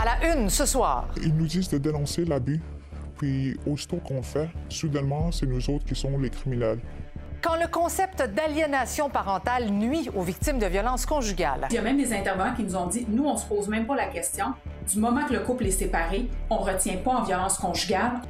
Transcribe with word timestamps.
À 0.00 0.04
la 0.06 0.32
une 0.34 0.48
ce 0.48 0.64
soir. 0.64 1.08
Ils 1.22 1.34
nous 1.34 1.46
disent 1.46 1.68
de 1.68 1.76
dénoncer 1.76 2.24
l'abus, 2.24 2.62
puis 3.18 3.54
aussitôt 3.66 3.98
qu'on 3.98 4.22
fait, 4.22 4.48
soudainement, 4.70 5.30
c'est 5.30 5.44
nous 5.44 5.68
autres 5.68 5.84
qui 5.84 5.94
sommes 5.94 6.22
les 6.22 6.30
criminels. 6.30 6.78
Quand 7.42 7.56
le 7.56 7.68
concept 7.68 8.22
d'aliénation 8.22 9.10
parentale 9.10 9.68
nuit 9.68 10.08
aux 10.16 10.22
victimes 10.22 10.58
de 10.58 10.64
violences 10.64 11.04
conjugales. 11.04 11.66
Il 11.68 11.74
y 11.74 11.78
a 11.78 11.82
même 11.82 11.98
des 11.98 12.14
intervenants 12.14 12.54
qui 12.54 12.62
nous 12.62 12.76
ont 12.76 12.86
dit 12.86 13.04
nous, 13.10 13.26
on 13.26 13.36
se 13.36 13.44
pose 13.44 13.68
même 13.68 13.86
pas 13.86 13.94
la 13.94 14.06
question. 14.06 14.54
Du 14.90 14.98
moment 14.98 15.26
que 15.26 15.34
le 15.34 15.40
couple 15.40 15.66
est 15.66 15.70
séparé, 15.70 16.30
on 16.48 16.56
retient 16.56 16.96
pas 16.96 17.16
en 17.16 17.22
violence 17.22 17.58
conjugale. 17.58 18.22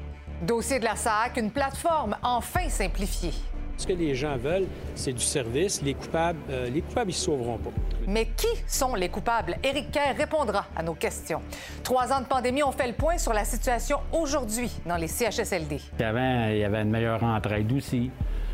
Dossier 0.43 0.81
de 0.81 0.85
la 0.85 0.97
SAC, 0.97 1.37
une 1.37 1.53
plateforme 1.53 2.17
enfin 2.25 2.69
simplifiée. 2.69 3.35
Ce 3.81 3.87
que 3.87 3.95
les 3.95 4.15
gens 4.15 4.37
veulent, 4.37 4.67
c'est 4.95 5.15
du 5.15 5.25
service. 5.25 5.81
Les 5.81 5.95
coupables, 5.95 6.39
euh, 6.51 6.69
les 6.69 6.83
coupables, 6.83 7.13
ils 7.13 7.15
se 7.15 7.25
sauveront 7.25 7.57
pas. 7.57 7.71
Mais 8.07 8.27
qui 8.37 8.47
sont 8.67 8.95
les 8.95 9.09
coupables? 9.09 9.57
Éric 9.65 9.91
Kerr 9.91 10.15
répondra 10.19 10.67
à 10.77 10.83
nos 10.83 10.93
questions. 10.93 11.41
Trois 11.83 12.13
ans 12.13 12.21
de 12.21 12.27
pandémie, 12.27 12.63
on 12.63 12.73
fait 12.73 12.89
le 12.89 12.93
point 12.93 13.17
sur 13.17 13.33
la 13.33 13.47
situation 13.47 14.01
aujourd'hui 14.13 14.71
dans 14.85 14.97
les 14.99 15.09
CHSLD. 15.09 15.81
Avant, 15.99 16.49
il 16.51 16.59
y 16.59 16.65
avait 16.65 16.83
une 16.83 16.91
meilleure 16.91 17.25
entraide 17.25 17.73
aussi. 17.73 18.11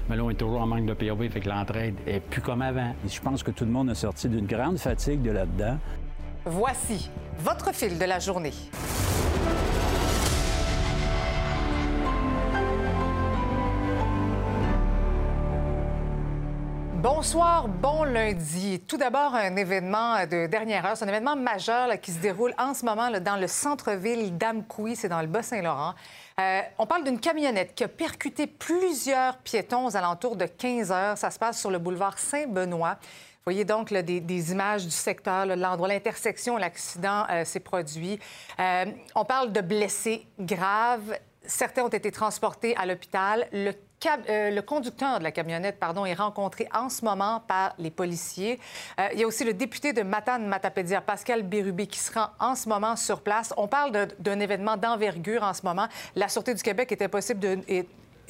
Mais 0.09 0.15
là, 0.15 0.23
on 0.23 0.31
est 0.31 0.35
toujours 0.35 0.61
en 0.61 0.67
manque 0.67 0.87
de 0.87 0.95
POV, 0.95 1.29
fait 1.29 1.41
que 1.41 1.49
l'entraide 1.49 1.97
est 2.07 2.21
plus 2.21 2.41
comme 2.41 2.63
avant. 2.63 2.95
je 3.05 3.21
pense 3.21 3.43
que 3.43 3.51
tout 3.51 3.65
le 3.65 3.73
monde 3.73 3.91
a 3.91 3.97
sorti 3.97 4.29
d'une 4.29 4.47
grande 4.47 4.79
fatigue 4.79 5.23
de 5.23 5.33
là-dedans. 5.33 5.79
Voici 6.45 7.11
votre 7.41 7.75
fil 7.75 7.99
de 7.99 8.05
la 8.05 8.21
journée. 8.21 8.53
Bonsoir, 17.27 17.67
bon 17.67 18.05
lundi. 18.05 18.79
Tout 18.87 18.99
d'abord, 18.99 19.35
un 19.35 19.57
événement 19.57 20.25
de 20.27 20.47
dernière 20.47 20.87
heure. 20.87 20.97
C'est 20.97 21.07
un 21.07 21.09
événement 21.09 21.35
majeur 21.35 22.01
qui 22.01 22.13
se 22.13 22.21
déroule 22.21 22.55
en 22.57 22.73
ce 22.73 22.85
moment 22.85 23.11
dans 23.11 23.35
le 23.35 23.49
centre-ville 23.49 24.39
d'Amkoui, 24.39 24.95
c'est 24.95 25.09
dans 25.09 25.21
le 25.21 25.27
Bas-Saint-Laurent. 25.27 25.95
Euh, 26.39 26.61
on 26.79 26.87
parle 26.87 27.03
d'une 27.03 27.19
camionnette 27.19 27.75
qui 27.75 27.83
a 27.83 27.89
percuté 27.89 28.47
plusieurs 28.47 29.39
piétons 29.39 29.87
aux 29.87 29.97
alentours 29.97 30.37
de 30.37 30.47
15 30.47 30.93
heures. 30.93 31.19
Ça 31.19 31.33
se 31.33 31.39
passe 31.41 31.59
sur 31.59 31.73
le 31.73 31.81
boulevard 31.81 32.17
Saint-Benoît. 32.17 32.97
Vous 33.01 33.43
voyez 33.45 33.65
donc 33.65 33.93
des, 33.93 34.53
images 34.53 34.85
du 34.85 34.93
secteur, 34.93 35.47
l'endroit, 35.47 35.89
l'intersection 35.89 36.57
l'accident 36.57 37.27
euh, 37.29 37.45
s'est 37.45 37.59
produit. 37.59 38.21
Euh, 38.61 38.85
on 39.17 39.25
parle 39.25 39.51
de 39.51 39.63
blessés 39.63 40.29
graves. 40.39 41.19
Certains 41.45 41.83
ont 41.83 41.89
été 41.89 42.13
transportés 42.13 42.77
à 42.77 42.87
l'hôpital. 42.87 43.49
Le 43.51 43.73
le 44.05 44.61
conducteur 44.61 45.19
de 45.19 45.25
la 45.25 45.33
camionnette 45.33 45.79
pardon, 45.79 46.05
est 46.05 46.15
rencontré 46.15 46.69
en 46.75 46.89
ce 46.89 47.05
moment 47.05 47.41
par 47.47 47.75
les 47.79 47.91
policiers. 47.91 48.59
Euh, 49.01 49.09
il 49.13 49.21
y 49.21 49.25
a 49.25 49.27
aussi 49.27 49.45
le 49.45 49.55
député 49.55 49.93
de 49.93 50.03
Matane 50.03 50.47
Matapédia, 50.47 51.01
Pascal 51.01 51.43
Bérubé, 51.43 51.87
qui 51.87 51.99
se 51.99 52.13
rend 52.13 52.29
en 52.39 52.55
ce 52.55 52.69
moment 52.69 52.97
sur 52.97 53.21
place. 53.21 53.53
On 53.57 53.69
parle 53.69 54.09
d'un 54.19 54.41
événement 54.41 54.77
d'envergure 54.77 55.43
en 55.43 55.55
ce 55.55 55.63
moment. 55.63 55.89
La 56.15 56.29
Sûreté 56.29 56.55
du 56.55 56.63
Québec 56.63 56.93
est 56.93 57.03
impossible 57.03 57.41
de, 57.41 57.59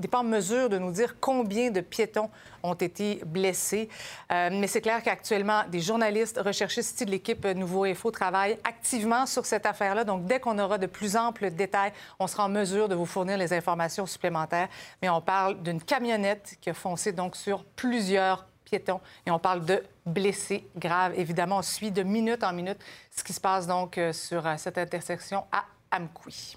n'est 0.01 0.09
pas 0.09 0.19
en 0.19 0.25
mesure 0.25 0.69
de 0.69 0.79
nous 0.79 0.91
dire 0.91 1.17
combien 1.21 1.71
de 1.71 1.81
piétons 1.81 2.31
ont 2.63 2.75
été 2.75 3.21
blessés. 3.27 3.89
Euh, 4.33 4.51
mais 4.53 4.67
c'est 4.67 4.81
clair 4.81 5.03
qu'actuellement, 5.03 5.63
des 5.71 5.81
journalistes 5.81 6.41
recherchistes 6.45 7.03
de 7.05 7.11
l'équipe 7.11 7.45
Nouveau 7.47 7.85
Info 7.85 8.11
travaillent 8.11 8.59
activement 8.65 9.27
sur 9.27 9.47
cette 9.47 9.67
affaire-là. 9.67 10.05
Donc, 10.05 10.27
dès 10.27 10.41
qu'on 10.41 10.59
aura 10.59 10.79
de 10.79 10.87
plus 10.87 11.17
amples 11.17 11.51
détails, 11.51 11.93
on 12.19 12.27
sera 12.27 12.45
en 12.45 12.49
mesure 12.49 12.89
de 12.89 12.95
vous 12.95 13.07
fournir 13.07 13.39
les 13.39 13.53
informations 13.53 14.07
supplémentaires. 14.07 14.69
Mais 15.03 15.09
on 15.09 15.21
parle 15.21 15.63
d'une 15.63 15.81
camionnette 15.81 16.57
qui 16.61 16.71
a 16.71 16.75
foncé 16.75 17.13
donc 17.13 17.37
sur 17.37 17.65
plusieurs 17.65 18.47
piétons 18.67 19.01
et 19.25 19.31
on 19.31 19.39
parle 19.39 19.65
de 19.65 19.83
blessés 20.05 20.69
graves. 20.77 21.15
Évidemment, 21.17 21.59
on 21.59 21.63
suit 21.63 21.91
de 21.91 22.03
minute 22.03 22.43
en 22.45 22.53
minute 22.53 22.79
ce 23.11 23.25
qui 23.25 23.33
se 23.33 23.41
passe 23.41 23.67
donc 23.67 23.97
euh, 23.97 24.13
sur 24.13 24.47
euh, 24.47 24.55
cette 24.59 24.77
intersection 24.77 25.45
à 25.53 25.65
Amkoui. 25.91 26.57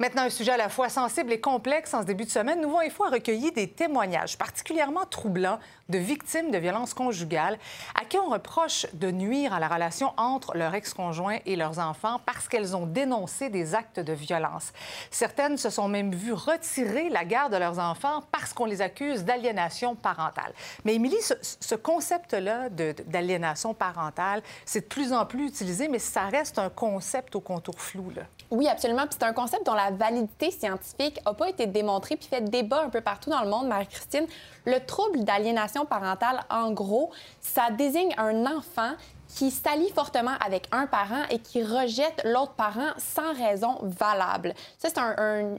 Maintenant, 0.00 0.22
un 0.22 0.30
sujet 0.30 0.52
à 0.52 0.56
la 0.56 0.68
fois 0.68 0.88
sensible 0.88 1.32
et 1.32 1.40
complexe 1.40 1.92
en 1.92 2.02
ce 2.02 2.06
début 2.06 2.24
de 2.24 2.30
semaine. 2.30 2.60
Nouveau 2.60 2.78
Info 2.78 3.02
a 3.02 3.10
recueilli 3.10 3.50
des 3.50 3.68
témoignages 3.68 4.38
particulièrement 4.38 5.04
troublants 5.06 5.58
de 5.88 5.98
victimes 5.98 6.50
de 6.50 6.58
violences 6.58 6.94
conjugales 6.94 7.58
à 7.94 8.04
qui 8.04 8.18
on 8.18 8.28
reproche 8.28 8.86
de 8.92 9.10
nuire 9.10 9.52
à 9.52 9.60
la 9.60 9.68
relation 9.68 10.12
entre 10.16 10.56
leur 10.56 10.74
ex-conjoint 10.74 11.38
et 11.46 11.56
leurs 11.56 11.78
enfants 11.78 12.20
parce 12.26 12.48
qu'elles 12.48 12.76
ont 12.76 12.86
dénoncé 12.86 13.48
des 13.48 13.74
actes 13.74 14.00
de 14.00 14.12
violence. 14.12 14.72
Certaines 15.10 15.56
se 15.56 15.70
sont 15.70 15.88
même 15.88 16.14
vues 16.14 16.32
retirer 16.32 17.08
la 17.08 17.24
garde 17.24 17.52
de 17.52 17.58
leurs 17.58 17.78
enfants 17.78 18.22
parce 18.32 18.52
qu'on 18.52 18.64
les 18.64 18.82
accuse 18.82 19.24
d'aliénation 19.24 19.94
parentale. 19.94 20.52
Mais 20.84 20.94
Émilie, 20.94 21.16
ce, 21.20 21.74
concept-là 21.74 22.68
d'aliénation 22.68 23.72
parentale, 23.72 24.42
c'est 24.64 24.80
de 24.80 24.86
plus 24.86 25.12
en 25.12 25.24
plus 25.24 25.46
utilisé, 25.46 25.88
mais 25.88 25.98
ça 25.98 26.24
reste 26.24 26.58
un 26.58 26.70
concept 26.70 27.36
au 27.36 27.40
contour 27.40 27.80
flou. 27.80 28.08
Oui, 28.50 28.66
absolument. 28.66 29.04
C'est 29.10 29.22
un 29.22 29.32
concept 29.32 29.66
dont 29.66 29.74
la 29.74 29.90
validité 29.90 30.50
scientifique 30.50 31.20
n'a 31.24 31.34
pas 31.34 31.48
été 31.50 31.66
démontrée 31.66 32.16
puis 32.16 32.28
fait 32.28 32.40
débat 32.40 32.82
un 32.82 32.88
peu 32.88 33.00
partout 33.00 33.30
dans 33.30 33.42
le 33.42 33.50
monde, 33.50 33.68
Marie-Christine. 33.68 34.26
Le 34.68 34.84
trouble 34.84 35.24
d'aliénation 35.24 35.86
parentale, 35.86 36.40
en 36.50 36.72
gros, 36.72 37.10
ça 37.40 37.70
désigne 37.70 38.14
un 38.18 38.44
enfant 38.44 38.92
qui 39.28 39.50
s'allie 39.50 39.88
fortement 39.90 40.34
avec 40.44 40.66
un 40.72 40.86
parent 40.86 41.22
et 41.30 41.38
qui 41.38 41.62
rejette 41.62 42.20
l'autre 42.24 42.52
parent 42.52 42.90
sans 42.98 43.32
raison 43.32 43.78
valable. 43.82 44.52
Ça, 44.76 44.88
c'est 44.88 45.00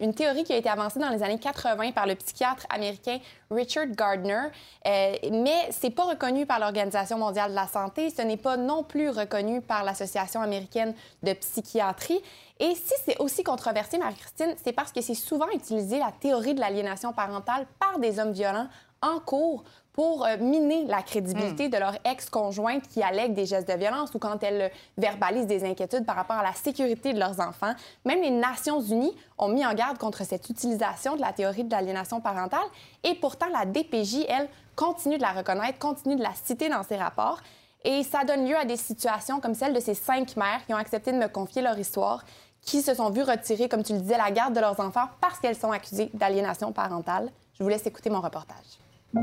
une 0.04 0.14
théorie 0.14 0.44
qui 0.44 0.54
a 0.54 0.58
été 0.58 0.70
avancée 0.70 1.00
dans 1.00 1.10
les 1.10 1.24
années 1.24 1.40
80 1.40 1.92
par 1.92 2.06
le 2.06 2.14
psychiatre 2.16 2.68
américain 2.70 3.18
Richard 3.50 3.88
Gardner, 3.88 4.42
euh, 4.86 5.16
mais 5.32 5.70
c'est 5.72 5.90
pas 5.90 6.04
reconnu 6.04 6.46
par 6.46 6.60
l'Organisation 6.60 7.18
mondiale 7.18 7.50
de 7.50 7.56
la 7.56 7.68
santé. 7.68 8.12
Ce 8.12 8.22
n'est 8.22 8.38
pas 8.38 8.58
non 8.58 8.84
plus 8.84 9.10
reconnu 9.10 9.62
par 9.62 9.84
l'Association 9.84 10.42
américaine 10.42 10.94
de 11.24 11.34
psychiatrie. 11.34 12.22
Et 12.60 12.76
si 12.76 12.94
c'est 13.06 13.20
aussi 13.20 13.42
controversé, 13.42 13.98
Marie-Christine, 13.98 14.54
c'est 14.64 14.74
parce 14.74 14.92
que 14.92 15.02
c'est 15.02 15.16
souvent 15.16 15.50
utilisé 15.54 15.98
la 15.98 16.12
théorie 16.12 16.54
de 16.54 16.60
l'aliénation 16.60 17.14
parentale 17.14 17.66
par 17.80 17.98
des 18.00 18.20
hommes 18.20 18.34
violents 18.34 18.68
en 19.02 19.20
cours 19.20 19.64
pour 20.00 20.26
euh, 20.26 20.38
miner 20.38 20.86
la 20.86 21.02
crédibilité 21.02 21.68
hmm. 21.68 21.72
de 21.72 21.78
leur 21.78 21.94
ex-conjointe 22.06 22.88
qui 22.88 23.04
allègue 23.04 23.34
des 23.34 23.46
gestes 23.46 23.68
de 23.68 23.74
violence 23.74 24.14
ou 24.14 24.20
quand 24.20 24.42
elles 24.44 24.72
verbalisent 24.98 25.46
des 25.46 25.66
inquiétudes 25.66 26.06
par 26.06 26.16
rapport 26.16 26.38
à 26.38 26.44
la 26.44 26.54
sécurité 26.54 27.12
de 27.12 27.20
leurs 27.20 27.40
enfants. 27.42 27.74
Même 28.06 28.22
les 28.22 28.30
Nations 28.30 28.80
unies 28.80 29.14
ont 29.38 29.50
mis 29.50 29.66
en 29.66 29.74
garde 29.74 29.98
contre 29.98 30.24
cette 30.24 30.50
utilisation 30.50 31.18
de 31.18 31.22
la 31.22 31.34
théorie 31.34 31.66
de 31.66 31.72
l'aliénation 31.72 32.22
parentale 32.22 32.64
et 33.04 33.16
pourtant 33.16 33.48
la 33.52 33.66
DPJ, 33.66 34.26
elle, 34.30 34.48
continue 34.78 35.18
de 35.18 35.22
la 35.22 35.34
reconnaître, 35.34 35.80
continue 35.80 36.16
de 36.16 36.24
la 36.24 36.34
citer 36.34 36.70
dans 36.70 36.84
ses 36.84 36.96
rapports. 36.96 37.42
Et 37.84 38.04
ça 38.04 38.24
donne 38.24 38.48
lieu 38.48 38.56
à 38.56 38.64
des 38.64 38.78
situations 38.78 39.42
comme 39.42 39.54
celle 39.54 39.74
de 39.74 39.82
ces 39.82 39.96
cinq 39.96 40.38
mères 40.38 40.66
qui 40.66 40.74
ont 40.74 40.78
accepté 40.78 41.12
de 41.12 41.18
me 41.18 41.28
confier 41.28 41.62
leur 41.62 41.78
histoire, 41.78 42.24
qui 42.62 42.82
se 42.82 42.94
sont 42.94 43.10
vues 43.10 43.24
retirer, 43.24 43.68
comme 43.68 43.84
tu 43.84 43.92
le 43.92 44.00
disais, 44.00 44.18
la 44.18 44.32
garde 44.32 44.54
de 44.54 44.62
leurs 44.62 44.80
enfants 44.80 45.10
parce 45.20 45.40
qu'elles 45.40 45.58
sont 45.58 45.72
accusées 45.72 46.10
d'aliénation 46.14 46.72
parentale. 46.72 47.32
Je 47.58 47.64
vous 47.64 47.70
laisse 47.70 47.86
écouter 47.86 48.10
mon 48.10 48.22
reportage. 48.22 48.80
Quand 49.14 49.22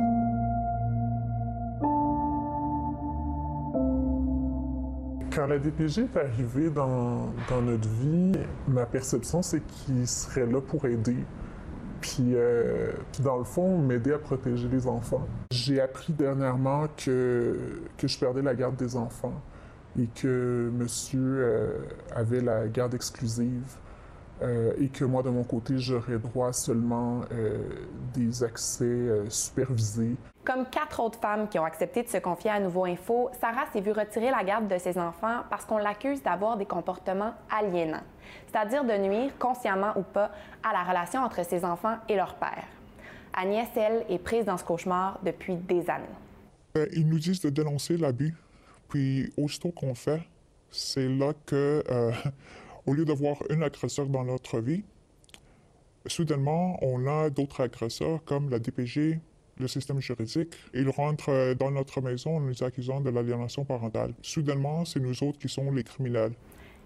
la 5.49 5.59
DPG 5.59 6.03
est 6.03 6.17
arrivée 6.17 6.71
dans, 6.71 7.33
notre 7.63 7.89
vie, 7.89 8.33
ma 8.67 8.85
perception, 8.85 9.43
c'est 9.43 9.61
qu'il 9.65 10.09
serait 10.09 10.47
là 10.47 10.61
pour 10.61 10.87
aider. 10.87 11.19
Puis, 12.01 12.35
euh, 12.35 12.91
dans 13.23 13.37
le 13.37 13.45
fond, 13.45 13.79
m'aider 13.79 14.13
à 14.13 14.19
protéger 14.19 14.69
les 14.69 14.89
enfants. 14.89 15.27
J'ai 15.53 15.81
appris 15.81 16.13
dernièrement 16.13 16.89
que, 16.97 17.81
que 17.97 18.09
je 18.09 18.19
perdais 18.19 18.43
la 18.43 18.55
garde 18.55 18.77
des 18.77 18.97
enfants 18.97 19.41
et 19.99 20.09
que 20.09 20.71
monsieur 20.75 21.21
euh, 21.21 21.79
avait 22.15 22.41
la 22.41 22.67
garde 22.67 22.95
exclusive 22.95 23.77
euh, 24.43 24.75
et 24.79 24.89
que 24.89 25.05
moi, 25.05 25.23
de 25.23 25.31
mon 25.31 25.45
côté, 25.45 25.79
j'aurais 25.79 26.19
droit 26.19 26.53
seulement 26.53 27.23
euh, 27.33 27.59
des 28.15 28.45
accès 28.45 28.85
euh, 28.85 29.31
supervisés. 29.31 30.17
Comme 30.45 30.67
quatre 30.67 31.01
autres 31.01 31.19
femmes 31.19 31.49
qui 31.49 31.59
ont 31.59 31.65
accepté 31.65 32.03
de 32.03 32.09
se 32.09 32.19
confier 32.19 32.51
à 32.51 32.61
Nouveau 32.61 32.85
Info, 32.85 33.31
Sarah 33.41 33.65
s'est 33.73 33.81
vue 33.81 33.93
retirer 33.93 34.31
la 34.31 34.45
garde 34.45 34.69
de 34.69 34.79
ses 34.79 34.99
enfants 34.99 35.43
parce 35.49 35.65
qu'on 35.65 35.79
l'accuse 35.79 36.23
d'avoir 36.23 36.59
des 36.59 36.67
comportements 36.67 37.33
aliénants, 37.51 38.05
c'est-à-dire 38.47 38.85
de 38.85 38.93
nuire, 38.93 39.33
consciemment 39.39 39.93
ou 39.97 40.03
pas, 40.03 40.31
à 40.63 40.73
la 40.73 40.85
relation 40.85 41.21
entre 41.23 41.45
ses 41.45 41.65
enfants 41.65 41.97
et 42.09 42.15
leur 42.15 42.35
père. 42.35 42.65
Agnès, 43.33 43.69
elle, 43.75 44.05
est 44.09 44.19
prise 44.19 44.45
dans 44.45 44.57
ce 44.57 44.65
cauchemar 44.65 45.19
depuis 45.23 45.57
des 45.57 45.89
années. 45.91 46.87
ils 46.93 47.09
nous 47.09 47.19
disent 47.19 47.41
de 47.41 47.51
dénoncer 47.51 47.97
l'abus, 47.97 48.35
puis 48.89 49.33
aussitôt 49.37 49.71
qu'on 49.71 49.95
fait, 49.95 50.23
c'est 50.71 51.09
là 51.09 51.33
que 51.47 51.83
au 52.87 52.93
lieu 52.93 53.05
d'avoir 53.05 53.37
un 53.51 53.63
agresseur 53.63 54.07
dans 54.07 54.25
notre 54.25 54.61
vie, 54.61 54.85
soudainement, 56.07 56.79
on 56.83 57.07
a 57.07 57.31
d'autres 57.31 57.63
agresseurs 57.63 58.25
comme 58.25 58.49
la 58.51 58.59
DPG, 58.59 59.21
le 59.59 59.69
système 59.69 60.01
juridique. 60.01 60.55
Ils 60.75 60.89
rentrent 60.89 61.55
dans 61.55 61.71
notre 61.71 62.01
maison 62.01 62.37
en 62.37 62.41
nous 62.41 62.63
accusant 62.63 63.01
de 63.01 63.11
l'aliénation 63.11 63.65
parentale. 63.65 64.13
Soudainement, 64.23 64.85
c'est 64.85 65.01
nous 65.01 65.23
autres 65.25 65.39
qui 65.39 65.49
sommes 65.49 65.75
les 65.75 65.85
criminels. 65.85 66.33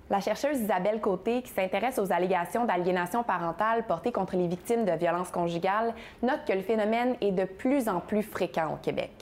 La 0.08 0.20
chercheuse 0.20 0.58
Isabelle 0.58 1.00
Côté, 1.00 1.43
qui 1.43 1.52
s'intéresse 1.52 1.99
aux 1.99 2.11
allégations 2.11 2.64
d'aliénation 2.64 3.23
parentale 3.23 3.87
portées 3.87 4.11
contre 4.11 4.37
les 4.37 4.49
victimes 4.49 4.85
de 4.85 4.93
violences 4.93 5.31
conjugales, 5.31 5.94
note 6.23 6.41
que 6.47 6.52
le 6.52 6.62
phénomène 6.62 7.14
est 7.20 7.31
de 7.31 7.44
plus 7.44 7.88
en 7.88 8.00
plus 8.00 8.25
fréquent 8.25 8.75
au 8.75 8.76
Québec. 8.76 9.12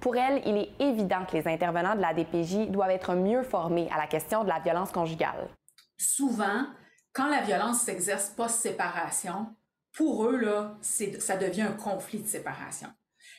Pour 0.00 0.16
elle, 0.16 0.40
il 0.46 0.56
est 0.56 0.70
évident 0.80 1.24
que 1.30 1.36
les 1.36 1.46
intervenants 1.46 1.94
de 1.94 2.00
la 2.00 2.14
DPJ 2.14 2.70
doivent 2.70 2.90
être 2.90 3.14
mieux 3.14 3.42
formés 3.42 3.88
à 3.94 3.98
la 3.98 4.06
question 4.06 4.42
de 4.42 4.48
la 4.48 4.58
violence 4.58 4.90
conjugale. 4.90 5.48
Souvent, 5.96 6.66
quand 7.12 7.28
la 7.28 7.42
violence 7.42 7.80
s'exerce 7.82 8.30
post-séparation, 8.30 9.54
pour 9.92 10.26
eux, 10.26 10.36
là, 10.36 10.78
ça 10.80 11.36
devient 11.36 11.62
un 11.62 11.72
conflit 11.72 12.20
de 12.20 12.26
séparation. 12.26 12.88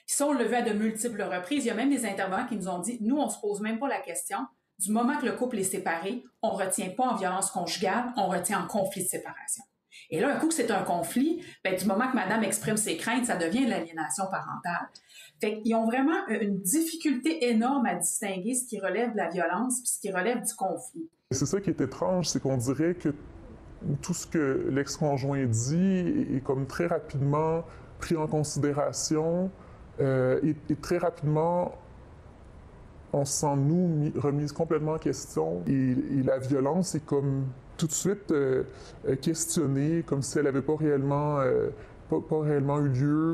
Ça, 0.06 0.28
on 0.28 0.34
le 0.34 0.46
vu 0.46 0.56
à 0.56 0.62
de 0.62 0.74
multiples 0.74 1.24
reprises. 1.24 1.66
Il 1.66 1.68
y 1.68 1.72
a 1.72 1.76
même 1.76 1.90
des 1.90 2.06
intervenants 2.06 2.48
qui 2.48 2.56
nous 2.56 2.68
ont 2.68 2.80
dit, 2.80 2.98
nous, 3.02 3.18
on 3.18 3.30
se 3.30 3.40
pose 3.40 3.62
même 3.62 3.80
pas 3.80 3.88
la 3.88 4.00
question. 4.00 4.40
Du 4.80 4.92
moment 4.92 5.18
que 5.18 5.26
le 5.26 5.34
couple 5.34 5.60
est 5.60 5.64
séparé, 5.64 6.24
on 6.42 6.52
retient 6.52 6.90
pas 6.90 7.06
en 7.06 7.16
violence 7.16 7.52
conjugale, 7.52 8.14
on 8.18 8.28
retient 8.28 8.64
en 8.64 8.68
conflit 8.68 9.04
de 9.04 9.10
séparation. 9.10 9.64
Et 10.10 10.20
là, 10.20 10.36
un 10.36 10.40
coup 10.40 10.48
que 10.48 10.54
c'est 10.54 10.72
un 10.72 10.84
conflit, 10.84 11.44
ben, 11.64 11.76
du 11.76 11.86
moment 11.86 12.10
que 12.10 12.16
madame 12.16 12.44
exprime 12.44 12.78
ses 12.78 12.98
craintes, 12.98 13.26
ça 13.26 13.36
devient 13.36 13.66
de 13.66 13.70
l'aliénation 13.70 14.26
parentale. 14.30 14.90
Fait 15.44 15.60
qu'ils 15.60 15.76
ont 15.76 15.86
vraiment 15.86 16.26
une 16.30 16.62
difficulté 16.62 17.50
énorme 17.50 17.86
à 17.86 17.96
distinguer 17.96 18.56
ce 18.56 18.66
qui 18.66 18.80
relève 18.80 19.12
de 19.12 19.18
la 19.18 19.28
violence 19.28 19.82
et 19.82 19.86
ce 19.86 20.00
qui 20.00 20.10
relève 20.10 20.42
du 20.42 20.54
conflit. 20.56 21.10
C'est 21.32 21.46
ça 21.46 21.60
qui 21.60 21.70
est 21.70 21.82
étrange, 21.82 22.30
c'est 22.30 22.42
qu'on 22.42 22.56
dirait 22.56 22.94
que 22.94 23.10
tout 24.02 24.14
ce 24.14 24.26
que 24.26 24.70
l'ex-conjoint 24.72 25.46
dit 25.46 26.28
est 26.34 26.42
comme 26.42 26.66
très 26.66 26.88
rapidement 26.88 27.66
pris 28.00 28.16
en 28.16 28.26
considération 28.26 29.52
euh, 30.00 30.40
et, 30.44 30.76
très 30.78 30.98
rapidement 30.98 31.74
on 33.12 33.26
se 33.26 33.42
sent, 33.42 33.56
nous, 33.58 34.14
remise 34.16 34.54
complètement 34.54 34.94
en 34.94 34.98
question. 34.98 35.62
Et, 35.68 36.24
la 36.24 36.40
violence 36.40 36.96
est 36.96 37.06
comme 37.06 37.48
tout 37.76 37.88
de 37.88 37.92
suite 37.92 38.32
euh, 38.32 38.64
euh, 39.10 39.18
questionnée, 39.18 40.04
comme 40.04 40.22
si 40.22 40.38
elle 40.38 40.46
n'avait 40.46 40.62
pas 40.62 40.78
réellement 40.78 41.40
pas, 42.20 42.42
réellement. 42.42 42.80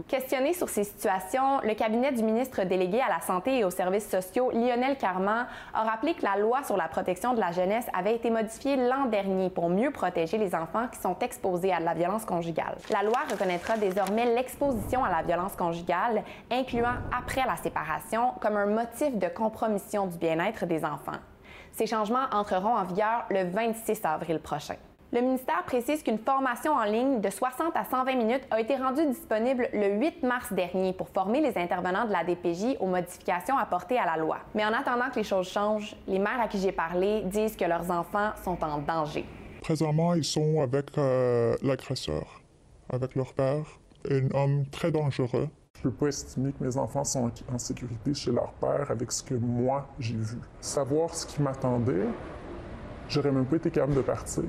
Questionné 0.08 0.54
sur 0.54 0.70
ces 0.70 0.84
situations, 0.84 1.60
le 1.64 1.74
cabinet 1.74 2.12
du 2.12 2.24
ministre 2.24 2.64
délégué 2.64 3.02
à 3.02 3.10
la 3.10 3.22
Santé 3.22 3.60
et 3.60 3.64
aux 3.64 3.70
services 3.70 4.10
sociaux, 4.10 4.52
Lionel 4.52 4.98
Carman, 4.98 5.48
a 5.74 5.84
rappelé 5.84 6.14
que 6.14 6.24
la 6.24 6.38
loi 6.38 6.64
sur 6.64 6.78
la 6.78 6.88
protection 6.88 7.34
de 7.34 7.40
la 7.40 7.52
jeunesse 7.52 7.88
avait 7.94 8.16
été 8.16 8.30
modifiée 8.30 8.76
l'an 8.76 9.06
dernier 9.06 9.50
pour 9.50 9.70
mieux 9.70 9.92
protéger 9.92 10.38
les 10.38 10.56
enfants 10.56 10.88
qui 10.92 11.00
sont 11.00 11.18
exposés 11.20 11.74
à 11.74 11.80
de 11.80 11.86
la 11.86 11.94
violence 11.94 12.26
conjugale. 12.26 12.78
La 12.92 13.04
loi 13.04 13.20
reconnaîtra 13.30 13.78
désormais 13.78 14.26
l'exposition 14.34 15.04
à 15.04 15.10
la 15.10 15.24
violence 15.24 15.56
conjugale, 15.56 16.24
incluant 16.52 16.96
après 17.18 17.46
la 17.46 17.56
séparation, 17.58 18.34
comme 18.42 18.58
un 18.58 18.66
motif 18.66 19.18
de 19.18 19.28
compromission 19.28 20.08
du 20.08 20.18
bien-être 20.18 20.66
des 20.66 20.86
enfants. 20.86 21.20
Ces 21.72 21.88
changements 21.88 22.28
entreront 22.32 22.75
en 22.75 22.84
vigueur 22.84 23.25
le 23.30 23.50
26 23.50 24.02
avril 24.04 24.40
prochain. 24.40 24.75
Le 25.12 25.22
ministère 25.22 25.64
précise 25.66 26.04
qu'une 26.04 26.20
formation 26.20 26.74
en 26.74 26.84
ligne 26.84 27.20
de 27.20 27.32
60 27.32 27.76
à 27.76 27.84
120 27.84 28.14
minutes 28.16 28.44
a 28.52 28.62
été 28.62 28.76
rendue 28.76 29.08
disponible 29.08 29.68
le 29.74 29.98
8 30.00 30.22
mars 30.22 30.54
dernier 30.54 30.94
pour 30.94 31.10
former 31.10 31.42
les 31.42 31.58
intervenants 31.58 32.06
de 32.06 32.12
la 32.12 32.24
DPJ 32.24 32.78
aux 32.80 32.86
modifications 32.86 33.58
apportées 33.58 33.98
à 33.98 34.06
la 34.06 34.18
loi. 34.18 34.38
Mais 34.54 34.64
en 34.64 34.72
attendant 34.72 35.10
que 35.10 35.16
les 35.16 35.24
choses 35.24 35.50
changent, 35.50 35.96
les 36.08 36.20
mères 36.20 36.40
à 36.40 36.48
qui 36.48 36.60
j'ai 36.60 36.72
parlé 36.72 37.24
disent 37.24 37.56
que 37.56 37.66
leurs 37.66 37.90
enfants 37.90 38.34
sont 38.44 38.64
en 38.64 38.78
danger. 38.78 39.26
Présentement, 39.62 40.14
ils 40.14 40.24
sont 40.24 40.62
avec 40.62 40.96
euh, 41.00 41.56
l'agresseur, 41.64 42.42
avec 42.88 43.16
leur 43.16 43.34
père, 43.34 43.66
un 44.12 44.30
homme 44.36 44.68
très 44.68 44.92
dangereux. 44.92 45.50
Je 45.82 45.88
ne 45.88 45.92
peux 45.92 46.06
pas 46.06 46.08
estimer 46.10 46.52
que 46.52 46.64
mes 46.64 46.78
enfants 46.78 47.04
sont 47.04 47.32
en 47.52 47.58
sécurité 47.58 48.14
chez 48.14 48.32
leur 48.32 48.52
père 48.54 48.92
avec 48.92 49.12
ce 49.12 49.24
que 49.24 49.34
moi 49.34 49.88
j'ai 49.98 50.18
vu. 50.18 50.38
Savoir 50.62 51.16
ce 51.16 51.26
qui 51.26 51.42
m'attendait, 51.42 52.06
j'aurais 53.08 53.32
même 53.32 53.46
pas 53.46 53.56
été 53.56 53.72
capable 53.72 53.96
de 53.96 54.02
partir. 54.02 54.44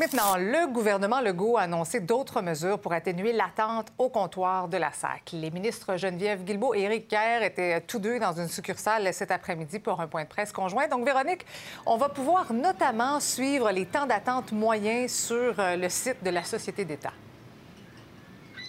Maintenant, 0.00 0.36
le 0.36 0.72
gouvernement 0.72 1.20
Legault 1.20 1.56
a 1.56 1.62
annoncé 1.62 2.00
d'autres 2.00 2.42
mesures 2.42 2.80
pour 2.80 2.92
atténuer 2.92 3.32
l'attente 3.32 3.92
au 3.96 4.08
comptoir 4.08 4.66
de 4.66 4.76
la 4.76 4.90
SAC. 4.90 5.30
Les 5.34 5.52
ministres 5.52 5.96
Geneviève 5.96 6.42
Guilbeault 6.42 6.74
et 6.74 6.80
Éric 6.80 7.06
Kerr 7.06 7.44
étaient 7.44 7.80
tous 7.80 8.00
deux 8.00 8.18
dans 8.18 8.32
une 8.32 8.48
succursale 8.48 9.14
cet 9.14 9.30
après-midi 9.30 9.78
pour 9.78 10.00
un 10.00 10.08
point 10.08 10.24
de 10.24 10.28
presse 10.28 10.50
conjoint. 10.50 10.88
Donc, 10.88 11.04
Véronique, 11.04 11.46
on 11.86 11.96
va 11.96 12.08
pouvoir 12.08 12.52
notamment 12.52 13.20
suivre 13.20 13.70
les 13.70 13.86
temps 13.86 14.06
d'attente 14.06 14.50
moyens 14.50 15.12
sur 15.12 15.60
euh, 15.60 15.76
le 15.76 15.88
site 15.88 16.24
de 16.24 16.30
la 16.30 16.42
Société 16.42 16.84
d'État. 16.84 17.12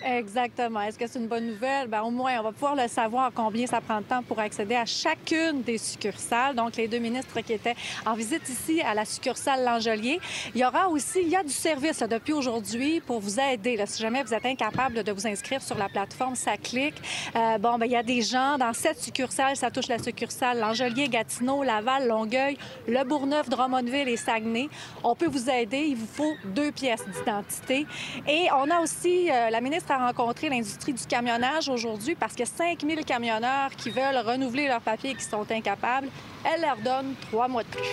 Exactement. 0.06 0.82
Est-ce 0.82 1.00
que 1.00 1.08
c'est 1.08 1.18
une 1.18 1.28
bonne 1.28 1.48
nouvelle? 1.48 1.88
Bien, 1.88 2.04
au 2.04 2.12
moins, 2.12 2.40
on 2.40 2.44
va 2.44 2.52
pouvoir 2.52 2.76
le 2.76 2.88
savoir 2.88 3.32
combien 3.34 3.66
ça 3.66 3.82
prend 3.82 4.02
de 4.02 4.06
temps 4.06 4.22
pour 4.22 4.40
accéder 4.40 4.76
à 4.76 4.86
chacune 4.86 5.64
des 5.64 5.80
succursales. 5.80 6.56
Donc, 6.56 6.76
les 6.76 6.88
deux 6.88 7.00
ministres 7.00 7.40
qui 7.42 7.54
étaient 7.54 7.74
en 8.06 8.14
visite 8.14 8.48
ici 8.48 8.82
à 8.82 8.94
la 8.94 9.04
succursale 9.04 9.64
L'Angelier. 9.66 10.20
Il 10.54 10.62
y 10.62 10.66
aura 10.66 10.90
aussi, 10.90 11.22
il 11.24 11.30
y 11.30 11.36
a 11.36 11.42
du 11.42 11.52
service 11.52 12.04
depuis 12.04 12.34
aujourd'hui 12.34 13.00
pour 13.00 13.20
vous 13.20 13.40
aider. 13.40 13.84
si 13.88 14.00
jamais 14.00 14.22
vous 14.22 14.32
êtes 14.32 14.46
incapable 14.46 15.02
de 15.02 15.12
vous 15.12 15.26
inscrire 15.26 15.64
sur 15.64 15.76
la 15.76 15.90
plateforme, 15.90 16.36
ça 16.36 16.56
clique. 16.58 17.02
Euh, 17.36 17.58
bon, 17.58 17.80
ben, 17.80 17.88
il 17.88 17.94
y 17.94 17.96
a 17.96 18.04
des 18.04 18.22
gens 18.22 18.60
dans 18.60 18.74
cette 18.74 19.00
succursale, 19.00 19.56
ça 19.56 19.72
touche 19.72 19.88
la 19.88 19.98
succursale 19.98 20.60
L'Angelier, 20.60 21.10
Gatineau, 21.10 21.64
Laval, 21.64 22.08
Longueuil, 22.08 22.60
Le 22.88 23.04
Bourgneuf, 23.06 23.50
Drummondville 23.50 24.08
et 24.08 24.18
Saguenay. 24.18 24.70
On 25.04 25.16
peut 25.16 25.30
vous 25.30 25.50
aider. 25.50 25.86
Il 25.88 25.96
vous 25.96 26.06
faut 26.06 26.36
deux 26.46 26.72
pièces 26.72 27.06
d'identité. 27.08 27.88
Et 28.28 28.50
on 28.56 28.70
a 28.70 28.82
aussi, 28.82 29.32
euh, 29.32 29.50
la 29.50 29.62
ministre 29.62 29.95
rencontrer 29.98 30.50
l'industrie 30.50 30.94
du 30.94 31.06
camionnage 31.06 31.70
aujourd'hui 31.70 32.16
parce 32.16 32.36
que 32.36 32.46
5000 32.46 33.06
camionneurs 33.06 33.72
qui 33.78 33.90
veulent 33.90 34.24
renouveler 34.26 34.68
leurs 34.68 34.82
papiers 34.82 35.12
et 35.12 35.16
qui 35.16 35.24
sont 35.24 35.46
incapables, 35.50 36.08
elle 36.44 36.62
leur 36.62 36.78
donne 36.78 37.14
trois 37.30 37.48
mois 37.48 37.64
de 37.64 37.68
plus. 37.70 37.84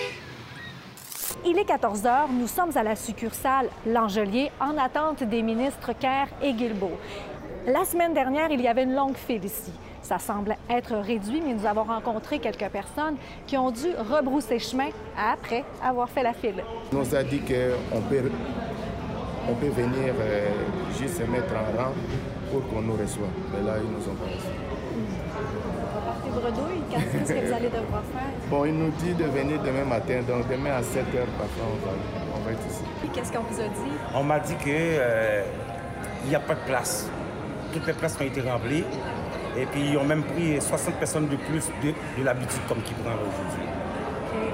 Il 1.47 1.59
est 1.59 1.65
14 1.65 2.07
heures. 2.07 2.29
Nous 2.29 2.47
sommes 2.47 2.77
à 2.77 2.83
la 2.83 2.95
succursale 2.95 3.69
L'Angelier 3.87 4.51
en 4.61 4.77
attente 4.77 5.23
des 5.23 5.43
ministres 5.43 5.93
Kerr 5.99 6.27
et 6.43 6.53
Guilbeault. 6.53 6.99
La 7.67 7.85
semaine 7.85 8.13
dernière, 8.13 8.51
il 8.51 8.61
y 8.61 8.69
avait 8.69 8.85
une 8.85 8.95
longue 8.95 9.17
file 9.17 9.45
ici. 9.45 9.73
Ça 10.03 10.19
semble 10.19 10.57
être 10.69 10.97
réduit, 10.97 11.41
mais 11.41 11.55
nous 11.55 11.65
avons 11.65 11.85
rencontré 11.85 12.41
quelques 12.41 12.69
personnes 12.69 13.17
qui 13.47 13.57
ont 13.57 13.71
dû 13.71 13.89
rebrousser 14.11 14.59
chemin 14.59 14.89
après 15.17 15.65
avoir 15.83 16.09
fait 16.11 16.25
la 16.25 16.33
file. 16.33 16.63
On 16.93 16.97
nous 16.97 17.15
a 17.15 17.23
dit 17.23 17.41
qu'on 17.41 18.01
peut 18.03 18.31
on 19.49 19.55
peut 19.55 19.69
venir 19.69 20.15
euh, 20.21 20.49
juste 20.99 21.19
se 21.19 21.23
mettre 21.25 21.53
en 21.55 21.77
rang 21.77 21.93
pour 22.51 22.67
qu'on 22.69 22.83
nous 22.83 22.95
reçoive. 22.95 23.29
Mais 23.53 23.67
là, 23.67 23.77
ils 23.83 23.91
nous 23.91 24.11
ont 24.11 24.15
pas 24.15 24.27
reçus. 24.27 24.63
Bredouille, 26.33 26.83
qu'est-ce 26.91 27.33
que 27.33 27.47
vous 27.47 27.53
allez 27.53 27.69
devoir 27.69 28.03
faire? 28.13 28.33
Bon, 28.51 28.65
il 28.65 28.75
nous 28.75 28.91
dit 28.99 29.15
de 29.15 29.25
venir 29.25 29.61
demain 29.63 29.85
matin, 29.85 30.21
donc 30.27 30.49
demain 30.49 30.73
à 30.77 30.83
7 30.83 31.03
h 31.03 31.19
parfois, 31.39 31.65
on 31.67 31.87
va, 31.87 31.93
on 32.37 32.45
va 32.45 32.53
être 32.53 32.67
ici. 32.69 32.83
Qu'est-ce 33.13 33.33
qu'on 33.33 33.43
vous 33.43 33.61
a 33.61 33.65
dit? 33.65 33.93
On 34.15 34.23
m'a 34.23 34.41
dit 34.41 34.55
qu'il 34.57 34.73
euh, 34.75 35.43
n'y 36.27 36.35
a 36.35 36.41
pas 36.41 36.55
de 36.55 36.61
place. 36.67 37.09
Toutes 37.73 37.87
les 37.87 37.93
places 37.93 38.17
ont 38.21 38.25
été 38.25 38.41
remplies. 38.41 38.85
Et 39.57 39.67
puis, 39.67 39.91
ils 39.91 39.99
ont 39.99 40.05
même 40.05 40.23
pris 40.23 40.61
60 40.61 40.95
personnes 40.95 41.29
de 41.29 41.37
plus 41.37 41.67
de, 41.83 42.25
l'habitude 42.25 42.61
comme 42.69 42.81
qu'ils 42.83 42.97
prennent 42.97 43.13
aujourd'hui. 43.13 43.69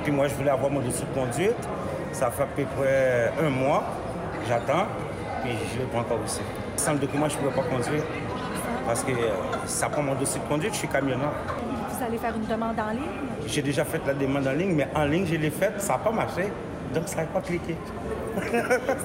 Puis 0.03 0.13
moi, 0.13 0.27
je 0.27 0.35
voulais 0.35 0.51
avoir 0.51 0.71
mon 0.71 0.81
dossier 0.81 1.07
de 1.07 1.19
conduite. 1.19 1.69
Ça 2.13 2.31
fait 2.31 2.43
à 2.43 2.47
peu 2.47 2.65
près 2.77 3.33
un 3.41 3.51
mois. 3.51 3.85
J'attends, 4.49 4.87
puis 5.43 5.53
je 5.71 5.77
ne 5.77 5.83
le 5.83 5.89
prends 5.89 6.05
pas 6.05 6.15
aussi. 6.15 6.41
Sans 6.77 6.95
le 6.95 7.01
document, 7.01 7.29
je 7.29 7.37
ne 7.37 7.43
pourrais 7.43 7.55
pas 7.55 7.69
conduire 7.69 8.03
parce 8.87 9.05
que 9.05 9.13
euh, 9.13 9.35
ça 9.67 9.91
prend 9.91 10.03
mon 10.03 10.15
dossier 10.15 10.41
de 10.41 10.47
conduite, 10.47 10.73
je 10.73 10.79
suis 10.79 10.89
camionneur. 10.89 11.35
Vous 11.91 12.03
allez 12.03 12.17
faire 12.17 12.35
une 12.35 12.47
demande 12.47 12.81
en 12.81 12.91
ligne? 12.93 13.03
J'ai 13.47 13.61
déjà 13.61 13.85
fait 13.85 14.01
la 14.07 14.15
demande 14.15 14.47
en 14.47 14.53
ligne, 14.53 14.75
mais 14.75 14.89
en 14.95 15.05
ligne, 15.05 15.27
je 15.27 15.35
l'ai 15.35 15.51
faite, 15.51 15.79
ça 15.83 15.93
n'a 15.95 15.99
pas 15.99 16.13
marché, 16.13 16.51
donc 16.95 17.07
ça 17.07 17.17
n'a 17.17 17.25
pas 17.25 17.43
cliqué. 17.43 17.77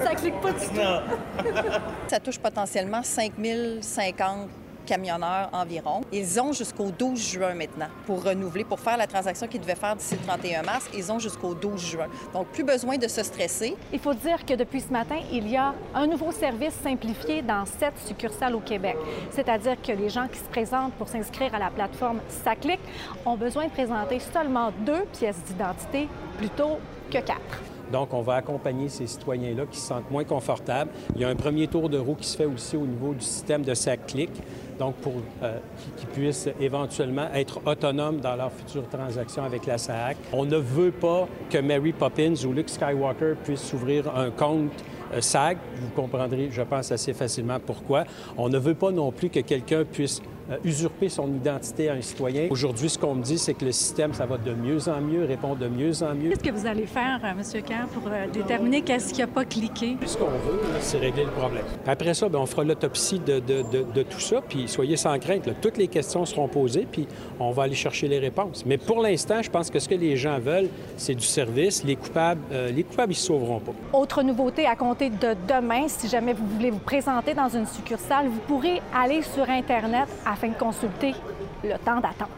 ça 0.02 0.14
clique 0.14 0.40
pas 0.40 0.52
du 0.52 0.66
tout. 0.66 1.50
ça 2.08 2.20
touche 2.20 2.38
potentiellement 2.38 3.02
5050 3.02 4.48
camionneurs 4.84 5.48
environ. 5.52 6.02
Ils 6.12 6.40
ont 6.40 6.52
jusqu'au 6.52 6.90
12 6.90 7.18
juin 7.18 7.54
maintenant 7.54 7.88
pour 8.06 8.22
renouveler, 8.22 8.64
pour 8.64 8.80
faire 8.80 8.96
la 8.96 9.06
transaction 9.06 9.46
qu'ils 9.46 9.60
devaient 9.60 9.74
faire 9.74 9.96
d'ici 9.96 10.14
le 10.14 10.26
31 10.26 10.62
mars. 10.62 10.88
Ils 10.94 11.10
ont 11.10 11.18
jusqu'au 11.18 11.54
12 11.54 11.80
juin. 11.80 12.06
Donc, 12.32 12.48
plus 12.48 12.64
besoin 12.64 12.96
de 12.96 13.08
se 13.08 13.22
stresser. 13.22 13.76
Il 13.92 13.98
faut 13.98 14.14
dire 14.14 14.44
que 14.44 14.54
depuis 14.54 14.80
ce 14.80 14.92
matin, 14.92 15.16
il 15.32 15.48
y 15.48 15.56
a 15.56 15.74
un 15.94 16.06
nouveau 16.06 16.32
service 16.32 16.74
simplifié 16.82 17.42
dans 17.42 17.64
sept 17.66 17.94
succursales 18.06 18.54
au 18.54 18.60
Québec. 18.60 18.96
C'est-à-dire 19.30 19.80
que 19.80 19.92
les 19.92 20.08
gens 20.08 20.28
qui 20.28 20.38
se 20.38 20.44
présentent 20.44 20.94
pour 20.94 21.08
s'inscrire 21.08 21.54
à 21.54 21.58
la 21.58 21.70
plateforme 21.70 22.20
SACLIC 22.28 22.80
ont 23.26 23.36
besoin 23.36 23.66
de 23.66 23.70
présenter 23.70 24.20
seulement 24.20 24.72
deux 24.84 25.04
pièces 25.18 25.42
d'identité 25.46 26.08
plutôt 26.38 26.78
que 27.10 27.18
quatre. 27.18 27.73
Donc, 27.92 28.12
on 28.12 28.22
va 28.22 28.34
accompagner 28.34 28.88
ces 28.88 29.06
citoyens-là 29.06 29.64
qui 29.70 29.78
se 29.78 29.86
sentent 29.86 30.10
moins 30.10 30.24
confortables. 30.24 30.90
Il 31.14 31.22
y 31.22 31.24
a 31.24 31.28
un 31.28 31.36
premier 31.36 31.66
tour 31.66 31.88
de 31.88 31.98
roue 31.98 32.14
qui 32.14 32.26
se 32.26 32.36
fait 32.36 32.46
aussi 32.46 32.76
au 32.76 32.86
niveau 32.86 33.14
du 33.14 33.24
système 33.24 33.62
de 33.62 33.74
SACLIC 33.74 34.30
donc 34.78 34.96
pour 34.96 35.14
euh, 35.42 35.58
qu'ils 35.96 36.08
puissent 36.08 36.48
éventuellement 36.60 37.28
être 37.34 37.60
autonomes 37.66 38.20
dans 38.20 38.36
leurs 38.36 38.52
futures 38.52 38.88
transactions 38.88 39.44
avec 39.44 39.66
la 39.66 39.78
SAC. 39.78 40.16
On 40.32 40.44
ne 40.44 40.56
veut 40.56 40.90
pas 40.90 41.28
que 41.50 41.58
Mary 41.58 41.92
Poppins 41.92 42.34
ou 42.46 42.52
Luke 42.52 42.68
Skywalker 42.68 43.34
puissent 43.42 43.62
s'ouvrir 43.62 44.14
un 44.16 44.30
compte 44.30 44.72
euh, 45.12 45.20
SAG. 45.20 45.58
Vous 45.76 45.90
comprendrez, 45.94 46.48
je 46.50 46.62
pense, 46.62 46.90
assez 46.92 47.12
facilement 47.12 47.58
pourquoi. 47.64 48.04
On 48.36 48.48
ne 48.48 48.58
veut 48.58 48.74
pas 48.74 48.90
non 48.90 49.12
plus 49.12 49.30
que 49.30 49.40
quelqu'un 49.40 49.84
puisse 49.84 50.20
usurper 50.64 51.08
son 51.08 51.28
identité 51.28 51.88
à 51.88 51.94
un 51.94 52.00
citoyen. 52.02 52.48
Aujourd'hui, 52.50 52.88
ce 52.88 52.98
qu'on 52.98 53.14
me 53.14 53.22
dit, 53.22 53.38
c'est 53.38 53.54
que 53.54 53.64
le 53.64 53.72
système, 53.72 54.12
ça 54.12 54.26
va 54.26 54.36
de 54.36 54.52
mieux 54.52 54.88
en 54.88 55.00
mieux, 55.00 55.24
répond 55.24 55.54
de 55.54 55.68
mieux 55.68 56.02
en 56.02 56.14
mieux. 56.14 56.30
Qu'est-ce 56.30 56.44
que 56.44 56.50
vous 56.54 56.66
allez 56.66 56.86
faire, 56.86 57.20
euh, 57.24 57.30
M. 57.30 57.62
Kerr, 57.62 57.86
pour 57.92 58.02
euh, 58.08 58.26
déterminer 58.32 58.82
qu'est-ce 58.82 59.12
qui 59.14 59.20
n'a 59.20 59.26
pas 59.26 59.44
cliqué? 59.44 59.96
Ce 60.06 60.16
qu'on 60.16 60.26
veut, 60.26 60.60
c'est 60.80 60.98
régler 60.98 61.24
le 61.24 61.30
problème. 61.30 61.64
Après 61.86 62.14
ça, 62.14 62.28
bien, 62.28 62.40
on 62.40 62.46
fera 62.46 62.64
l'autopsie 62.64 63.18
de, 63.18 63.38
de- 63.40 63.62
de- 63.62 63.84
de 63.94 64.02
tout 64.02 64.20
ça, 64.20 64.40
puis 64.46 64.68
soyez 64.68 64.96
sans 64.96 65.18
crainte. 65.18 65.46
là. 65.46 65.52
Toutes 65.60 65.76
les 65.78 65.88
questions 65.88 66.24
seront 66.24 66.48
posées, 66.48 66.86
puis 66.90 67.06
on 67.40 67.50
va 67.50 67.64
aller 67.64 67.74
chercher 67.74 68.08
les 68.08 68.18
réponses. 68.18 68.64
Mais 68.66 68.76
pour 68.78 69.00
l'instant, 69.00 69.40
je 69.42 69.50
pense 69.50 69.70
que 69.70 69.78
ce 69.78 69.88
que 69.88 69.94
les 69.94 70.16
gens 70.16 70.38
veulent, 70.38 70.68
c'est 70.96 71.14
du 71.14 71.24
service. 71.26 71.84
Les 71.84 71.96
coupables, 71.96 72.40
euh, 72.52 72.70
les 72.70 72.82
coupables, 72.84 73.12
ils 73.12 73.16
se 73.16 73.26
sauveront 73.26 73.60
pas. 73.60 73.72
Autre 73.92 74.22
nouveauté 74.22 74.66
à 74.66 74.76
compter 74.76 75.10
de 75.10 75.34
demain, 75.48 75.88
si 75.88 76.08
jamais 76.08 76.32
vous 76.32 76.46
voulez 76.46 76.70
vous 76.70 76.78
présenter 76.78 77.34
dans 77.34 77.48
une 77.48 77.66
succursale, 77.66 78.26
vous 78.28 78.40
pourrez 78.46 78.80
aller 78.94 79.22
sur 79.22 79.48
Internet 79.48 80.06
afin 80.34 80.48
de 80.48 80.54
consulter 80.54 81.14
le 81.62 81.78
temps 81.78 82.00
d'attente. 82.00 82.28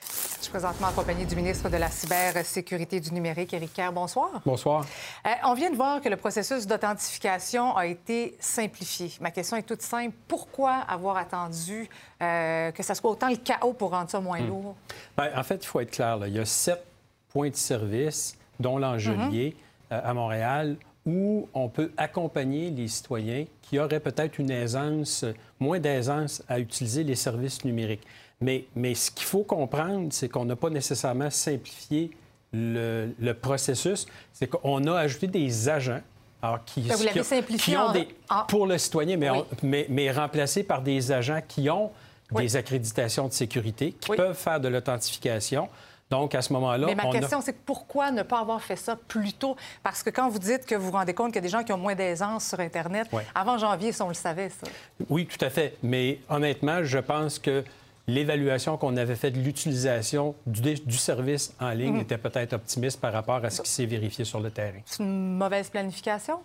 Je 0.00 0.44
suis 0.44 0.50
présentement 0.50 0.86
accompagnée 0.88 1.24
du 1.24 1.34
ministre 1.34 1.68
de 1.68 1.76
la 1.76 1.88
Cybersécurité 1.88 2.96
et 2.96 3.00
du 3.00 3.12
Numérique, 3.12 3.52
Éric 3.54 3.72
Kerr. 3.74 3.90
Bonsoir. 3.92 4.30
Bonsoir. 4.46 4.84
Euh, 5.26 5.30
on 5.44 5.54
vient 5.54 5.70
de 5.70 5.74
voir 5.76 6.00
que 6.00 6.08
le 6.08 6.16
processus 6.16 6.64
d'authentification 6.66 7.76
a 7.76 7.86
été 7.86 8.36
simplifié. 8.38 9.12
Ma 9.20 9.32
question 9.32 9.56
est 9.56 9.62
toute 9.64 9.82
simple. 9.82 10.14
Pourquoi 10.28 10.74
avoir 10.88 11.16
attendu 11.16 11.88
euh, 12.22 12.70
que 12.70 12.82
ça 12.84 12.94
soit 12.94 13.10
autant 13.10 13.28
le 13.30 13.36
chaos 13.36 13.72
pour 13.72 13.90
rendre 13.90 14.08
ça 14.10 14.20
moins 14.20 14.40
Hmm. 14.40 14.46
lourd? 14.48 14.76
Bien, 15.18 15.30
en 15.36 15.42
fait, 15.42 15.56
il 15.64 15.66
faut 15.66 15.80
être 15.80 15.90
clair. 15.90 16.16
là. 16.18 16.28
Il 16.28 16.34
y 16.34 16.38
a 16.40 16.44
sept 16.44 16.84
points 17.32 17.50
de 17.50 17.56
service, 17.56 18.36
dont 18.60 18.78
l'Angelier 18.78 19.56
euh, 19.90 20.00
à 20.04 20.14
Montréal, 20.14 20.76
où 21.04 21.48
on 21.54 21.68
peut 21.68 21.90
accompagner 21.96 22.70
les 22.70 22.88
citoyens 22.88 23.44
qui 23.62 23.78
auraient 23.78 24.00
peut-être 24.00 24.38
une 24.38 24.50
aisance, 24.50 25.24
moins 25.58 25.80
d'aisance 25.80 26.42
à 26.48 26.58
utiliser 26.60 27.02
les 27.02 27.16
services 27.16 27.64
numériques. 27.64 28.06
Mais, 28.40 28.64
mais 28.76 28.94
ce 28.94 29.10
qu'il 29.10 29.26
faut 29.26 29.42
comprendre, 29.44 30.08
c'est 30.12 30.28
qu'on 30.28 30.44
n'a 30.44 30.56
pas 30.56 30.70
nécessairement 30.70 31.30
simplifié 31.30 32.10
le, 32.52 33.08
le 33.18 33.34
processus. 33.34 34.06
C'est 34.32 34.46
qu'on 34.48 34.84
a 34.86 34.94
ajouté 34.98 35.26
des 35.26 35.68
agents. 35.68 36.00
Alors, 36.40 36.64
qui, 36.64 36.82
Ben, 36.82 36.96
vous 36.96 37.06
qui 37.06 37.22
simplifié 37.24 37.74
qui 37.74 37.78
ont 37.78 37.82
en- 37.86 37.92
des, 37.92 38.08
en- 38.28 38.44
pour 38.46 38.66
le 38.66 38.76
citoyen, 38.78 39.16
mais, 39.16 39.30
Oui. 39.30 39.38
on- 39.38 39.66
mais, 39.66 39.86
mais 39.88 40.10
remplacés 40.10 40.64
par 40.64 40.82
des 40.82 41.12
agents 41.12 41.40
qui 41.46 41.70
ont 41.70 41.90
Oui. 42.32 42.42
des 42.42 42.56
accréditations 42.56 43.28
de 43.28 43.32
sécurité, 43.32 43.92
qui 43.92 44.10
Oui. 44.10 44.16
peuvent 44.16 44.36
faire 44.36 44.58
de 44.60 44.66
l'authentification. 44.68 45.68
Donc, 46.12 46.34
à 46.34 46.42
ce 46.42 46.52
moment-là, 46.52 46.86
Mais 46.88 46.94
ma 46.94 47.04
a- 47.04 47.10
question, 47.10 47.40
c'est 47.40 47.56
pourquoi 47.56 48.10
ne 48.10 48.22
pas 48.22 48.38
avoir 48.40 48.60
fait 48.60 48.76
ça 48.76 48.96
plus 49.08 49.32
tôt? 49.32 49.56
Parce 49.82 50.02
que 50.02 50.10
quand 50.10 50.28
vous 50.28 50.38
dites 50.38 50.66
que 50.66 50.74
vous 50.74 50.84
vous 50.86 50.92
rendez 50.92 51.14
compte 51.14 51.28
qu'il 51.28 51.36
y 51.36 51.38
a 51.38 51.40
des 51.40 51.48
gens 51.48 51.64
qui 51.64 51.72
ont 51.72 51.78
moins 51.78 51.94
d'aisance 51.94 52.46
sur 52.48 52.60
Internet, 52.60 53.08
avant 53.34 53.56
janvier, 53.56 53.92
ça, 53.92 54.04
on 54.04 54.08
le 54.08 54.14
savait, 54.14 54.50
ça. 54.50 54.66
Oui, 55.08 55.24
tout 55.26 55.42
à 55.42 55.48
fait. 55.48 55.74
Mais 55.82 56.18
honnêtement, 56.28 56.84
je 56.84 56.98
pense 56.98 57.38
que 57.38 57.64
l'évaluation 58.06 58.76
qu'on 58.76 58.98
avait 58.98 59.14
faite 59.16 59.32
de 59.32 59.40
l'utilisation 59.40 60.34
du, 60.46 60.74
du 60.74 60.96
service 60.98 61.54
en 61.58 61.70
ligne 61.70 61.94
Mhm. 61.94 62.00
était 62.00 62.18
peut-être 62.18 62.52
optimiste 62.52 63.00
par 63.00 63.14
rapport 63.14 63.42
à 63.42 63.48
ce 63.48 63.62
qui 63.62 63.70
s'est 63.70 63.86
vérifié 63.86 64.26
sur 64.26 64.40
le 64.40 64.50
terrain. 64.50 64.80
C'est 64.84 65.02
une 65.02 65.38
mauvaise 65.38 65.70
planification? 65.70 66.40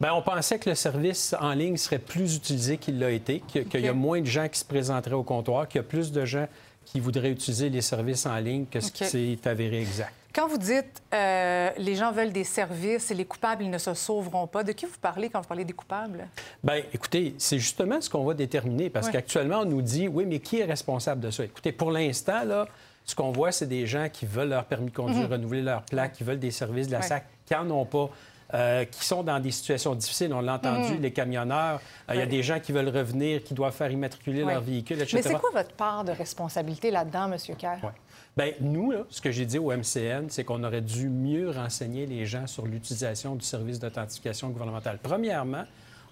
Bien, 0.00 0.14
on 0.14 0.22
pensait 0.22 0.58
que 0.58 0.70
le 0.70 0.74
service 0.74 1.34
en 1.38 1.52
ligne 1.52 1.76
serait 1.76 1.98
plus 1.98 2.34
utilisé 2.36 2.78
qu'il 2.78 2.98
l'a 2.98 3.10
été, 3.10 3.40
qu'il 3.46 3.80
y 3.82 3.88
a 3.88 3.92
moins 3.92 4.22
de 4.22 4.26
gens 4.26 4.48
qui 4.48 4.58
se 4.58 4.64
présenteraient 4.64 5.14
au 5.14 5.22
comptoir, 5.22 5.68
qu'il 5.68 5.80
y 5.80 5.84
a 5.84 5.86
plus 5.86 6.12
de 6.12 6.24
gens 6.24 6.46
qui 6.84 7.00
voudraient 7.00 7.30
utiliser 7.30 7.68
les 7.70 7.80
services 7.80 8.26
en 8.26 8.36
ligne 8.36 8.66
que 8.66 8.80
ce 8.80 8.90
qui 8.92 9.04
s'est 9.04 9.38
avéré 9.48 9.80
exact. 9.80 10.12
Quand 10.34 10.48
vous 10.48 10.56
dites 10.56 11.02
euh, 11.12 11.70
les 11.76 11.94
gens 11.94 12.10
veulent 12.10 12.32
des 12.32 12.44
services 12.44 13.10
et 13.10 13.14
les 13.14 13.26
coupables, 13.26 13.62
ils 13.64 13.70
ne 13.70 13.76
se 13.78 13.92
sauveront 13.92 14.46
pas, 14.46 14.64
de 14.64 14.72
qui 14.72 14.86
vous 14.86 14.96
parlez 15.00 15.28
quand 15.28 15.42
vous 15.42 15.48
parlez 15.48 15.64
des 15.64 15.74
coupables? 15.74 16.26
Bien, 16.64 16.82
écoutez, 16.92 17.34
c'est 17.36 17.58
justement 17.58 18.00
ce 18.00 18.08
qu'on 18.08 18.24
va 18.24 18.32
déterminer 18.32 18.88
parce 18.88 19.10
qu'actuellement, 19.10 19.58
on 19.60 19.64
nous 19.66 19.82
dit, 19.82 20.08
oui, 20.08 20.24
mais 20.26 20.38
qui 20.38 20.60
est 20.60 20.64
responsable 20.64 21.20
de 21.20 21.30
ça? 21.30 21.44
Écoutez, 21.44 21.72
pour 21.72 21.90
l'instant, 21.90 22.44
là, 22.44 22.66
ce 23.04 23.14
qu'on 23.14 23.30
voit, 23.30 23.52
c'est 23.52 23.66
des 23.66 23.86
gens 23.86 24.08
qui 24.10 24.24
veulent 24.24 24.48
leur 24.50 24.64
permis 24.64 24.90
de 24.90 24.96
conduire, 24.96 25.26
Mhm. 25.26 25.32
renouveler 25.32 25.62
leur 25.62 25.82
plaque, 25.82 26.12
qui 26.14 26.24
veulent 26.24 26.38
des 26.38 26.50
services 26.50 26.86
de 26.86 26.92
la. 26.92 27.02
SAC, 27.02 27.26
qui 27.44 27.52
n'en 27.54 27.68
ont 27.70 27.84
pas. 27.84 28.08
Euh, 28.54 28.84
qui 28.84 29.04
sont 29.04 29.22
dans 29.22 29.40
des 29.40 29.50
situations 29.50 29.94
difficiles. 29.94 30.32
On 30.34 30.40
l'a 30.40 30.54
entendu, 30.54 30.94
Mhm. 30.94 31.00
les 31.02 31.12
camionneurs. 31.12 31.80
euh, 32.08 32.14
Il 32.14 32.18
y 32.18 32.22
a 32.22 32.26
des 32.26 32.42
gens 32.42 32.60
qui 32.60 32.72
veulent 32.72 32.88
revenir, 32.88 33.42
qui 33.42 33.54
doivent 33.54 33.74
faire 33.74 33.90
immatriculer 33.90 34.44
leur 34.44 34.60
véhicule, 34.60 34.96
etc. 35.00 35.16
Mais 35.16 35.22
c'est 35.22 35.38
quoi 35.40 35.50
votre 35.52 35.72
part 35.74 36.04
de 36.04 36.12
responsabilité 36.12 36.90
là-dedans, 36.90 37.30
M. 37.32 37.38
Kerr? 37.56 37.78
Ouais. 37.82 37.90
Bien, 38.36 38.52
nous, 38.60 38.90
là, 38.92 39.00
ce 39.10 39.20
que 39.20 39.30
j'ai 39.30 39.44
dit 39.46 39.58
au 39.58 39.70
MCN, 39.72 40.26
c'est 40.28 40.44
qu'on 40.44 40.62
aurait 40.64 40.80
dû 40.80 41.08
mieux 41.08 41.50
renseigner 41.50 42.06
les 42.06 42.24
gens 42.26 42.46
sur 42.46 42.64
l'utilisation 42.66 43.34
du 43.34 43.44
service 43.44 43.78
d'authentification 43.78 44.48
gouvernementale. 44.48 44.98
Premièrement, 45.02 45.64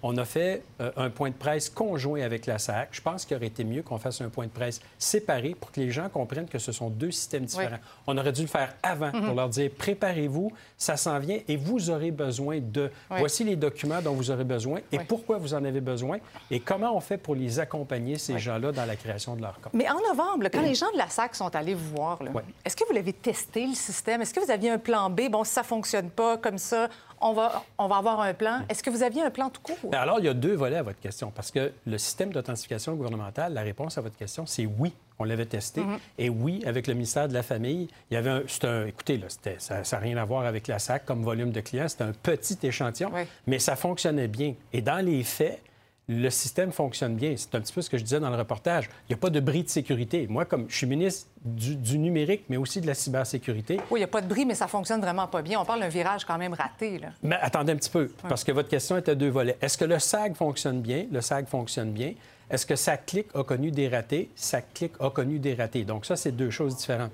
on 0.03 0.17
a 0.17 0.25
fait 0.25 0.63
euh, 0.79 0.91
un 0.97 1.09
point 1.09 1.29
de 1.29 1.35
presse 1.35 1.69
conjoint 1.69 2.21
avec 2.21 2.45
la 2.45 2.57
SAC. 2.57 2.89
Je 2.91 3.01
pense 3.01 3.25
qu'il 3.25 3.37
aurait 3.37 3.47
été 3.47 3.63
mieux 3.63 3.83
qu'on 3.83 3.97
fasse 3.99 4.21
un 4.21 4.29
point 4.29 4.45
de 4.45 4.51
presse 4.51 4.79
séparé 4.97 5.55
pour 5.59 5.71
que 5.71 5.79
les 5.79 5.91
gens 5.91 6.09
comprennent 6.09 6.47
que 6.47 6.57
ce 6.59 6.71
sont 6.71 6.89
deux 6.89 7.11
systèmes 7.11 7.45
différents. 7.45 7.77
On 8.07 8.17
aurait 8.17 8.31
dû 8.31 8.41
le 8.41 8.47
faire 8.47 8.73
avant 8.81 9.11
Mhm. 9.13 9.25
pour 9.25 9.35
leur 9.35 9.49
dire 9.49 9.69
préparez-vous, 9.77 10.51
ça 10.77 10.97
s'en 10.97 11.19
vient 11.19 11.39
et 11.47 11.55
vous 11.55 11.89
aurez 11.89 12.11
besoin 12.11 12.59
de. 12.59 12.91
Oui. 13.11 13.17
Voici 13.19 13.43
les 13.43 13.55
documents 13.55 14.01
dont 14.01 14.13
vous 14.13 14.31
aurez 14.31 14.43
besoin 14.43 14.79
et 14.91 14.97
Oui. 14.97 15.03
pourquoi 15.07 15.37
vous 15.37 15.53
en 15.53 15.63
avez 15.63 15.81
besoin 15.81 16.17
et 16.49 16.59
comment 16.59 16.95
on 16.95 16.99
fait 16.99 17.17
pour 17.17 17.35
les 17.35 17.59
accompagner, 17.59 18.17
ces 18.17 18.39
gens-là, 18.39 18.71
dans 18.71 18.85
la 18.85 18.95
création 18.95 19.35
de 19.35 19.41
leur 19.41 19.59
compte. 19.61 19.73
Mais 19.73 19.89
en 19.89 19.99
novembre, 20.09 20.47
quand 20.51 20.61
les 20.61 20.75
gens 20.75 20.91
de 20.93 20.97
la 20.97 21.09
SAC 21.09 21.35
sont 21.35 21.55
allés 21.55 21.73
vous 21.75 21.95
voir, 21.95 22.19
est-ce 22.65 22.75
que 22.75 22.85
vous 22.87 22.93
l'avez 22.93 23.13
testé, 23.13 23.67
le 23.67 23.75
système? 23.75 24.21
Est-ce 24.21 24.33
que 24.33 24.39
vous 24.39 24.51
aviez 24.51 24.69
un 24.71 24.77
plan 24.79 25.09
B? 25.09 25.29
Bon, 25.29 25.43
si 25.43 25.53
ça 25.53 25.61
ne 25.61 25.65
fonctionne 25.67 26.09
pas 26.09 26.37
comme 26.37 26.57
ça, 26.57 26.89
on 27.21 27.33
va, 27.33 27.63
on 27.77 27.87
va 27.87 27.97
avoir 27.97 28.19
un 28.21 28.33
plan. 28.33 28.61
Est-ce 28.69 28.83
que 28.83 28.89
vous 28.89 29.03
aviez 29.03 29.21
un 29.23 29.29
plan 29.31 29.49
tout 29.49 29.61
court? 29.61 29.77
Ben 29.91 29.99
Alors, 29.99 30.19
il 30.19 30.25
y 30.25 30.29
a 30.29 30.33
deux 30.33 30.55
volets 30.55 30.77
à 30.77 30.83
votre 30.83 30.99
question, 30.99 31.31
parce 31.33 31.51
que 31.51 31.71
le 31.85 31.97
système 31.97 32.31
d'authentification 32.33 32.95
gouvernementale, 32.95 33.53
la 33.53 33.61
réponse 33.61 33.97
à 33.97 34.01
votre 34.01 34.17
question, 34.17 34.45
c'est 34.45 34.65
oui. 34.65 34.93
On 35.19 35.23
l'avait 35.23 35.45
testé. 35.45 35.81
Mhm. 35.81 35.99
Et 36.17 36.29
oui, 36.29 36.63
avec 36.65 36.87
le 36.87 36.95
ministère 36.95 37.27
de 37.27 37.33
la 37.33 37.43
Famille, 37.43 37.87
il 38.09 38.15
y 38.15 38.17
avait 38.17 38.31
un. 38.31 38.85
écoutez, 38.87 39.17
là, 39.17 39.27
ça 39.59 39.81
n'a 39.91 39.97
rien 39.99 40.17
à 40.17 40.25
voir 40.25 40.45
avec 40.45 40.67
la 40.67 40.79
SAC 40.79 41.05
comme 41.05 41.21
volume 41.23 41.51
de 41.51 41.61
clients. 41.61 41.87
C'était 41.87 42.05
un 42.05 42.11
petit 42.13 42.57
échantillon, 42.63 43.11
Oui. 43.13 43.21
mais 43.45 43.59
ça 43.59 43.75
fonctionnait 43.75 44.27
bien. 44.27 44.55
Et 44.73 44.81
dans 44.81 45.05
les 45.05 45.23
faits, 45.23 45.61
le 46.07 46.29
système 46.29 46.71
fonctionne 46.71 47.15
bien. 47.15 47.35
C'est 47.37 47.55
un 47.55 47.61
petit 47.61 47.71
peu 47.71 47.81
ce 47.81 47.89
que 47.89 47.97
je 47.97 48.03
disais 48.03 48.19
dans 48.19 48.29
le 48.29 48.35
reportage. 48.35 48.89
Il 49.07 49.11
n'y 49.11 49.15
a 49.15 49.17
pas 49.17 49.29
de 49.29 49.39
bris 49.39 49.63
de 49.63 49.69
sécurité. 49.69 50.27
Moi, 50.27 50.45
comme 50.45 50.65
je 50.67 50.75
suis 50.75 50.87
ministre 50.87 51.27
du, 51.45 51.75
du 51.75 51.97
numérique, 51.99 52.43
mais 52.49 52.57
aussi 52.57 52.81
de 52.81 52.87
la 52.87 52.93
cybersécurité, 52.95 53.77
Oui, 53.91 53.99
il 53.99 54.01
n'y 54.01 54.03
a 54.03 54.07
pas 54.07 54.21
de 54.21 54.27
bris, 54.27 54.45
mais 54.45 54.55
ça 54.55 54.67
fonctionne 54.67 54.99
vraiment 54.99 55.27
pas 55.27 55.41
bien. 55.41 55.59
On 55.61 55.65
parle 55.65 55.79
d'un 55.79 55.87
virage 55.87 56.25
quand 56.25 56.37
même 56.37 56.53
raté. 56.53 56.97
Là. 56.99 57.09
mais 57.23 57.37
attendez 57.39 57.71
un 57.73 57.77
petit 57.77 57.89
peu, 57.89 58.11
parce 58.27 58.43
que 58.43 58.51
votre 58.51 58.67
question 58.69 58.97
était 58.97 59.15
deux 59.15 59.29
volets. 59.29 59.57
Est-ce 59.61 59.77
que 59.77 59.85
le 59.85 59.99
SAG 59.99 60.35
fonctionne 60.35 60.81
bien? 60.81 61.05
Le 61.11 61.21
SAG 61.21 61.47
fonctionne 61.47 61.91
bien. 61.91 62.13
Est-ce 62.49 62.65
que 62.65 62.75
SAC-Clic 62.75 63.27
a 63.33 63.43
connu 63.43 63.71
des 63.71 63.87
ratés? 63.87 64.29
SAC-Clic 64.35 64.91
a 64.99 65.09
connu 65.11 65.39
des 65.39 65.53
ratés. 65.53 65.85
Donc 65.85 66.05
ça, 66.05 66.17
c'est 66.17 66.33
deux 66.33 66.49
choses 66.49 66.75
différentes. 66.75 67.11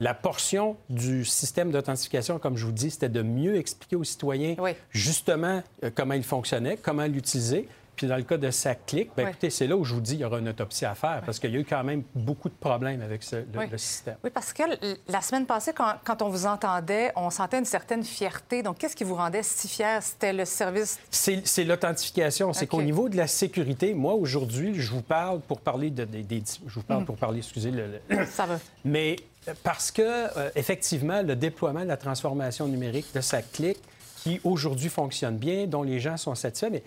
La 0.00 0.14
portion 0.14 0.76
du 0.88 1.24
système 1.26 1.70
d'authentification, 1.70 2.38
comme 2.40 2.56
je 2.56 2.64
vous 2.64 2.72
dis, 2.72 2.90
c'était 2.90 3.10
de 3.10 3.22
mieux 3.22 3.56
expliquer 3.56 3.94
aux 3.96 4.02
citoyens 4.02 4.56
Oui. 4.58 4.70
justement 4.90 5.62
euh, 5.84 5.90
comment 5.94 6.14
il 6.14 6.24
fonctionnait, 6.24 6.76
comment 6.82 7.04
l'utiliser. 7.04 7.68
Puis 8.00 8.06
dans 8.08 8.16
le 8.16 8.22
cas 8.22 8.38
de 8.38 8.50
SAC-Clic, 8.50 9.10
bien, 9.14 9.24
Oui. 9.26 9.30
écoutez, 9.30 9.50
c'est 9.50 9.66
là 9.66 9.76
où 9.76 9.84
je 9.84 9.92
vous 9.92 10.00
dis 10.00 10.12
qu'il 10.12 10.20
y 10.22 10.24
aura 10.24 10.38
une 10.38 10.48
autopsie 10.48 10.86
à 10.86 10.94
faire, 10.94 11.20
parce 11.26 11.38
qu'il 11.38 11.50
y 11.50 11.56
a 11.58 11.60
eu 11.60 11.66
quand 11.66 11.84
même 11.84 12.02
beaucoup 12.14 12.48
de 12.48 12.54
problèmes 12.54 13.02
avec 13.02 13.22
ce- 13.22 13.36
le, 13.36 13.44
Oui. 13.58 13.66
le 13.70 13.76
système. 13.76 14.16
Oui, 14.24 14.30
parce 14.32 14.54
que 14.54 14.62
la 15.06 15.20
semaine 15.20 15.44
passée, 15.44 15.72
quand, 15.74 15.96
quand 16.02 16.22
on 16.22 16.30
vous 16.30 16.46
entendait, 16.46 17.12
on 17.14 17.28
sentait 17.28 17.58
une 17.58 17.66
certaine 17.66 18.02
fierté. 18.02 18.62
Donc, 18.62 18.78
qu'est-ce 18.78 18.96
qui 18.96 19.04
vous 19.04 19.16
rendait 19.16 19.42
si 19.42 19.68
fier? 19.68 20.02
C'était 20.02 20.32
le 20.32 20.46
service? 20.46 20.98
C'est 21.10 21.64
l'authentification. 21.64 22.54
C'est 22.54 22.66
qu'au 22.66 22.80
niveau 22.80 23.10
de 23.10 23.18
la 23.18 23.26
sécurité, 23.26 23.92
moi, 23.92 24.14
aujourd'hui, 24.14 24.72
je 24.80 24.90
vous 24.92 25.02
parle 25.02 25.40
pour 25.40 25.60
parler 25.60 25.90
de, 25.90 26.04
des- 26.06 26.24
Je 26.66 26.72
vous 26.72 26.82
parle 26.82 27.02
Mm. 27.02 27.04
pour 27.04 27.16
parler, 27.18 27.40
excusez, 27.40 27.70
le, 27.70 28.00
le- 28.08 28.24
Ça 28.32 28.46
va. 28.46 28.58
mais 28.82 29.16
euh, 29.46 29.52
parce 29.62 29.90
que, 29.90 30.00
euh, 30.02 30.48
effectivement, 30.56 31.20
le 31.20 31.36
déploiement 31.36 31.80
de 31.82 31.88
la 31.88 31.98
transformation 31.98 32.66
numérique 32.66 33.08
de 33.14 33.20
sa 33.20 33.42
qui 34.22 34.40
aujourd'hui 34.44 34.88
fonctionne 34.90 35.36
bien, 35.38 35.66
dont 35.66 35.82
les 35.82 35.98
gens 36.00 36.16
sont 36.18 36.34
satisfaits, 36.34 36.68
mais 36.70 36.82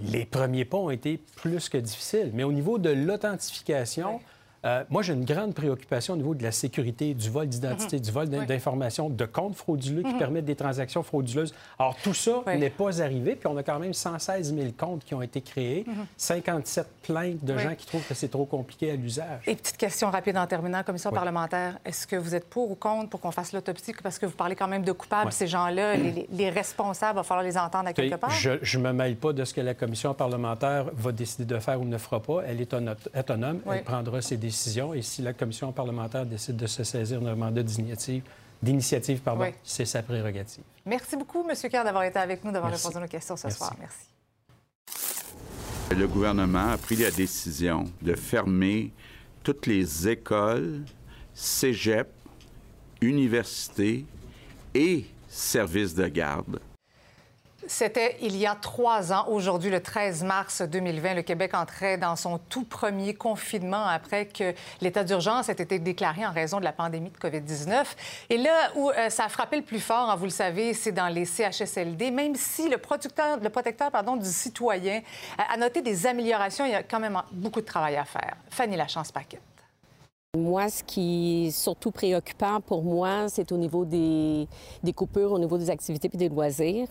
les 0.00 0.24
premiers 0.24 0.64
pas 0.64 0.78
ont 0.78 0.90
été 0.90 1.18
plus 1.36 1.68
que 1.68 1.78
difficiles. 1.78 2.30
Mais 2.34 2.44
au 2.44 2.52
niveau 2.52 2.78
de 2.78 2.90
l'authentification, 2.90 4.20
euh, 4.64 4.84
moi, 4.90 5.02
j'ai 5.02 5.12
une 5.12 5.24
grande 5.24 5.54
préoccupation 5.54 6.14
au 6.14 6.16
niveau 6.16 6.34
de 6.34 6.42
la 6.42 6.52
sécurité, 6.52 7.14
du 7.14 7.30
vol 7.30 7.46
d'identité, 7.48 7.96
Mhm. 7.96 8.02
du 8.02 8.10
vol 8.10 8.28
Oui. 8.32 8.46
d'informations, 8.46 9.08
de 9.08 9.24
comptes 9.24 9.54
frauduleux 9.56 10.02
qui 10.02 10.12
Mhm. 10.12 10.18
permettent 10.18 10.44
des 10.44 10.56
transactions 10.56 11.02
frauduleuses. 11.02 11.54
Alors, 11.78 11.96
tout 12.02 12.14
ça 12.14 12.42
Oui. 12.46 12.58
n'est 12.58 12.70
pas 12.70 13.00
arrivé, 13.02 13.36
puis 13.36 13.46
on 13.46 13.56
a 13.56 13.62
quand 13.62 13.78
même 13.78 13.94
116 13.94 14.54
000 14.54 14.68
comptes 14.76 15.04
qui 15.04 15.14
ont 15.14 15.22
été 15.22 15.40
créés, 15.40 15.84
Mhm. 15.86 16.06
57 16.16 16.86
plaintes 17.02 17.44
de 17.44 17.54
Oui. 17.54 17.60
gens 17.62 17.74
qui 17.74 17.86
trouvent 17.86 18.06
que 18.06 18.14
c'est 18.14 18.28
trop 18.28 18.44
compliqué 18.44 18.90
à 18.90 18.96
l'usage. 18.96 19.42
Et 19.46 19.54
petite 19.54 19.76
question 19.76 20.10
rapide 20.10 20.36
en 20.36 20.46
terminant, 20.46 20.82
commission 20.82 21.10
parlementaire, 21.10 21.78
est-ce 21.84 22.06
que 22.06 22.16
vous 22.16 22.34
êtes 22.34 22.48
pour 22.48 22.70
ou 22.70 22.74
contre 22.74 23.08
pour 23.10 23.20
qu'on 23.20 23.30
fasse 23.30 23.52
l'autopsie? 23.52 23.94
Parce 24.02 24.18
que 24.18 24.26
vous 24.26 24.32
parlez 24.36 24.56
quand 24.56 24.68
même 24.68 24.82
de 24.82 24.92
coupables, 24.92 25.32
ces 25.32 25.46
gens-là, 25.46 25.96
les, 25.96 26.10
les- 26.10 26.28
les 26.30 26.50
responsables, 26.50 27.14
il 27.14 27.20
va 27.20 27.22
falloir 27.22 27.44
les 27.44 27.56
entendre 27.56 27.88
à 27.88 27.92
quelque 27.92 28.16
part. 28.16 28.30
Je 28.30 28.78
ne 28.78 28.82
me 28.82 28.92
mêle 28.92 29.16
pas 29.16 29.32
de 29.32 29.44
ce 29.44 29.54
que 29.54 29.60
la 29.60 29.74
commission 29.74 30.12
parlementaire 30.14 30.86
va 30.92 31.12
décider 31.12 31.44
de 31.44 31.58
faire 31.60 31.80
ou 31.80 31.84
ne 31.84 31.98
fera 31.98 32.20
pas. 32.20 32.42
Elle 32.46 32.60
est 32.60 32.74
autonome. 32.74 33.60
Elle 33.70 33.82
prendra 33.84 34.20
ses 34.20 34.36
décisions. 34.36 34.47
Et 34.94 35.02
si 35.02 35.22
la 35.22 35.32
commission 35.32 35.72
parlementaire 35.72 36.26
décide 36.26 36.56
de 36.56 36.66
se 36.66 36.84
saisir 36.84 37.20
d'un 37.20 37.34
mandat 37.34 37.62
d'initiative, 37.62 38.22
d'initiative, 38.62 39.20
pardon, 39.20 39.42
Oui. 39.44 39.50
c'est 39.62 39.84
sa 39.84 40.02
prérogative. 40.02 40.64
Merci 40.84 41.16
beaucoup, 41.16 41.46
M. 41.48 41.54
Kerr, 41.70 41.84
d'avoir 41.84 42.04
été 42.04 42.18
avec 42.18 42.42
nous, 42.44 42.50
d'avoir 42.52 42.70
Merci. 42.70 42.86
répondu 42.86 42.98
à 42.98 43.06
nos 43.06 43.10
questions 43.10 43.36
ce 43.36 43.46
Merci. 43.46 43.58
soir. 43.58 43.76
Merci. 43.78 43.98
Le 45.96 46.06
gouvernement 46.06 46.70
a 46.72 46.76
pris 46.78 46.96
la 46.96 47.10
décision 47.10 47.84
de 48.02 48.14
fermer 48.14 48.92
toutes 49.42 49.66
les 49.66 50.08
écoles, 50.08 50.84
cégeps, 51.34 52.10
universités 53.00 54.04
et 54.74 55.06
services 55.28 55.94
de 55.94 56.06
garde 56.08 56.58
c'était 57.68 58.16
il 58.22 58.34
y 58.36 58.46
a 58.46 58.54
trois 58.54 59.12
ans. 59.12 59.26
Aujourd'hui, 59.28 59.70
le 59.70 59.80
13 59.80 60.24
mars 60.24 60.62
2020, 60.62 61.14
le 61.14 61.22
Québec 61.22 61.52
entrait 61.52 61.98
dans 61.98 62.16
son 62.16 62.38
tout 62.38 62.64
premier 62.64 63.14
confinement 63.14 63.86
après 63.86 64.26
que 64.26 64.54
l'état 64.80 65.04
d'urgence 65.04 65.50
ait 65.50 65.52
été 65.52 65.78
déclaré 65.78 66.24
en 66.26 66.32
raison 66.32 66.58
de 66.58 66.64
la 66.64 66.72
pandémie 66.72 67.10
de 67.10 67.18
COVID-19. 67.18 67.84
Et 68.30 68.38
là 68.38 68.70
où 68.74 68.90
euh, 68.90 69.10
ça 69.10 69.26
a 69.26 69.28
frappé 69.28 69.58
le 69.58 69.62
plus 69.62 69.80
fort, 69.80 70.08
hein, 70.10 70.16
vous 70.16 70.24
le 70.24 70.30
savez, 70.30 70.72
c'est 70.72 70.92
dans 70.92 71.08
les 71.08 71.26
CHSLD. 71.26 72.10
Même 72.10 72.34
si 72.36 72.70
le, 72.70 72.78
protecteur 72.78 73.38
du 73.38 74.28
citoyen 74.30 75.02
a 75.36 75.56
noté 75.58 75.82
des 75.82 76.06
améliorations, 76.06 76.64
il 76.64 76.72
y 76.72 76.74
a 76.74 76.82
quand 76.82 77.00
même 77.00 77.20
beaucoup 77.32 77.60
de 77.60 77.66
travail 77.66 77.96
à 77.96 78.04
faire. 78.04 78.36
Fanny 78.48 78.76
Lachance-Paquette. 78.76 79.42
Moi, 80.36 80.70
ce 80.70 80.82
qui 80.82 81.48
est 81.48 81.50
surtout 81.50 81.90
préoccupant 81.90 82.62
pour 82.62 82.82
moi, 82.82 83.28
c'est 83.28 83.52
au 83.52 83.58
niveau 83.58 83.84
des, 83.84 84.48
des 84.82 84.92
coupures, 84.94 85.32
au 85.32 85.38
niveau 85.38 85.58
des 85.58 85.68
activités 85.68 86.08
et 86.12 86.16
des 86.16 86.28
loisirs. 86.30 86.88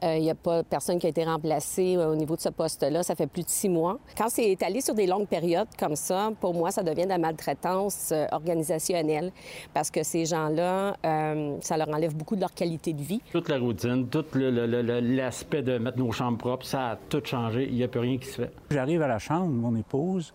Il 0.00 0.08
euh, 0.08 0.18
n'y 0.20 0.30
a 0.30 0.34
pas 0.34 0.62
personne 0.62 0.98
qui 0.98 1.06
a 1.06 1.10
été 1.10 1.22
remplacé 1.22 1.96
euh, 1.96 2.12
au 2.12 2.14
niveau 2.14 2.34
de 2.34 2.40
ce 2.40 2.48
poste-là. 2.48 3.02
Ça 3.02 3.14
fait 3.14 3.26
plus 3.26 3.42
de 3.42 3.50
six 3.50 3.68
mois. 3.68 3.98
Quand 4.16 4.28
c'est 4.30 4.50
étalé 4.50 4.80
sur 4.80 4.94
des 4.94 5.06
longues 5.06 5.26
périodes 5.26 5.68
comme 5.78 5.96
ça, 5.96 6.30
pour 6.40 6.54
moi, 6.54 6.70
ça 6.70 6.82
devient 6.82 7.04
de 7.04 7.10
la 7.10 7.18
maltraitance 7.18 8.10
euh, 8.12 8.26
organisationnelle 8.32 9.32
parce 9.74 9.90
que 9.90 10.02
ces 10.02 10.24
gens-là, 10.24 10.96
ça 11.60 11.76
leur 11.76 11.88
enlève 11.88 12.14
beaucoup 12.14 12.36
de 12.36 12.40
leur 12.40 12.54
qualité 12.54 12.92
de 12.92 13.02
vie. 13.02 13.20
Toute 13.32 13.48
la 13.48 13.58
routine, 13.58 14.08
tout 14.08 14.24
l'aspect 14.34 15.62
de 15.62 15.78
mettre 15.78 15.98
nos 15.98 16.12
chambres 16.12 16.38
propres, 16.38 16.66
ça 16.66 16.90
a 16.90 16.96
tout 16.96 17.22
changé. 17.24 17.68
Il 17.68 17.74
n'y 17.74 17.84
a 17.84 17.88
plus 17.88 18.00
rien 18.00 18.18
qui 18.18 18.26
se 18.26 18.42
fait. 18.42 18.52
J'arrive 18.70 19.02
à 19.02 19.08
la 19.08 19.18
chambre, 19.18 19.48
mon 19.48 19.76
épouse. 19.76 20.32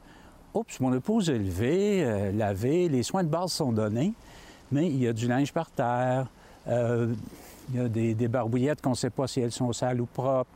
Oups, 0.53 0.79
mon 0.79 0.93
épouse 0.93 1.29
est 1.29 1.37
levée, 1.37 2.31
lavée, 2.33 2.89
les 2.89 3.03
soins 3.03 3.23
de 3.23 3.29
base 3.29 3.51
sont 3.51 3.71
donnés, 3.71 4.13
mais 4.71 4.87
il 4.87 5.01
y 5.01 5.07
a 5.07 5.13
du 5.13 5.27
linge 5.27 5.53
par 5.53 5.71
terre. 5.71 6.27
Il 7.69 7.75
y 7.75 7.79
a 7.79 7.87
des, 7.87 8.27
barbouillettes 8.27 8.81
qu'on 8.81 8.91
ne 8.91 8.95
sait 8.95 9.09
pas 9.09 9.27
si 9.27 9.41
elles 9.41 9.51
sont 9.51 9.73
sales 9.73 9.99
ou 9.99 10.05
propres, 10.05 10.51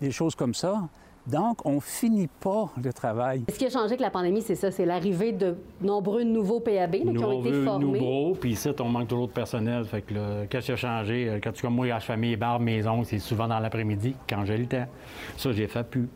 des 0.00 0.10
choses 0.10 0.34
comme 0.34 0.54
ça. 0.54 0.88
Donc, 1.26 1.64
on 1.66 1.78
finit 1.78 2.28
pas 2.40 2.70
le 2.82 2.90
travail. 2.90 3.44
Ce 3.52 3.58
qui 3.58 3.66
a 3.66 3.70
changé 3.70 3.84
avec 3.84 4.00
la 4.00 4.10
pandémie, 4.10 4.40
c'est 4.40 4.54
ça, 4.54 4.70
c'est 4.70 4.86
l'arrivée 4.86 5.32
de 5.32 5.56
nombreux 5.82 6.22
nouveaux 6.22 6.60
PAB 6.60 6.92
qui 6.92 7.18
ont 7.18 7.40
été 7.40 7.52
formés. 7.64 8.00
Nouveaux, 8.00 8.34
puis 8.34 8.52
ici, 8.52 8.70
on 8.80 8.88
manque 8.88 9.08
toujours 9.08 9.28
de 9.28 9.32
personnel. 9.32 9.84
Fait 9.84 10.00
que 10.00 10.46
qu'est-ce 10.46 10.66
qui 10.66 10.72
a 10.72 10.76
changé? 10.76 11.28
Euh, 11.28 11.38
quand 11.42 11.52
tu 11.52 11.60
comme 11.60 11.74
moi, 11.74 11.92
à 11.92 12.00
famille, 12.00 12.34
barbe, 12.36 12.62
maison, 12.62 13.04
c'est 13.04 13.18
souvent 13.18 13.46
dans 13.46 13.58
l'après-midi, 13.58 14.14
quand 14.26 14.46
j'ai 14.46 14.56
le 14.56 14.66
temps. 14.66 14.86
Ça, 15.36 15.52
j'ai 15.52 15.66
fait 15.66 15.84
plus. 15.84 16.08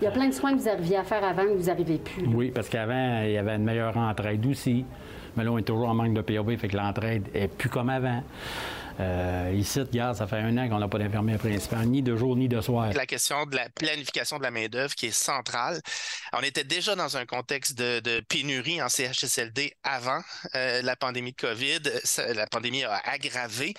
Il 0.00 0.04
y 0.04 0.06
a 0.08 0.10
plein 0.10 0.28
de 0.28 0.34
soins 0.34 0.52
que 0.52 0.58
vous 0.58 0.68
arriviez 0.68 0.98
à 0.98 1.04
faire 1.04 1.24
avant 1.24 1.44
que 1.44 1.56
vous 1.56 1.64
n'arrivez 1.64 1.96
plus. 1.96 2.26
Oui, 2.26 2.50
parce 2.50 2.68
qu'avant, 2.68 3.22
il 3.22 3.32
y 3.32 3.38
avait 3.38 3.56
une 3.56 3.64
meilleure 3.64 3.96
entraide 3.96 4.44
aussi. 4.44 4.84
Mais 5.36 5.44
là, 5.44 5.52
on 5.52 5.58
est 5.58 5.62
toujours 5.62 5.88
en 5.88 5.94
manque 5.94 6.12
de 6.12 6.20
PAB, 6.20 6.56
fait 6.56 6.68
que 6.68 6.76
l'entraide 6.76 7.28
est 7.32 7.48
plus 7.48 7.70
comme 7.70 7.88
avant. 7.88 8.22
Euh, 9.00 9.52
ici, 9.54 9.80
regarde, 9.80 10.16
ça 10.16 10.26
fait 10.26 10.36
un 10.36 10.56
an 10.56 10.68
qu'on 10.68 10.78
n'a 10.78 10.88
pas 10.88 10.98
d'infirmière 10.98 11.38
principal, 11.38 11.86
ni 11.86 12.02
de 12.02 12.16
jour 12.16 12.36
ni 12.36 12.48
de 12.48 12.60
soir. 12.60 12.92
La 12.92 13.06
question 13.06 13.44
de 13.46 13.56
la 13.56 13.68
planification 13.68 14.38
de 14.38 14.42
la 14.42 14.50
main-d'œuvre 14.50 14.94
qui 14.94 15.06
est 15.06 15.10
centrale. 15.10 15.80
On 16.32 16.40
était 16.40 16.64
déjà 16.64 16.94
dans 16.94 17.16
un 17.16 17.26
contexte 17.26 17.76
de, 17.76 18.20
pénurie 18.28 18.80
en 18.80 18.88
CHSLD 18.88 19.74
avant 19.82 20.20
euh, 20.54 20.82
la 20.82 20.96
pandémie 20.96 21.32
de 21.32 21.36
COVID. 21.36 21.80
la 22.34 22.46
pandémie 22.46 22.84
a 22.84 23.00
aggravé 23.04 23.74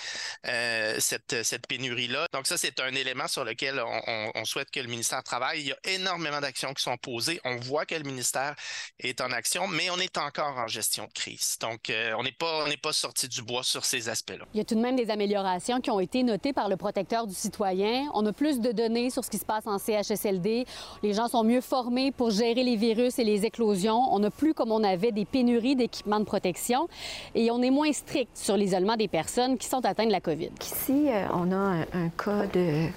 euh, 0.47 0.95
cette, 0.99 1.43
cette 1.43 1.67
pénurie-là. 1.67 2.27
Donc, 2.33 2.47
ça, 2.47 2.57
c'est 2.57 2.79
un 2.79 2.93
élément 2.93 3.27
sur 3.27 3.45
lequel 3.45 3.81
on, 3.81 4.45
souhaite 4.45 4.69
que 4.69 4.79
le 4.79 4.87
ministère 4.87 5.23
travaille. 5.23 5.61
Il 5.61 5.67
y 5.67 5.71
a 5.71 5.77
énormément 5.95 6.39
d'actions 6.39 6.73
qui 6.73 6.83
sont 6.83 6.97
posées. 6.97 7.39
On 7.45 7.55
voit 7.55 7.85
que 7.85 7.95
le 7.95 8.03
ministère 8.03 8.55
est 8.99 9.21
en 9.21 9.31
action, 9.31 9.67
mais 9.67 9.89
on 9.89 9.97
est 9.97 10.17
encore 10.17 10.57
en 10.57 10.67
gestion 10.67 11.05
de 11.05 11.13
crise. 11.13 11.57
Donc, 11.59 11.91
on 12.17 12.23
n'est 12.23 12.31
pas, 12.31 12.65
pas 12.81 12.93
sorti 12.93 13.27
du 13.27 13.41
bois 13.41 13.63
sur 13.63 13.85
ces 13.85 14.09
aspects-là. 14.09 14.45
Il 14.53 14.57
y 14.57 14.61
a 14.61 14.65
tout 14.65 14.75
de 14.75 14.81
même 14.81 14.95
des 14.95 15.04
améliorations 15.09 15.79
qui 15.81 15.91
ont 15.91 15.99
été 15.99 16.23
notées 16.23 16.53
par 16.53 16.69
le 16.69 16.77
protecteur 16.77 17.27
du 17.27 17.33
citoyen. 17.33 18.09
On 18.13 18.25
a 18.25 18.33
plus 18.33 18.59
de 18.59 18.71
données 18.71 19.09
sur 19.09 19.23
ce 19.23 19.29
qui 19.29 19.37
se 19.37 19.45
passe 19.45 19.67
en 19.67 19.77
CHSLD. 19.77 20.65
Les 21.03 21.13
gens 21.13 21.27
sont 21.27 21.43
mieux 21.43 21.61
formés 21.61 22.11
pour 22.11 22.31
gérer 22.31 22.63
les 22.63 22.75
virus 22.75 23.19
et 23.19 23.23
les 23.23 23.45
éclosions. 23.45 24.13
On 24.13 24.19
n'a 24.19 24.31
plus, 24.31 24.53
comme 24.53 24.71
on 24.71 24.83
avait, 24.83 25.11
des 25.11 25.25
pénuries 25.25 25.75
d'équipements 25.75 26.19
de 26.19 26.25
protection. 26.25 26.87
Et 27.33 27.51
on 27.51 27.61
est 27.61 27.71
moins 27.71 27.91
strict 27.91 28.31
sur 28.35 28.57
l'isolement 28.57 28.95
des 28.95 29.07
personnes 29.07 29.57
qui 29.57 29.67
sont 29.67 29.85
atteintes 29.85 30.07
de 30.07 30.11
la 30.11 30.21
COVID. 30.21 30.49
Ici, 30.61 31.07
euh, 31.09 31.27
on 31.33 31.51
a 31.51 31.85
un, 31.93 32.09
cas 32.09 32.45
de, 32.47 32.87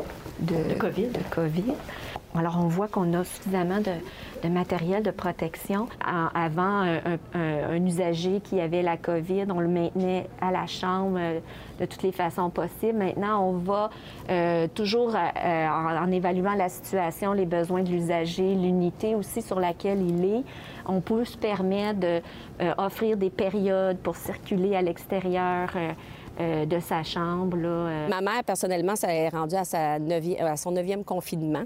de, 0.40 0.74
COVID. 0.78 1.08
de 1.08 1.34
COVID. 1.34 1.74
Alors, 2.38 2.58
on 2.62 2.68
voit 2.68 2.86
qu'on 2.86 3.12
a 3.14 3.24
suffisamment 3.24 3.80
de, 3.80 4.48
matériel 4.48 5.02
de 5.02 5.10
protection. 5.10 5.88
avant, 6.00 6.98
un, 7.34 7.84
usager 7.84 8.40
qui 8.40 8.60
avait 8.60 8.82
la 8.82 8.96
COVID, 8.96 9.46
on 9.50 9.58
le 9.58 9.68
maintenait 9.68 10.28
à 10.40 10.52
la 10.52 10.66
chambre 10.66 11.16
euh, 11.18 11.40
de 11.80 11.84
toutes 11.84 12.02
les 12.02 12.12
façons 12.12 12.50
possibles. 12.50 12.98
Maintenant, 12.98 13.44
on 13.44 13.52
va 13.52 13.90
euh, 14.30 14.68
toujours, 14.72 15.14
euh, 15.14 15.68
en, 15.68 16.10
évaluant 16.12 16.54
la 16.54 16.68
situation, 16.68 17.32
les 17.32 17.46
besoins 17.46 17.82
de 17.82 17.90
l'usager, 17.90 18.54
l'unité 18.54 19.14
aussi 19.14 19.42
sur 19.42 19.58
laquelle 19.58 20.00
il 20.00 20.24
est, 20.24 20.44
on 20.86 21.00
peut 21.00 21.24
se 21.24 21.36
permettre 21.36 22.00
d'offrir 22.00 23.16
des 23.16 23.30
périodes 23.30 23.98
pour 23.98 24.16
circuler 24.16 24.76
à 24.76 24.82
l'extérieur. 24.82 25.70
Euh, 26.40 26.66
de 26.66 26.78
sa 26.78 27.02
chambre. 27.02 27.56
Là, 27.56 27.68
euh. 27.68 28.08
Ma 28.08 28.20
mère, 28.20 28.44
personnellement, 28.44 28.94
s'est 28.94 29.28
rendue 29.28 29.56
à, 29.56 29.64
sa 29.64 29.94
à 29.94 30.56
son 30.56 30.70
neuvième 30.70 31.02
confinement. 31.02 31.64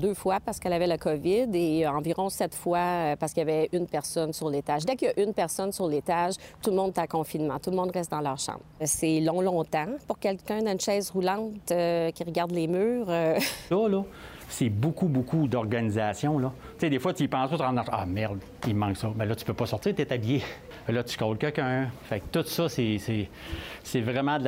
Deux 0.00 0.14
fois 0.14 0.40
parce 0.44 0.58
qu'elle 0.58 0.72
avait 0.72 0.88
la 0.88 0.98
COVID 0.98 1.46
et 1.54 1.86
environ 1.86 2.28
sept 2.28 2.52
fois 2.52 2.78
euh, 2.78 3.16
parce 3.16 3.32
qu'il 3.32 3.46
y 3.46 3.48
avait 3.48 3.68
une 3.72 3.86
personne 3.86 4.32
sur 4.32 4.50
l'étage. 4.50 4.84
Dès 4.84 4.96
qu'il 4.96 5.06
y 5.06 5.20
a 5.20 5.22
une 5.22 5.32
personne 5.32 5.70
sur 5.70 5.86
l'étage, 5.86 6.34
tout 6.60 6.70
le 6.70 6.76
monde 6.76 6.92
est 6.96 7.00
en 7.00 7.06
confinement. 7.06 7.60
Tout 7.60 7.70
le 7.70 7.76
monde 7.76 7.92
reste 7.92 8.10
dans 8.10 8.20
leur 8.20 8.38
chambre. 8.38 8.60
C'est 8.82 9.20
long, 9.20 9.40
longtemps 9.40 9.86
pour 10.08 10.18
quelqu'un 10.18 10.62
dans 10.62 10.72
une 10.72 10.80
chaise 10.80 11.10
roulante 11.10 11.66
qui 11.66 12.24
regarde 12.24 12.50
les 12.50 12.66
murs. 12.66 13.06
là, 13.06 13.38
là, 13.70 14.04
c'est 14.48 14.68
beaucoup, 14.68 15.06
beaucoup 15.06 15.46
d'organisation. 15.46 16.40
Tu 16.40 16.46
sais, 16.78 16.90
des 16.90 16.98
fois, 16.98 17.12
tu 17.14 17.22
y 17.22 17.28
penses, 17.28 17.50
tu 17.50 17.56
te 17.56 17.62
rends 17.62 17.76
Ah, 17.92 18.04
merde, 18.04 18.38
il 18.66 18.74
manque 18.74 18.96
ça. 18.96 19.12
Mais 19.14 19.26
là, 19.26 19.36
tu 19.36 19.44
peux 19.44 19.54
pas 19.54 19.66
sortir, 19.66 19.94
tu 19.94 20.02
es 20.02 20.12
habillé. 20.12 20.42
Là, 20.88 21.04
tu 21.04 21.18
colles 21.18 21.36
quelqu'un. 21.36 21.88
Fait 22.04 22.20
que 22.20 22.24
tout 22.32 22.48
ça, 22.48 22.66
c'est 22.68 24.00
vraiment 24.00 24.38
de 24.38 24.46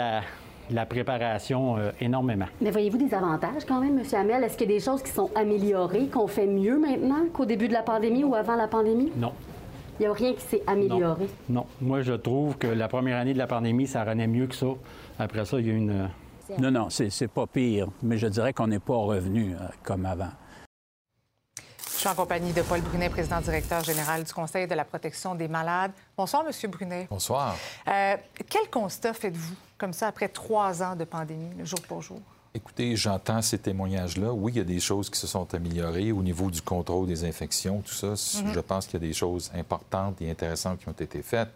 la, 0.74 0.86
préparation 0.86 1.76
euh, 1.76 1.90
énormément. 2.00 2.46
Mais 2.62 2.70
voyez-vous 2.70 2.96
des 2.96 3.12
avantages 3.12 3.64
quand 3.66 3.80
même, 3.80 3.98
M. 3.98 4.04
Hamel? 4.12 4.44
Est-ce 4.44 4.56
qu'il 4.56 4.70
y 4.70 4.72
a 4.72 4.76
des 4.78 4.84
choses 4.84 5.02
qui 5.02 5.10
sont 5.10 5.30
améliorées, 5.34 6.06
qu'on 6.06 6.26
fait 6.26 6.46
mieux 6.46 6.78
maintenant 6.78 7.26
qu'au 7.32 7.44
début 7.44 7.68
de 7.68 7.74
la 7.74 7.82
pandémie 7.82 8.24
ou 8.24 8.34
avant 8.34 8.56
la 8.56 8.68
pandémie? 8.68 9.12
Non. 9.16 9.32
Il 9.98 10.04
n'y 10.04 10.06
a 10.06 10.12
rien 10.14 10.32
qui 10.32 10.40
s'est 10.40 10.62
amélioré? 10.66 11.28
Non. 11.50 11.66
Moi, 11.82 12.00
je 12.00 12.14
trouve 12.14 12.56
que 12.56 12.68
la 12.68 12.88
première 12.88 13.18
année 13.18 13.34
de 13.34 13.38
la 13.38 13.46
pandémie, 13.46 13.86
ça 13.86 14.02
renaît 14.02 14.26
mieux 14.26 14.46
que 14.46 14.54
ça. 14.54 14.68
Après 15.18 15.44
ça, 15.44 15.60
il 15.60 15.66
y 15.66 15.70
a 15.70 15.74
une... 15.74 16.08
Non, 16.58 16.70
non, 16.70 16.88
c'est 16.88 17.28
pas 17.28 17.46
pire, 17.46 17.88
mais 18.02 18.16
je 18.16 18.26
dirais 18.26 18.52
qu'on 18.52 18.66
n'est 18.66 18.80
pas 18.80 18.96
revenu 18.96 19.52
euh, 19.52 19.66
comme 19.82 20.06
avant. 20.06 20.30
Je 22.00 22.08
suis 22.08 22.08
en 22.08 22.14
compagnie 22.14 22.54
de 22.54 22.62
Paul 22.62 22.80
Brunet, 22.80 23.10
président 23.10 23.42
directeur 23.42 23.84
général 23.84 24.24
du 24.24 24.32
Conseil 24.32 24.66
de 24.66 24.74
la 24.74 24.86
protection 24.86 25.34
des 25.34 25.48
malades. 25.48 25.92
Bonsoir, 26.16 26.42
Monsieur 26.42 26.66
Brunet. 26.66 27.06
Bonsoir. 27.10 27.54
Euh, 27.86 28.16
quel 28.48 28.70
constat 28.70 29.12
faites-vous, 29.12 29.54
comme 29.76 29.92
ça, 29.92 30.06
après 30.06 30.28
trois 30.28 30.82
ans 30.82 30.96
de 30.96 31.04
pandémie, 31.04 31.50
jour 31.62 31.82
pour 31.82 32.00
jour? 32.00 32.18
Écoutez, 32.54 32.96
j'entends 32.96 33.42
ces 33.42 33.58
témoignages-là. 33.58 34.32
Oui, 34.32 34.52
il 34.54 34.56
y 34.56 34.60
a 34.62 34.64
des 34.64 34.80
choses 34.80 35.10
qui 35.10 35.20
se 35.20 35.26
sont 35.26 35.52
améliorées 35.54 36.10
au 36.10 36.22
niveau 36.22 36.50
du 36.50 36.62
contrôle 36.62 37.06
des 37.06 37.22
infections, 37.22 37.82
tout 37.82 37.92
ça. 37.92 38.12
Mhm. 38.42 38.54
Je 38.54 38.60
pense 38.60 38.86
qu'il 38.86 38.94
y 38.94 39.04
a 39.04 39.06
des 39.06 39.12
choses 39.12 39.50
importantes 39.54 40.22
et 40.22 40.30
intéressantes 40.30 40.78
qui 40.78 40.88
ont 40.88 40.92
été 40.92 41.20
faites. 41.20 41.50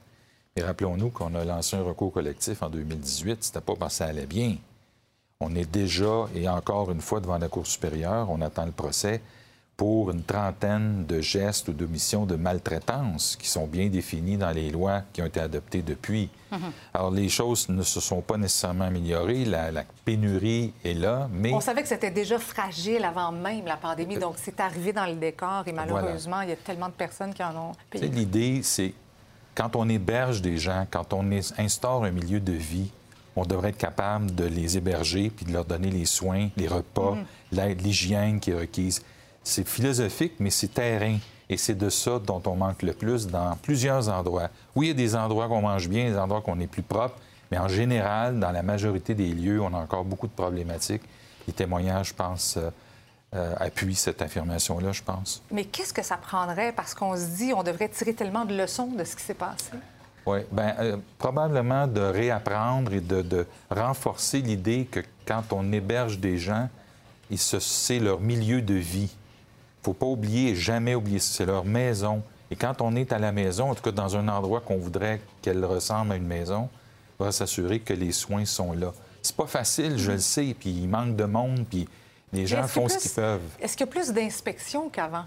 Mais 0.54 0.62
rappelons-nous 0.62 1.08
qu'on 1.08 1.34
a 1.36 1.44
lancé 1.46 1.74
un 1.74 1.82
recours 1.82 2.12
collectif 2.12 2.62
en 2.62 2.68
2018. 2.68 3.42
C'était 3.42 3.62
pas 3.62 3.76
parce 3.76 3.94
que 3.94 3.98
ça 4.04 4.04
allait 4.08 4.26
bien. 4.26 4.58
On 5.40 5.54
est 5.54 5.64
déjà, 5.64 6.26
et 6.34 6.46
encore 6.50 6.90
une 6.90 7.00
fois, 7.00 7.20
devant 7.20 7.38
la 7.38 7.48
Cour 7.48 7.66
supérieure. 7.66 8.28
On 8.30 8.42
attend 8.42 8.66
le 8.66 8.72
procès 8.72 9.22
pour 9.76 10.10
une 10.10 10.22
trentaine 10.22 11.04
de 11.06 11.20
gestes 11.20 11.68
ou 11.68 11.72
d'omissions 11.72 12.26
de 12.26 12.36
maltraitance 12.36 13.36
qui 13.36 13.48
sont 13.48 13.66
bien 13.66 13.88
définis 13.88 14.36
dans 14.36 14.50
les 14.50 14.70
lois 14.70 15.02
qui 15.12 15.20
ont 15.20 15.26
été 15.26 15.40
adoptées 15.40 15.82
depuis. 15.82 16.30
Mhm. 16.52 16.58
Alors, 16.92 17.10
les 17.10 17.28
choses 17.28 17.68
ne 17.68 17.82
se 17.82 18.00
sont 18.00 18.20
pas 18.20 18.36
nécessairement 18.36 18.84
améliorées. 18.84 19.44
La, 19.44 19.84
pénurie 20.04 20.72
est 20.84 20.94
là, 20.94 21.28
mais... 21.32 21.52
On 21.52 21.60
savait 21.60 21.82
que 21.82 21.88
c'était 21.88 22.10
déjà 22.10 22.38
fragile 22.38 23.04
avant 23.04 23.32
même 23.32 23.64
la 23.64 23.76
pandémie, 23.76 24.18
donc 24.18 24.34
c'est 24.36 24.60
arrivé 24.60 24.92
dans 24.92 25.06
le 25.06 25.14
décor 25.14 25.64
et 25.66 25.72
malheureusement, 25.72 26.42
il 26.42 26.50
y 26.50 26.52
a 26.52 26.56
tellement 26.56 26.88
de 26.88 26.92
personnes 26.92 27.34
qui 27.34 27.42
en 27.42 27.56
ont 27.56 27.72
payé. 27.90 28.08
L'idée, 28.08 28.60
c'est 28.62 28.92
quand 29.54 29.74
on 29.76 29.88
héberge 29.88 30.42
des 30.42 30.58
gens, 30.58 30.86
quand 30.90 31.12
on 31.12 31.24
instaure 31.58 32.04
un 32.04 32.10
milieu 32.10 32.38
de 32.38 32.52
vie, 32.52 32.90
on 33.36 33.44
devrait 33.44 33.70
être 33.70 33.78
capable 33.78 34.34
de 34.34 34.44
les 34.44 34.76
héberger 34.76 35.30
puis 35.30 35.44
de 35.46 35.52
leur 35.52 35.64
donner 35.64 35.90
les 35.90 36.04
soins, 36.04 36.50
les 36.56 36.68
repas, 36.68 37.12
mhm. 37.12 37.24
l'aide, 37.52 37.82
l'hygiène 37.82 38.40
qui 38.40 38.50
est 38.50 38.58
requise. 38.58 39.02
C'est 39.44 39.68
philosophique, 39.68 40.34
mais 40.40 40.50
c'est 40.50 40.74
terrain. 40.74 41.18
Et 41.50 41.56
c'est 41.56 41.74
de 41.74 41.90
ça 41.90 42.18
dont 42.18 42.42
on 42.46 42.56
manque 42.56 42.82
le 42.82 42.94
plus 42.94 43.26
dans 43.26 43.54
plusieurs 43.56 44.08
endroits. 44.08 44.48
Oui, 44.74 44.86
il 44.86 44.88
y 44.88 44.92
a 44.92 44.94
des 44.94 45.14
endroits 45.14 45.46
qu'on 45.46 45.60
mange 45.60 45.88
bien, 45.88 46.10
des 46.10 46.16
endroits 46.16 46.40
qu'on 46.40 46.58
est 46.58 46.66
plus 46.66 46.82
propre, 46.82 47.16
mais 47.50 47.58
en 47.58 47.68
général, 47.68 48.40
dans 48.40 48.50
la 48.50 48.62
majorité 48.62 49.14
des 49.14 49.28
lieux, 49.28 49.60
on 49.60 49.74
a 49.74 49.78
encore 49.78 50.04
beaucoup 50.04 50.26
de 50.26 50.32
problématiques. 50.32 51.02
Les 51.46 51.52
témoignages, 51.52 52.08
je 52.08 52.14
pense, 52.14 52.56
euh, 52.56 52.70
euh, 53.34 53.54
appuie 53.58 53.94
cette 53.94 54.22
affirmation-là, 54.22 54.92
je 54.92 55.02
pense. 55.02 55.42
Mais 55.50 55.64
qu'est-ce 55.64 55.92
que 55.92 56.02
ça 56.02 56.16
prendrait? 56.16 56.72
Parce 56.72 56.94
qu'on 56.94 57.16
se 57.16 57.36
dit 57.36 57.52
on 57.52 57.62
devrait 57.62 57.88
tirer 57.88 58.14
tellement 58.14 58.44
de 58.44 58.56
leçons 58.56 58.86
de 58.86 59.04
ce 59.04 59.14
qui 59.14 59.22
s'est 59.22 59.34
passé. 59.34 59.72
Oui, 60.26 60.38
bien, 60.50 60.74
euh, 60.78 60.96
probablement 61.18 61.86
de 61.86 62.00
réapprendre 62.00 62.92
et 62.92 63.00
de, 63.00 63.46
renforcer 63.70 64.40
l'idée 64.40 64.86
que 64.90 65.00
quand 65.26 65.52
on 65.52 65.70
héberge 65.72 66.18
des 66.18 66.38
gens, 66.38 66.68
c'est 67.36 67.98
leur 67.98 68.20
milieu 68.20 68.62
de 68.62 68.74
vie. 68.74 69.14
Il 69.84 69.90
ne 69.90 69.92
faut 69.92 69.98
pas 69.98 70.06
oublier, 70.06 70.54
jamais 70.54 70.94
oublier, 70.94 71.18
c'est 71.18 71.44
leur 71.44 71.66
maison. 71.66 72.22
Et 72.50 72.56
quand 72.56 72.80
on 72.80 72.96
est 72.96 73.12
à 73.12 73.18
la 73.18 73.32
maison, 73.32 73.70
en 73.70 73.74
tout 73.74 73.82
cas 73.82 73.92
dans 73.92 74.16
un 74.16 74.28
endroit 74.28 74.62
qu'on 74.62 74.78
voudrait 74.78 75.20
qu'elle 75.42 75.62
ressemble 75.62 76.12
à 76.12 76.16
une 76.16 76.26
maison, 76.26 76.70
on 77.18 77.24
va 77.24 77.32
s'assurer 77.32 77.80
que 77.80 77.92
les 77.92 78.10
soins 78.10 78.46
sont 78.46 78.72
là. 78.72 78.94
C'est 79.20 79.36
pas 79.36 79.46
facile, 79.46 79.98
je 79.98 80.12
le 80.12 80.18
sais, 80.20 80.56
puis 80.58 80.70
il 80.70 80.88
manque 80.88 81.16
de 81.16 81.24
monde, 81.24 81.66
puis 81.68 81.86
les 82.32 82.46
gens 82.46 82.66
font 82.66 82.88
ce 82.88 82.96
qu'ils 82.96 83.10
peuvent. 83.10 83.42
Est-ce 83.60 83.76
qu'il 83.76 83.86
y 83.86 83.88
a 83.90 83.92
plus 83.92 84.10
d'inspections 84.10 84.88
qu'avant? 84.88 85.26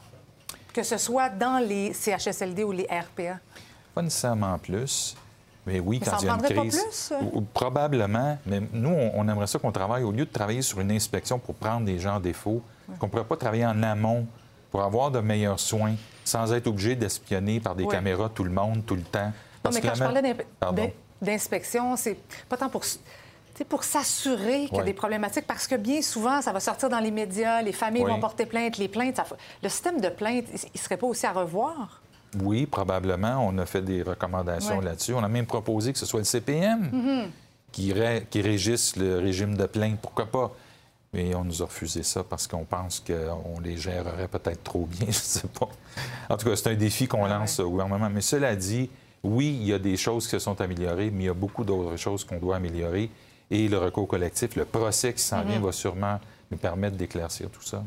Que 0.74 0.82
ce 0.82 0.98
soit 0.98 1.30
dans 1.30 1.60
les 1.60 1.94
CHSLD 1.94 2.64
ou 2.64 2.72
les 2.72 2.86
RPA? 2.86 3.38
Pas 3.94 4.02
nécessairement 4.02 4.58
plus. 4.58 5.16
Mais 5.68 5.80
oui, 5.80 6.00
quand 6.00 6.18
il 6.20 6.26
y 6.26 6.30
a 6.30 6.34
une 6.34 6.42
crise. 6.42 7.10
Pas 7.10 7.18
plus? 7.18 7.42
probablement. 7.54 8.40
Mais 8.48 8.62
nous, 8.74 8.90
on, 8.90 9.28
aimerait 9.28 9.48
ça 9.48 9.60
qu'on 9.60 9.72
travaille, 9.72 10.02
au 10.02 10.12
lieu 10.12 10.26
de 10.26 10.32
travailler 10.32 10.64
sur 10.64 10.80
une 10.80 10.92
inspection 10.92 11.38
pour 11.38 11.54
prendre 11.54 11.86
des 11.86 12.00
gens 12.00 12.16
en 12.16 12.20
défaut, 12.20 12.64
qu'on 12.98 13.06
ne 13.06 13.12
pourrait 13.12 13.26
pas 13.26 13.38
travailler 13.38 13.66
en 13.66 13.84
amont 13.84 14.26
pour 14.72 14.82
avoir 14.82 15.12
de 15.12 15.20
meilleurs 15.20 15.60
soins 15.60 15.96
sans 16.24 16.54
être 16.54 16.68
obligé 16.68 16.96
d'espionner 16.96 17.60
par 17.60 17.76
des 17.76 17.88
caméras 17.88 18.30
tout 18.30 18.44
le 18.44 18.52
monde, 18.52 18.86
tout 18.86 18.96
le 18.96 19.02
temps. 19.02 19.32
non, 19.64 19.72
mais 19.74 19.82
quand 19.82 19.96
je 19.96 20.04
parlais 20.04 20.36
d'inspection, 21.22 21.96
c'est 21.96 22.18
pas 22.50 22.58
tant 22.58 22.70
pour 22.70 23.84
s'assurer 23.84 24.68
qu'il 24.68 24.78
y 24.78 24.82
a 24.82 24.84
des 24.84 24.94
problématiques, 24.94 25.48
parce 25.48 25.68
que 25.68 25.76
bien 25.76 26.02
souvent, 26.02 26.42
ça 26.42 26.52
va 26.52 26.60
sortir 26.60 26.90
dans 26.90 27.00
les 27.00 27.12
médias, 27.12 27.62
les 27.62 27.72
familles 27.72 28.04
vont 28.04 28.20
porter 28.20 28.46
plainte, 28.46 28.78
les 28.78 28.88
plaintes. 28.88 29.20
Le 29.64 29.70
système 29.70 30.02
de 30.02 30.10
plainte, 30.10 30.46
il 30.54 30.70
ne 30.74 30.80
serait 30.80 30.98
pas 30.98 31.08
aussi 31.08 31.26
à 31.26 31.32
revoir? 31.32 32.02
Oui, 32.42 32.66
probablement. 32.66 33.48
On 33.48 33.58
a 33.58 33.66
fait 33.66 33.82
des 33.82 34.04
recommandations 34.04 34.82
là-dessus. 34.82 35.14
On 35.14 35.24
a 35.24 35.30
même 35.30 35.46
proposé 35.46 35.94
que 35.94 36.00
ce 36.00 36.06
soit 36.06 36.20
le 36.20 36.26
CPM 36.26 36.92
mm-hmm. 36.94 37.28
qui, 37.72 37.94
qui 38.30 38.42
régisse 38.42 38.96
le 38.98 39.18
régime 39.20 39.56
de 39.56 39.66
plainte. 39.66 39.98
Pourquoi 40.02 40.26
pas? 40.26 40.52
Mais 41.14 41.34
on 41.36 41.44
nous 41.44 41.62
a 41.64 41.66
refusé 41.66 42.04
ça 42.04 42.24
parce 42.24 42.48
qu'on 42.48 42.66
pense 42.66 43.00
qu'on 43.00 43.60
les 43.62 43.78
gérerait 43.78 44.28
peut-être 44.28 44.64
trop 44.64 44.86
bien, 44.86 45.00
je 45.06 45.08
ne 45.08 45.12
sais 45.12 45.48
pas. 45.48 45.70
En 46.30 46.38
tout 46.38 46.50
cas, 46.50 46.56
c'est 46.56 46.70
un 46.70 46.76
défi 46.76 47.08
qu'on 47.08 47.26
lance 47.26 47.60
au 47.60 47.70
gouvernement. 47.70 48.10
Mais 48.10 48.22
cela 48.22 48.56
dit, 48.56 48.90
oui, 49.24 49.58
il 49.62 49.68
y 49.68 49.74
a 49.74 49.80
des 49.80 49.98
choses 49.98 50.26
qui 50.26 50.32
se 50.32 50.40
sont 50.40 50.60
améliorées, 50.60 51.10
mais 51.12 51.24
il 51.24 51.28
y 51.28 51.30
a 51.30 51.34
beaucoup 51.34 51.64
d'autres 51.64 51.98
choses 51.98 52.24
qu'on 52.24 52.40
doit 52.40 52.58
améliorer 52.58 53.10
et 53.50 53.68
le 53.68 53.78
recours 53.78 54.08
collectif, 54.08 54.56
le 54.56 54.66
procès 54.66 55.14
qui 55.14 55.22
s'en 55.22 55.44
vient, 55.44 55.60
mhm. 55.60 55.66
va 55.66 55.72
sûrement 55.72 56.20
nous 56.52 56.58
permettre 56.58 56.98
d'éclaircir 56.98 57.50
tout 57.50 57.64
ça. 57.64 57.84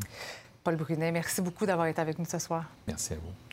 Paul 0.63 0.75
Brunet, 0.75 1.11
merci 1.11 1.41
beaucoup 1.41 1.65
d'avoir 1.65 1.87
été 1.87 2.01
avec 2.01 2.19
nous 2.19 2.25
ce 2.25 2.39
soir. 2.39 2.65
Merci 2.87 3.13
à 3.13 3.15
vous. 3.17 3.50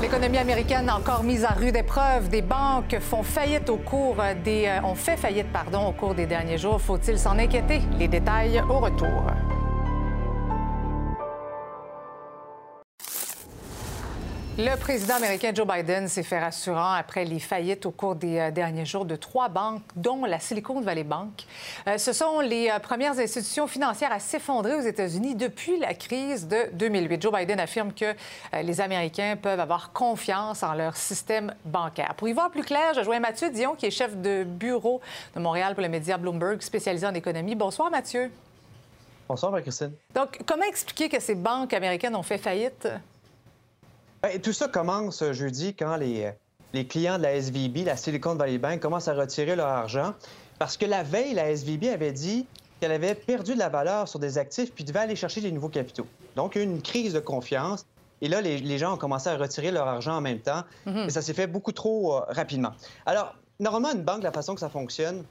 L'économie 0.00 0.36
américaine 0.36 0.90
encore 0.90 1.22
mise 1.22 1.44
à 1.44 1.50
rude 1.50 1.74
épreuve. 1.74 2.28
Des 2.28 2.42
banques 2.42 2.98
font 3.00 3.22
faillite 3.22 3.70
au 3.70 3.78
cours 3.78 4.16
des, 4.44 4.66
euh, 4.66 4.86
ont 4.86 4.94
fait 4.94 5.16
faillite 5.16 5.50
pardon, 5.52 5.86
au 5.86 5.92
cours 5.92 6.14
des 6.14 6.26
derniers 6.26 6.58
jours. 6.58 6.80
Faut-il 6.80 7.18
s'en 7.18 7.38
inquiéter? 7.38 7.80
Les 7.98 8.06
détails 8.06 8.62
au 8.68 8.78
retour. 8.78 9.08
Le 14.58 14.74
président 14.76 15.16
américain 15.16 15.52
Joe 15.54 15.66
Biden 15.66 16.08
s'est 16.08 16.22
fait 16.22 16.38
rassurant 16.38 16.94
après 16.94 17.26
les 17.26 17.40
faillites 17.40 17.84
au 17.84 17.90
cours 17.90 18.14
des 18.14 18.38
euh, 18.38 18.50
derniers 18.50 18.86
jours 18.86 19.04
de 19.04 19.14
trois 19.14 19.50
banques, 19.50 19.82
dont 19.96 20.24
la 20.24 20.40
Silicon 20.40 20.80
Valley 20.80 21.04
Bank. 21.04 21.44
Euh, 21.86 21.98
ce 21.98 22.14
sont 22.14 22.40
les 22.40 22.70
euh, 22.70 22.78
premières 22.78 23.18
institutions 23.18 23.66
financières 23.66 24.12
à 24.12 24.18
s'effondrer 24.18 24.74
aux 24.74 24.80
États-Unis 24.80 25.34
depuis 25.34 25.78
la 25.78 25.92
crise 25.92 26.48
de 26.48 26.70
2008. 26.72 27.20
Joe 27.20 27.34
Biden 27.34 27.60
affirme 27.60 27.92
que 27.92 28.14
les 28.62 28.80
Américains 28.80 29.36
peuvent 29.36 29.60
avoir 29.60 29.92
confiance 29.92 30.62
en 30.62 30.72
leur 30.72 30.96
système 30.96 31.54
bancaire. 31.66 32.14
Pour 32.16 32.26
y 32.26 32.32
voir 32.32 32.50
plus 32.50 32.64
clair, 32.64 32.94
je 32.94 33.02
joins 33.02 33.20
Mathieu 33.20 33.50
Dion, 33.50 33.74
qui 33.74 33.84
est 33.84 33.90
chef 33.90 34.16
de 34.16 34.42
bureau 34.42 35.02
de 35.34 35.40
Montréal 35.40 35.74
pour 35.74 35.82
le 35.82 35.90
média 35.90 36.16
Bloomberg, 36.16 36.62
spécialisé 36.62 37.06
en 37.06 37.12
économie. 37.12 37.54
Bonsoir, 37.54 37.90
Mathieu. 37.90 38.30
Bonsoir, 39.28 39.52
Christine. 39.60 39.92
Donc, 40.14 40.40
comment 40.46 40.64
expliquer 40.64 41.10
que 41.10 41.20
ces 41.20 41.34
banques 41.34 41.74
américaines 41.74 42.16
ont 42.16 42.22
fait 42.22 42.38
faillite? 42.38 42.88
Ben, 44.26 44.40
tout 44.40 44.52
ça 44.52 44.66
commence 44.66 45.22
euh, 45.22 45.32
jeudi 45.32 45.72
quand 45.72 45.94
les, 45.94 46.24
euh, 46.24 46.30
les 46.72 46.84
clients 46.84 47.16
de 47.16 47.22
la 47.22 47.36
SVB, 47.36 47.84
la 47.84 47.96
Silicon 47.96 48.34
Valley 48.34 48.58
Bank, 48.58 48.80
commencent 48.80 49.06
à 49.06 49.14
retirer 49.14 49.54
leur 49.54 49.68
argent 49.68 50.14
parce 50.58 50.76
que 50.76 50.84
la 50.84 51.04
veille, 51.04 51.32
la 51.32 51.48
SVB 51.50 51.84
avait 51.84 52.10
dit 52.10 52.44
qu'elle 52.80 52.90
avait 52.90 53.14
perdu 53.14 53.54
de 53.54 53.58
la 53.60 53.68
valeur 53.68 54.08
sur 54.08 54.18
des 54.18 54.36
actifs 54.36 54.72
puis 54.74 54.82
devait 54.82 54.98
aller 54.98 55.14
chercher 55.14 55.40
des 55.42 55.52
nouveaux 55.52 55.68
capitaux. 55.68 56.08
Donc, 56.34 56.56
il 56.56 56.58
y 56.58 56.60
a 56.62 56.64
eu 56.64 56.68
une 56.68 56.82
crise 56.82 57.12
de 57.12 57.20
confiance. 57.20 57.86
Et 58.20 58.26
là, 58.26 58.40
les, 58.40 58.78
gens 58.78 58.94
ont 58.94 58.96
commencé 58.96 59.28
à 59.28 59.36
retirer 59.36 59.70
leur 59.70 59.86
argent 59.86 60.16
en 60.16 60.20
même 60.20 60.40
temps. 60.40 60.64
Mm-hmm. 60.88 61.06
Et 61.06 61.10
ça 61.10 61.22
s'est 61.22 61.34
fait 61.34 61.46
beaucoup 61.46 61.70
trop 61.70 62.16
euh, 62.16 62.20
rapidement. 62.26 62.72
Alors, 63.04 63.32
normalement, 63.60 63.92
une 63.92 64.02
banque, 64.02 64.24
la 64.24 64.32
façon 64.32 64.54
que 64.54 64.60
ça 64.60 64.70
fonctionne, 64.70 65.22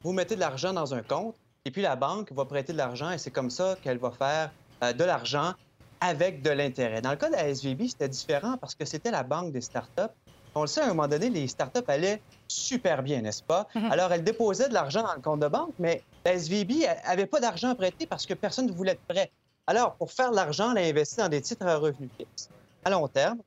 vous 0.00 0.12
mettez 0.12 0.36
de 0.36 0.40
l'argent 0.40 0.72
dans 0.72 0.94
un 0.94 1.02
compte 1.02 1.34
et 1.66 1.70
puis 1.70 1.82
la 1.82 1.96
banque 1.96 2.32
va 2.32 2.46
prêter 2.46 2.72
de 2.72 2.78
l'argent 2.78 3.10
et 3.10 3.18
c'est 3.18 3.30
comme 3.30 3.50
ça 3.50 3.76
qu'elle 3.82 3.98
va 3.98 4.10
faire 4.10 4.50
de 4.94 5.04
l'argent 5.04 5.52
avec 6.02 6.42
de 6.42 6.50
l'intérêt. 6.50 7.00
Dans 7.00 7.12
le 7.12 7.16
cas 7.16 7.28
de 7.28 7.34
la 7.34 7.48
SVB, 7.48 7.86
c'était 7.86 8.08
différent 8.08 8.56
parce 8.60 8.74
que 8.74 8.84
c'était 8.84 9.12
la 9.12 9.22
banque 9.22 9.52
des 9.52 9.60
startups. 9.60 10.12
On 10.56 10.62
le 10.62 10.66
sait, 10.66 10.80
à 10.80 10.86
un 10.86 10.88
moment 10.88 11.06
donné, 11.06 11.30
les 11.30 11.46
startups 11.46 11.84
allaient 11.86 12.20
super 12.48 13.04
bien, 13.04 13.22
n'est-ce 13.22 13.42
pas? 13.42 13.68
Mhm. 13.76 13.92
Alors, 13.92 14.12
elles 14.12 14.24
déposaient 14.24 14.68
de 14.68 14.74
l'argent 14.74 15.02
dans 15.02 15.14
le 15.14 15.20
compte 15.20 15.40
de 15.40 15.46
banque, 15.46 15.72
mais 15.78 16.02
la 16.24 16.32
SVB 16.32 16.84
n'avait 17.06 17.26
pas 17.26 17.38
d'argent 17.38 17.70
à 17.70 17.74
prêter 17.76 18.06
parce 18.06 18.26
que 18.26 18.34
personne 18.34 18.66
ne 18.66 18.72
voulait 18.72 18.92
être 18.92 19.06
prêt. 19.08 19.30
Alors, 19.68 19.94
pour 19.94 20.10
faire 20.10 20.32
de 20.32 20.36
l'argent, 20.36 20.72
elle 20.72 20.84
a 20.84 20.88
investi 20.88 21.18
dans 21.18 21.28
des 21.28 21.40
titres 21.40 21.64
à 21.64 21.76
revenus 21.76 22.10
fixes. 22.18 22.50
À 22.84 22.90
long 22.90 23.06
terme, 23.06 23.38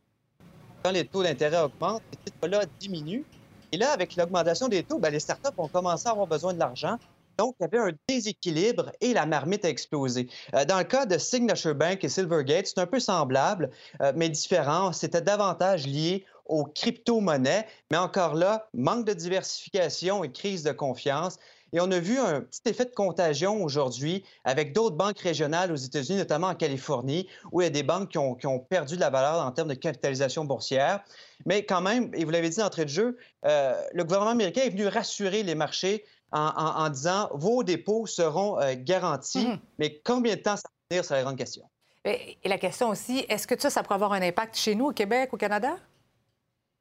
quand 0.81 0.91
les 0.91 1.05
taux 1.05 1.23
d'intérêt 1.23 1.61
augmentent, 1.61 2.03
ces 2.09 2.31
titres-là 2.31 2.63
diminuent. 2.79 3.25
Et 3.73 3.77
là, 3.77 3.91
avec 3.91 4.15
l'augmentation 4.15 4.69
des 4.69 4.81
taux, 4.81 4.97
bien, 4.97 5.09
les 5.09 5.19
startups 5.19 5.49
ont 5.57 5.67
commencé 5.67 6.07
à 6.07 6.11
avoir 6.11 6.25
besoin 6.25 6.53
de 6.53 6.59
l'argent. 6.59 6.97
Donc, 7.37 7.55
il 7.59 7.63
y 7.63 7.65
avait 7.65 7.91
un 7.91 7.93
déséquilibre 8.07 8.91
et 9.01 9.13
la 9.13 9.25
marmite 9.25 9.65
a 9.65 9.69
explosé. 9.69 10.27
Euh, 10.53 10.65
dans 10.65 10.77
le 10.77 10.83
cas 10.83 11.05
de 11.05 11.17
Signature 11.17 11.75
Bank 11.75 12.03
et 12.03 12.09
Silvergate, 12.09 12.67
c'est 12.67 12.79
un 12.79 12.87
peu 12.87 12.99
semblable, 12.99 13.69
euh, 14.01 14.13
mais 14.15 14.29
différent. 14.29 14.93
C'était 14.93 15.21
davantage 15.21 15.85
lié 15.87 16.25
aux 16.45 16.65
crypto-monnaies, 16.65 17.65
mais 17.91 17.97
encore 17.97 18.35
là, 18.35 18.67
manque 18.73 19.05
de 19.05 19.13
diversification 19.13 20.23
et 20.23 20.31
crise 20.31 20.63
de 20.63 20.71
confiance. 20.71 21.37
Et 21.73 21.81
on 21.81 21.91
a 21.91 21.99
vu 21.99 22.17
un 22.19 22.39
petit 22.41 22.61
effet 22.67 22.85
de 22.85 22.91
contagion 22.91 23.61
aujourd'hui 23.61 24.23
avec 24.45 24.71
d'autres 24.71 24.95
banques 24.95 25.19
régionales 25.19 25.73
aux 25.73 25.75
États-Unis, 25.75 26.19
notamment 26.19 26.47
en 26.47 26.55
Californie, 26.55 27.27
où 27.51 27.59
il 27.59 27.65
y 27.65 27.67
a 27.67 27.71
des 27.71 27.83
banques 27.83 28.11
qui 28.11 28.17
ont, 28.17 28.59
perdu 28.59 28.95
de 28.95 29.01
la 29.01 29.09
valeur 29.09 29.45
en 29.45 29.51
termes 29.51 29.67
de 29.67 29.73
capitalisation 29.73 30.45
boursière. 30.45 31.03
Mais 31.45 31.65
quand 31.65 31.81
même, 31.81 32.11
et 32.13 32.23
vous 32.23 32.31
l'avez 32.31 32.49
dit 32.49 32.57
d'entrée 32.57 32.85
de 32.85 32.89
jeu, 32.89 33.17
euh, 33.45 33.73
le 33.93 34.03
gouvernement 34.05 34.31
américain 34.31 34.61
est 34.61 34.69
venu 34.69 34.87
rassurer 34.87 35.43
les 35.43 35.55
marchés 35.55 36.05
en, 36.31 36.89
disant 36.89 37.29
vos 37.33 37.63
dépôts 37.63 38.07
seront 38.07 38.59
euh, 38.59 38.75
garantis. 38.77 39.47
Mhm. 39.47 39.59
Mais 39.79 40.01
combien 40.03 40.35
de 40.35 40.41
temps 40.41 40.57
ça 40.57 40.63
va 40.63 40.89
tenir, 40.89 41.05
c'est 41.05 41.13
la 41.13 41.23
grande 41.23 41.37
question. 41.37 41.63
Et, 42.03 42.37
la 42.45 42.57
question 42.57 42.89
aussi, 42.89 43.25
est-ce 43.29 43.47
que 43.47 43.59
ça, 43.59 43.69
ça 43.69 43.83
pourrait 43.83 43.95
avoir 43.95 44.13
un 44.13 44.21
impact 44.21 44.55
chez 44.55 44.75
nous, 44.75 44.87
au 44.87 44.93
Québec, 44.93 45.33
au 45.33 45.37
Canada? 45.37 45.75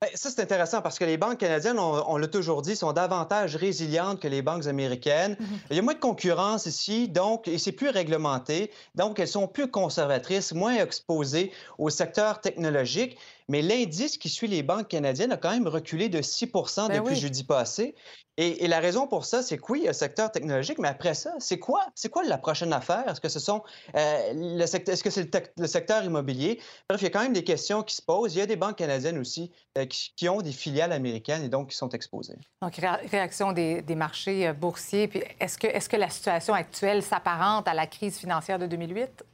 Ben, 0.03 0.11
ça, 0.15 0.29
c'est 0.29 0.43
intéressant 0.43 0.83
parce 0.83 0.99
que 0.99 1.05
les 1.05 1.17
banques 1.17 1.39
canadiennes, 1.39 1.79
on, 1.79 2.17
l'a 2.19 2.27
toujours 2.27 2.61
dit, 2.61 2.77
sont 2.77 2.93
davantage 2.93 3.57
résilientes 3.57 4.21
que 4.21 4.29
les 4.29 4.43
banques 4.43 4.67
américaines. 4.67 5.37
Mhm. 5.41 5.59
Il 5.71 5.77
y 5.77 5.79
a 5.79 5.83
moins 5.83 5.95
de 5.95 5.99
concurrence 5.99 6.67
ici, 6.67 7.09
donc, 7.09 7.49
et 7.49 7.57
c'est 7.57 7.73
plus 7.73 7.89
réglementé. 7.89 8.71
Donc, 8.95 9.19
elles 9.19 9.29
sont 9.29 9.49
plus 9.49 9.71
conservatrices, 9.71 10.53
moins 10.53 10.75
exposées 10.75 11.53
au 11.79 11.89
secteur 11.89 12.43
technologique. 12.43 13.17
Mais 13.49 13.63
l'indice 13.63 14.17
qui 14.17 14.29
suit 14.29 14.49
les 14.49 14.63
banques 14.63 14.89
canadiennes 14.89 15.33
a 15.33 15.37
quand 15.37 15.51
même 15.51 15.69
reculé 15.69 16.09
de 16.09 16.21
6% 16.21 16.89
ben 16.89 17.03
depuis 17.03 17.17
jeudi 17.17 17.45
passé. 17.45 17.95
Et, 18.37 18.67
la 18.67 18.81
raison 18.81 19.07
pour 19.07 19.25
ça, 19.25 19.43
c'est 19.43 19.59
que 19.59 19.63
oui, 19.69 19.81
il 19.81 19.85
y 19.85 19.87
a 19.87 19.91
le 19.91 19.95
secteur 19.95 20.33
technologique, 20.33 20.79
mais 20.79 20.89
après 20.89 21.15
ça, 21.15 21.33
c'est 21.39 21.61
quoi? 21.61 21.87
C'est 21.95 22.09
quoi 22.09 22.25
la 22.25 22.37
prochaine 22.37 22.73
affaire? 22.73 23.09
Est-ce 23.09 23.21
que 23.21 23.29
ce 23.29 23.39
sont 23.39 23.63
euh, 23.95 24.33
le 24.35 24.67
secteur, 24.67 24.93
est-ce 24.93 25.05
que 25.05 25.11
c'est 25.11 25.33
le, 25.57 25.67
secteur 25.69 26.03
immobilier? 26.03 26.61
Bref, 26.89 27.01
il 27.03 27.05
y 27.05 27.07
a 27.07 27.11
quand 27.11 27.23
même 27.23 27.33
des 27.33 27.45
questions 27.45 27.85
qui 27.85 27.95
se 27.95 28.03
posent. 28.03 28.35
Il 28.35 28.39
y 28.39 28.43
a 28.43 28.47
des 28.47 28.57
banques 28.57 28.77
canadiennes 28.77 29.19
aussi 29.19 29.53
euh, 29.79 29.87
qui, 29.87 30.29
ont 30.29 30.43
des 30.43 30.51
filiales 30.51 30.91
américaines 30.91 31.45
et 31.45 31.49
donc 31.49 31.71
qui 31.71 31.77
sont 31.77 31.91
exposées. 31.91 32.35
Donc, 32.61 32.75
réaction 32.75 33.53
des, 33.53 33.85
marchés 33.95 34.49
euh, 34.49 34.53
boursiers. 34.53 35.07
Puis 35.07 35.23
est-ce 35.39 35.57
que, 35.57 35.69
est-ce 35.69 35.89
que 35.89 35.97
la 35.97 36.11
situation 36.11 36.55
actuelle 36.55 37.05
s'apparente 37.05 37.69
à 37.69 37.75
la 37.75 37.87
crise 37.87 38.19
financière 38.19 38.59
de 38.59 38.67
2008? 38.67 39.25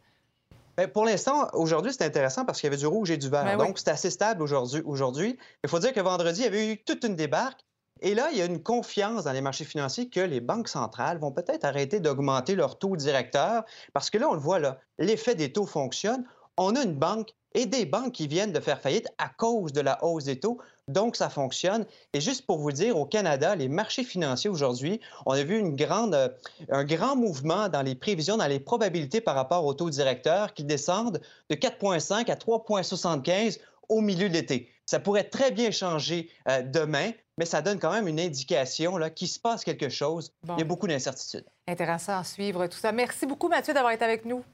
Bien, 0.80 0.88
pour 0.88 1.04
l'instant, 1.04 1.46
aujourd'hui, 1.52 1.92
c'est 1.92 2.04
intéressant 2.04 2.46
parce 2.46 2.58
qu'il 2.58 2.68
y 2.68 2.72
avait 2.72 2.78
du 2.78 2.86
rouge 2.86 3.10
et 3.10 3.18
du 3.18 3.28
vert. 3.28 3.44
Ben 3.44 3.58
donc, 3.58 3.78
c'est 3.78 3.90
assez 3.90 4.08
stable 4.08 4.42
aujourd'hui. 4.42 4.80
aujourd'hui. 4.86 5.38
Il 5.62 5.68
faut 5.68 5.78
dire 5.78 5.92
que 5.92 6.00
vendredi, 6.00 6.40
il 6.40 6.44
y 6.44 6.46
avait 6.46 6.72
eu 6.72 6.82
toute 6.82 7.04
une 7.04 7.16
débarque. 7.16 7.60
Et 8.00 8.14
là, 8.14 8.30
il 8.32 8.38
y 8.38 8.40
a 8.40 8.46
une 8.46 8.62
confiance 8.62 9.24
dans 9.24 9.32
les 9.32 9.42
marchés 9.42 9.66
financiers 9.66 10.08
que 10.08 10.20
les 10.20 10.40
banques 10.40 10.68
centrales 10.68 11.18
vont 11.18 11.32
peut-être 11.32 11.66
arrêter 11.66 12.00
d'augmenter 12.00 12.54
leur 12.54 12.78
taux 12.78 12.96
directeur 12.96 13.64
parce 13.92 14.08
que 14.08 14.16
là, 14.16 14.30
on 14.30 14.32
le 14.32 14.40
voit, 14.40 14.58
là, 14.58 14.78
l'effet 14.98 15.34
des 15.34 15.52
taux 15.52 15.66
fonctionne. 15.66 16.24
On 16.56 16.74
a 16.76 16.82
une 16.82 16.94
banque 16.94 17.34
et 17.52 17.66
des 17.66 17.84
banques 17.84 18.12
qui 18.12 18.26
viennent 18.26 18.52
de 18.52 18.60
faire 18.60 18.80
faillite 18.80 19.08
à 19.18 19.28
cause 19.28 19.74
de 19.74 19.82
la 19.82 20.02
hausse 20.02 20.24
des 20.24 20.40
taux. 20.40 20.62
Donc, 20.90 21.16
ça 21.16 21.28
fonctionne. 21.28 21.86
Et 22.12 22.20
juste 22.20 22.46
pour 22.46 22.58
vous 22.58 22.72
dire, 22.72 22.96
au 22.98 23.06
Canada, 23.06 23.54
les 23.54 23.68
marchés 23.68 24.04
financiers 24.04 24.50
aujourd'hui, 24.50 25.00
on 25.26 25.32
a 25.32 25.42
vu 25.42 25.58
une 25.58 25.76
grande, 25.76 26.14
euh, 26.14 26.28
un 26.70 26.84
grand 26.84 27.16
mouvement 27.16 27.68
dans 27.68 27.82
les 27.82 27.94
prévisions, 27.94 28.36
dans 28.36 28.46
les 28.46 28.60
probabilités 28.60 29.20
par 29.20 29.34
rapport 29.34 29.64
au 29.64 29.74
taux 29.74 29.90
directeur 29.90 30.54
qui 30.54 30.64
descendent 30.64 31.20
de 31.48 31.54
4,5 31.54 32.30
à 32.30 32.34
3,75 32.34 33.58
au 33.88 34.00
milieu 34.00 34.28
de 34.28 34.34
l'été. 34.34 34.70
Ça 34.86 34.98
pourrait 34.98 35.24
très 35.24 35.50
bien 35.50 35.70
changer 35.70 36.30
euh, 36.48 36.62
demain, 36.62 37.12
mais 37.38 37.44
ça 37.44 37.62
donne 37.62 37.78
quand 37.78 37.92
même 37.92 38.08
une 38.08 38.20
indication 38.20 38.98
qu'il 39.14 39.28
se 39.28 39.38
passe 39.38 39.64
quelque 39.64 39.88
chose. 39.88 40.32
Il 40.44 40.58
y 40.58 40.62
a 40.62 40.64
beaucoup 40.64 40.86
d'incertitudes. 40.86 41.46
Intéressant 41.66 42.18
à 42.18 42.24
suivre 42.24 42.66
tout 42.66 42.78
ça. 42.78 42.92
Merci 42.92 43.26
beaucoup, 43.26 43.48
Mathieu, 43.48 43.72
d'avoir 43.72 43.92
été 43.92 44.04
avec 44.04 44.24
nous. 44.24 44.44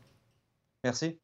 Merci. 0.84 1.18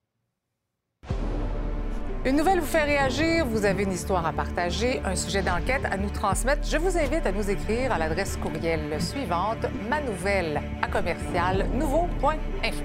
Une 2.25 2.37
nouvelle 2.37 2.61
vous 2.61 2.67
fait 2.67 2.85
réagir, 2.85 3.45
vous 3.45 3.65
avez 3.65 3.83
une 3.83 3.91
histoire 3.91 4.25
à 4.25 4.33
partager, 4.33 5.01
un 5.05 5.17
sujet 5.17 5.43
d'enquête 5.43 5.85
à 5.91 5.97
nous 5.97 6.09
transmettre. 6.09 6.63
Je 6.65 6.77
vous 6.77 6.97
invite 6.97 7.27
à 7.27 7.33
nous 7.33 7.51
écrire 7.51 7.91
à 7.91 7.99
l'adresse 7.99 8.37
courriel 8.37 9.03
suivante, 9.03 9.67
manouvelle 9.91 10.63
à 10.81 10.87
commercial 10.87 11.67
nouveau.info. 11.75 12.85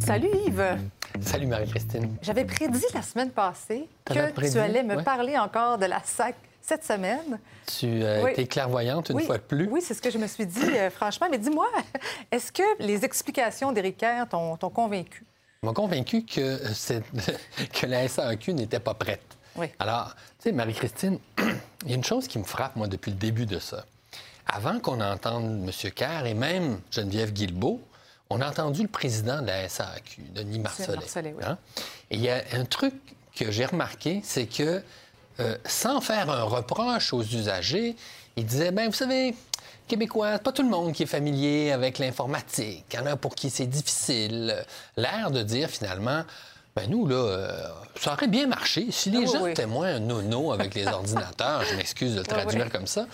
Salut 0.00 0.28
Yves. 0.48 0.76
Salut 1.20 1.46
Marie-Christine. 1.46 2.16
J'avais 2.20 2.46
prédit 2.46 2.84
la 2.94 3.02
semaine 3.02 3.30
passée 3.30 3.88
que 4.06 4.50
tu 4.50 4.58
allais 4.58 4.82
me 4.82 5.04
parler 5.04 5.38
encore 5.38 5.78
de 5.78 5.86
la 5.86 6.00
SAC 6.02 6.34
cette 6.70 6.84
semaine. 6.84 7.40
Tu 7.66 7.86
euh, 7.86 8.32
es 8.36 8.46
clairvoyante 8.46 9.08
une 9.08 9.20
fois 9.20 9.38
de 9.38 9.42
plus? 9.42 9.66
Oui, 9.68 9.82
c'est 9.82 9.94
ce 9.94 10.00
que 10.00 10.10
je 10.10 10.18
me 10.18 10.28
suis 10.28 10.46
dit, 10.46 10.60
euh, 10.76 10.88
franchement. 10.88 11.26
Mais 11.28 11.38
dis-moi, 11.38 11.66
est-ce 12.30 12.52
que 12.52 12.62
les 12.78 13.04
explications 13.04 13.72
d'Éric 13.72 13.96
Kerr 13.98 14.26
t'ont 14.28 14.56
convaincu? 14.56 15.24
m'a 15.62 15.72
convaincu 15.72 16.24
que, 16.24 16.58
que 17.80 17.86
la 17.86 18.06
SAQ 18.06 18.54
n'était 18.54 18.78
pas 18.78 18.94
prête. 18.94 19.36
Oui. 19.56 19.66
Alors, 19.80 20.14
tu 20.38 20.44
sais, 20.44 20.52
Marie-Christine, 20.52 21.18
il 21.84 21.90
y 21.90 21.92
a 21.92 21.96
une 21.96 22.04
chose 22.04 22.28
qui 22.28 22.38
me 22.38 22.44
frappe, 22.44 22.76
moi, 22.76 22.86
depuis 22.86 23.10
le 23.10 23.16
début 23.16 23.46
de 23.46 23.58
ça. 23.58 23.84
Avant 24.46 24.78
qu'on 24.78 25.00
entende 25.00 25.68
M. 25.68 25.90
Kerr 25.90 26.24
et 26.26 26.34
même 26.34 26.80
Geneviève 26.92 27.32
Guilbeault, 27.32 27.80
on 28.30 28.40
a 28.40 28.48
entendu 28.48 28.82
le 28.82 28.88
président 28.88 29.42
de 29.42 29.48
la 29.48 29.68
SAQ, 29.68 30.22
Denis 30.34 30.60
Marcellet. 30.60 30.94
Marcellet 30.94 31.34
oui. 31.36 31.44
Hein? 31.44 31.58
Et 32.10 32.14
il 32.14 32.22
y 32.22 32.30
a 32.30 32.42
un 32.52 32.64
truc 32.64 32.94
que 33.34 33.50
j'ai 33.50 33.66
remarqué, 33.66 34.20
c'est 34.22 34.46
que 34.46 34.82
euh, 35.40 35.56
sans 35.64 36.00
faire 36.00 36.30
un 36.30 36.42
reproche 36.42 37.12
aux 37.12 37.22
usagers, 37.22 37.96
il 38.36 38.46
disait, 38.46 38.70
ben 38.70 38.86
vous 38.88 38.94
savez, 38.94 39.34
Québécois, 39.88 40.38
pas 40.38 40.52
tout 40.52 40.62
le 40.62 40.68
monde 40.68 40.92
qui 40.92 41.02
est 41.02 41.06
familier 41.06 41.72
avec 41.72 41.98
l'informatique. 41.98 42.84
Il 42.92 42.96
y 42.96 42.98
en 43.02 43.06
a 43.06 43.16
pour 43.16 43.34
qui 43.34 43.50
c'est 43.50 43.66
difficile. 43.66 44.54
L'air 44.96 45.30
de 45.30 45.42
dire 45.42 45.68
finalement, 45.68 46.22
ben 46.76 46.88
nous, 46.88 47.06
là, 47.08 47.16
euh, 47.16 47.62
ça 47.96 48.12
aurait 48.12 48.28
bien 48.28 48.46
marché 48.46 48.86
si 48.90 49.10
les 49.10 49.18
Ah 49.18 49.20
oui, 49.22 49.26
gens 49.26 49.42
oui. 49.42 49.50
étaient 49.50 49.66
moins 49.66 49.98
nono 49.98 50.52
avec 50.52 50.74
les 50.74 50.86
ordinateurs. 50.86 51.64
Je 51.64 51.74
m'excuse 51.74 52.12
de 52.14 52.18
le 52.18 52.24
traduire 52.26 52.66
oui. 52.66 52.70
comme 52.70 52.86
ça. 52.86 53.06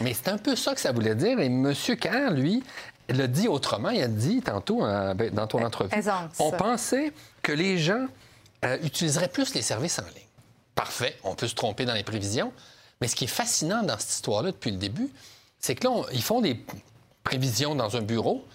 Mais 0.00 0.12
c'est 0.12 0.28
un 0.28 0.38
peu 0.38 0.56
ça 0.56 0.74
que 0.74 0.80
ça 0.80 0.90
voulait 0.90 1.14
dire. 1.14 1.38
Et 1.38 1.46
M. 1.46 1.72
Kerr, 2.00 2.32
lui, 2.32 2.64
l'a 3.08 3.28
dit 3.28 3.46
autrement. 3.46 3.90
Il 3.90 4.02
a 4.02 4.08
dit 4.08 4.42
tantôt 4.42 4.84
euh, 4.84 5.14
ben, 5.14 5.32
dans 5.32 5.46
ton 5.46 5.62
entrevue. 5.64 5.94
Aisance. 5.94 6.32
On 6.40 6.50
pensait 6.50 7.12
que 7.42 7.52
les 7.52 7.78
gens 7.78 8.06
euh, 8.64 8.76
utiliseraient 8.82 9.28
plus 9.28 9.54
les 9.54 9.62
services 9.62 10.00
en 10.00 10.06
ligne. 10.06 10.23
Parfait, 10.74 11.16
on 11.24 11.34
peut 11.34 11.48
se 11.48 11.54
tromper 11.54 11.84
dans 11.84 11.94
les 11.94 12.02
prévisions. 12.02 12.52
Mais 13.00 13.08
ce 13.08 13.16
qui 13.16 13.24
est 13.24 13.28
fascinant 13.28 13.82
dans 13.82 13.98
cette 13.98 14.10
histoire-là 14.10 14.52
depuis 14.52 14.70
le 14.70 14.76
début, 14.76 15.10
c'est 15.58 15.74
que 15.74 15.86
là, 15.86 16.02
ils 16.12 16.22
font 16.22 16.40
des 16.40 16.64
prévisions 17.22 17.74
dans 17.74 17.96
un 17.96 18.02
bureau, 18.02 18.46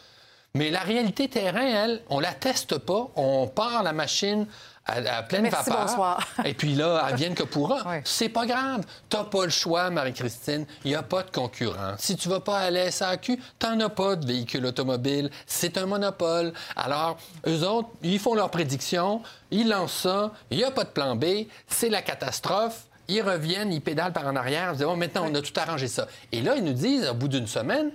mais 0.53 0.71
la 0.71 0.79
réalité 0.79 1.27
terrain, 1.27 1.65
elle, 1.65 2.01
on 2.09 2.19
la 2.19 2.33
teste 2.33 2.77
pas, 2.77 3.09
on 3.15 3.47
part 3.47 3.83
la 3.83 3.93
machine 3.93 4.47
à, 4.89 5.17
à 5.17 5.23
pleine 5.23 5.43
Merci, 5.43 5.69
vapeur. 5.69 5.85
bonsoir. 5.85 6.27
Et 6.45 6.53
puis 6.53 6.75
là, 6.75 7.05
elle 7.09 7.15
vienne 7.15 7.35
que 7.35 7.43
pourra. 7.43 7.83
C'est 8.03 8.29
pas 8.29 8.45
grave. 8.45 8.85
T'as 9.09 9.23
pas 9.23 9.43
le 9.45 9.49
choix, 9.51 9.89
Marie-Christine. 9.89 10.65
Il 10.83 10.91
n'y 10.91 10.95
a 10.95 11.03
pas 11.03 11.23
de 11.23 11.31
concurrent. 11.31 11.93
Si 11.97 12.15
tu 12.15 12.29
vas 12.29 12.39
pas 12.39 12.59
à 12.59 12.71
la 12.71 12.91
SAQ, 12.91 13.39
t'en 13.59 13.79
as 13.79 13.89
pas 13.89 14.15
de 14.15 14.25
véhicule 14.25 14.65
automobile. 14.65 15.29
C'est 15.45 15.77
un 15.77 15.85
monopole. 15.85 16.53
Alors, 16.75 17.17
eux 17.47 17.63
autres, 17.63 17.89
ils 18.01 18.19
font 18.19 18.33
leurs 18.35 18.49
prédictions, 18.51 19.21
ils 19.51 19.67
lancent 19.67 20.01
ça, 20.01 20.31
il 20.51 20.57
n'y 20.57 20.63
a 20.63 20.71
pas 20.71 20.83
de 20.83 20.89
plan 20.89 21.15
B, 21.15 21.25
c'est 21.67 21.89
la 21.89 22.01
catastrophe. 22.01 22.83
Ils 23.07 23.23
reviennent, 23.23 23.73
ils 23.73 23.81
pédalent 23.81 24.13
par 24.13 24.27
en 24.27 24.35
arrière, 24.35 24.69
ils 24.71 24.77
disent, 24.77 24.85
oh, 24.87 24.95
maintenant, 24.95 25.25
on 25.27 25.33
a 25.33 25.41
tout 25.41 25.53
arrangé 25.59 25.87
ça. 25.87 26.07
Et 26.31 26.41
là, 26.41 26.55
ils 26.55 26.63
nous 26.63 26.73
disent, 26.73 27.07
au 27.09 27.15
bout 27.15 27.27
d'une 27.27 27.47
semaine, 27.47 27.89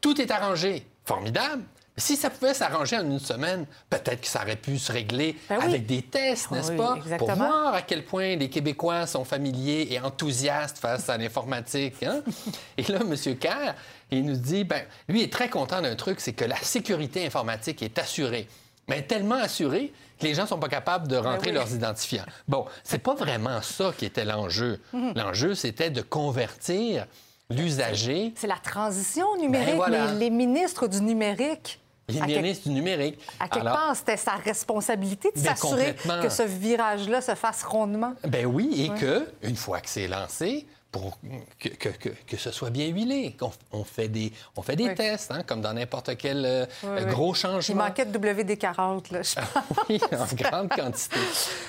tout 0.00 0.18
est 0.20 0.30
arrangé. 0.30 0.86
Formidable. 1.04 1.62
Si 1.96 2.16
ça 2.16 2.28
pouvait 2.28 2.54
s'arranger 2.54 2.96
en 2.98 3.04
une 3.04 3.20
semaine, 3.20 3.66
peut-être 3.88 4.20
que 4.22 4.26
ça 4.26 4.42
aurait 4.42 4.56
pu 4.56 4.78
se 4.78 4.90
régler 4.90 5.36
Ben 5.48 5.58
oui. 5.60 5.64
avec 5.66 5.86
des 5.86 6.02
tests, 6.02 6.50
n'est-ce 6.50 6.72
Oui, 6.72 6.76
pas? 6.76 6.96
exactement. 6.96 7.26
Pour 7.36 7.36
voir 7.46 7.74
à 7.74 7.82
quel 7.82 8.04
point 8.04 8.34
les 8.34 8.50
Québécois 8.50 9.06
sont 9.06 9.24
familiers 9.24 9.86
et 9.92 10.00
enthousiastes 10.00 10.78
face 10.78 11.08
à 11.08 11.16
l'informatique. 11.16 12.02
hein? 12.02 12.20
et 12.78 12.82
là, 12.90 12.98
M. 13.02 13.14
Kerr, 13.38 13.74
il 14.10 14.24
nous 14.24 14.36
dit, 14.36 14.64
ben, 14.64 14.82
lui 15.08 15.22
est 15.22 15.32
très 15.32 15.48
content 15.48 15.80
d'un 15.82 15.94
truc, 15.94 16.18
c'est 16.20 16.32
que 16.32 16.44
la 16.44 16.56
sécurité 16.56 17.24
informatique 17.26 17.80
est 17.82 17.96
assurée. 17.98 18.48
Mais 18.88 19.02
tellement 19.02 19.36
assurée 19.36 19.92
que 20.18 20.24
les 20.26 20.34
gens 20.34 20.42
ne 20.42 20.48
sont 20.48 20.58
pas 20.58 20.68
capables 20.68 21.06
de 21.06 21.16
rentrer 21.16 21.52
Ben 21.52 21.58
oui. 21.58 21.64
leurs 21.64 21.72
identifiants. 21.74 22.26
Bon, 22.48 22.66
c'est 22.82 22.98
pas 22.98 23.14
vraiment 23.14 23.62
ça 23.62 23.92
qui 23.96 24.04
était 24.04 24.24
l'enjeu. 24.24 24.80
Mhm. 24.92 25.12
L'enjeu, 25.14 25.54
c'était 25.54 25.90
de 25.90 26.02
convertir 26.02 27.06
l'usager 27.50 28.32
C'est 28.36 28.46
la 28.46 28.56
transition 28.56 29.26
numérique, 29.36 29.68
Ben 29.70 29.76
voilà. 29.76 30.12
les, 30.12 30.18
les 30.18 30.30
ministres 30.30 30.86
du 30.88 31.00
numérique. 31.00 31.80
Les 32.08 32.20
à 32.20 32.26
quelque- 32.26 32.36
ministres 32.42 32.68
du 32.68 32.74
numérique. 32.74 33.18
À 33.40 33.48
quelque 33.48 33.66
Alors- 33.66 33.78
part, 33.78 33.96
c'était 33.96 34.16
sa 34.16 34.32
responsabilité 34.32 35.30
de 35.34 35.40
Ben, 35.40 35.54
s'assurer 35.56 35.94
que 36.22 36.28
ce 36.28 36.42
virage-là 36.42 37.20
se 37.20 37.34
fasse 37.34 37.62
rondement. 37.64 38.14
Ben 38.26 38.46
oui, 38.46 38.70
et 38.86 38.90
Ouais. 38.90 38.98
que, 38.98 39.28
une 39.42 39.56
fois 39.56 39.80
que 39.80 39.88
c'est 39.88 40.06
lancé, 40.08 40.66
pour 40.94 41.18
que, 41.58 41.68
que- 41.70 41.88
que- 41.88 42.08
que 42.24 42.36
ce 42.36 42.52
soit 42.52 42.70
bien 42.70 42.86
huilé, 42.86 43.34
qu'on 43.36 43.50
on 43.72 43.82
fait 43.82 44.06
des, 44.06 44.32
on 44.54 44.62
fait 44.62 44.76
des 44.76 44.86
Oui. 44.90 44.94
tests, 44.94 45.32
hein, 45.32 45.42
comme 45.44 45.60
dans 45.60 45.72
n'importe 45.72 46.16
quel 46.16 46.44
euh, 46.46 46.66
Oui, 46.84 46.88
euh, 46.90 47.04
oui. 47.04 47.10
gros 47.10 47.34
Il 47.34 47.36
changement. 47.38 47.82
manquait 47.86 48.04
de 48.06 48.16
WD-40, 48.16 49.12
là, 49.12 49.22
je 49.22 49.34
pense. 49.34 49.78
Oui, 49.88 50.00
en 50.12 50.34
grande 50.36 50.68
quantité. 50.70 51.18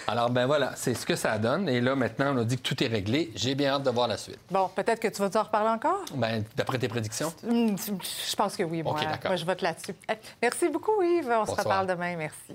Alors, 0.07 0.29
ben 0.29 0.45
voilà, 0.45 0.73
c'est 0.75 0.93
ce 0.93 1.07
que 1.07 1.15
ça 1.15 1.39
donne. 1.39 1.67
Et 1.67 1.81
là, 1.81 1.95
maintenant, 1.95 2.35
on 2.35 2.41
a 2.41 2.43
dit 2.43 2.57
que 2.57 2.61
tout 2.61 2.83
est 2.83 2.87
réglé. 2.87 3.31
J'ai 3.35 3.55
bien 3.55 3.71
hâte 3.73 3.83
de 3.83 3.89
voir 3.89 4.07
la 4.07 4.17
suite. 4.17 4.37
Bon, 4.51 4.69
peut-être 4.75 4.99
que 4.99 5.07
tu 5.07 5.19
vas 5.23 5.27
nous 5.29 5.37
en 5.37 5.43
reparler 5.43 5.69
encore? 5.69 6.05
Ben, 6.13 6.43
d'après 6.55 6.77
tes 6.77 6.87
prédictions? 6.87 7.33
Hum, 7.49 7.75
Je 7.79 8.35
pense 8.35 8.55
que 8.55 8.61
oui, 8.63 8.83
moi. 8.83 8.95
Moi, 9.23 9.35
je 9.37 9.45
vote 9.45 9.61
là-dessus. 9.63 9.95
Eh, 10.07 10.13
Merci 10.39 10.69
beaucoup, 10.69 11.01
Yves. 11.01 11.31
On 11.35 11.45
se 11.47 11.51
reparle 11.51 11.87
demain. 11.87 12.15
Merci. 12.15 12.53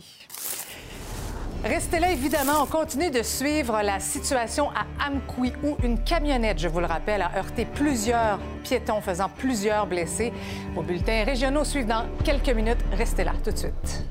Restez 1.65 2.01
là, 2.01 2.11
évidemment. 2.11 2.63
On 2.63 2.67
continue 2.67 3.11
de 3.11 3.23
suivre 3.23 3.83
la 3.83 4.01
situation 4.01 4.71
à 4.71 4.87
Amqui, 5.07 5.53
où 5.63 5.77
une 5.85 6.03
camionnette, 6.03 6.59
je 6.59 6.69
vous 6.69 6.81
le 6.81 6.87
rappelle, 6.87 7.21
a 7.21 7.37
heurté 7.37 7.67
plusieurs 7.67 8.39
piétons, 8.65 9.03
faisant 9.03 9.29
plusieurs 9.29 9.87
blessés. 9.87 10.33
Vos 10.75 10.83
bulletins 10.83 11.23
régionaux 11.25 11.65
suivent 11.65 11.87
dans 11.87 12.07
quelques 12.25 12.49
minutes. 12.49 12.81
Restez 12.93 13.25
là, 13.25 13.33
tout 13.45 13.51
de 13.51 13.59
suite. 13.59 14.05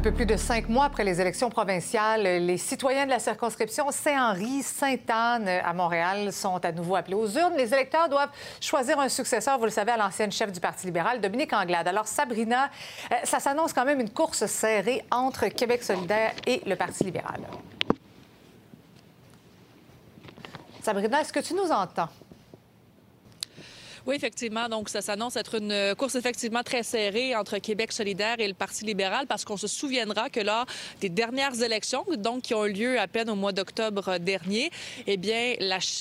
Un 0.00 0.02
peu 0.02 0.12
plus 0.12 0.24
de 0.24 0.38
cinq 0.38 0.66
mois 0.70 0.86
après 0.86 1.04
les 1.04 1.20
élections 1.20 1.50
provinciales, 1.50 2.22
les 2.22 2.56
citoyens 2.56 3.04
de 3.04 3.10
la 3.10 3.18
circonscription 3.18 3.90
Saint-Henri-Sainte-Anne 3.90 5.46
à 5.46 5.74
Montréal 5.74 6.32
sont 6.32 6.56
à 6.64 6.72
nouveau 6.72 6.96
appelés 6.96 7.16
aux 7.16 7.28
urnes. 7.28 7.52
Les 7.58 7.74
électeurs 7.74 8.08
doivent 8.08 8.30
choisir 8.62 8.98
un 8.98 9.10
successeur, 9.10 9.58
vous 9.58 9.66
le 9.66 9.70
savez, 9.70 9.92
à 9.92 9.98
l'ancienne 9.98 10.32
chef 10.32 10.50
du 10.52 10.58
Parti 10.58 10.86
libéral, 10.86 11.20
Dominique 11.20 11.52
Anglade. 11.52 11.86
Alors, 11.86 12.06
Sabrina, 12.06 12.70
euh, 13.12 13.16
ça 13.24 13.40
s'annonce 13.40 13.74
quand 13.74 13.84
même 13.84 14.00
une 14.00 14.08
course 14.08 14.46
serrée 14.46 15.04
entre 15.10 15.48
Québec 15.48 15.82
solidaire 15.82 16.32
et 16.46 16.62
le 16.64 16.76
Parti 16.76 17.04
libéral. 17.04 17.42
Sabrina, 20.80 21.20
est-ce 21.20 21.32
que 21.34 21.40
tu 21.40 21.52
nous 21.52 21.70
entends? 21.70 22.08
Oui, 24.10 24.16
effectivement. 24.16 24.68
Donc, 24.68 24.88
ça 24.88 25.02
s'annonce 25.02 25.36
être 25.36 25.54
une 25.54 25.94
course 25.96 26.16
effectivement 26.16 26.64
très 26.64 26.82
serrée 26.82 27.36
entre 27.36 27.58
Québec 27.58 27.92
solidaire 27.92 28.40
et 28.40 28.48
le 28.48 28.54
Parti 28.54 28.84
libéral 28.84 29.28
parce 29.28 29.44
qu'on 29.44 29.56
se 29.56 29.68
souviendra 29.68 30.28
que 30.30 30.40
lors 30.40 30.66
des 31.00 31.08
dernières 31.08 31.62
élections, 31.62 32.04
donc 32.18 32.42
qui 32.42 32.52
ont 32.54 32.66
eu 32.66 32.72
lieu 32.72 32.98
à 32.98 33.06
peine 33.06 33.30
au 33.30 33.36
mois 33.36 33.52
d'octobre 33.52 34.18
dernier, 34.18 34.72
eh 35.06 35.16
bien, 35.16 35.54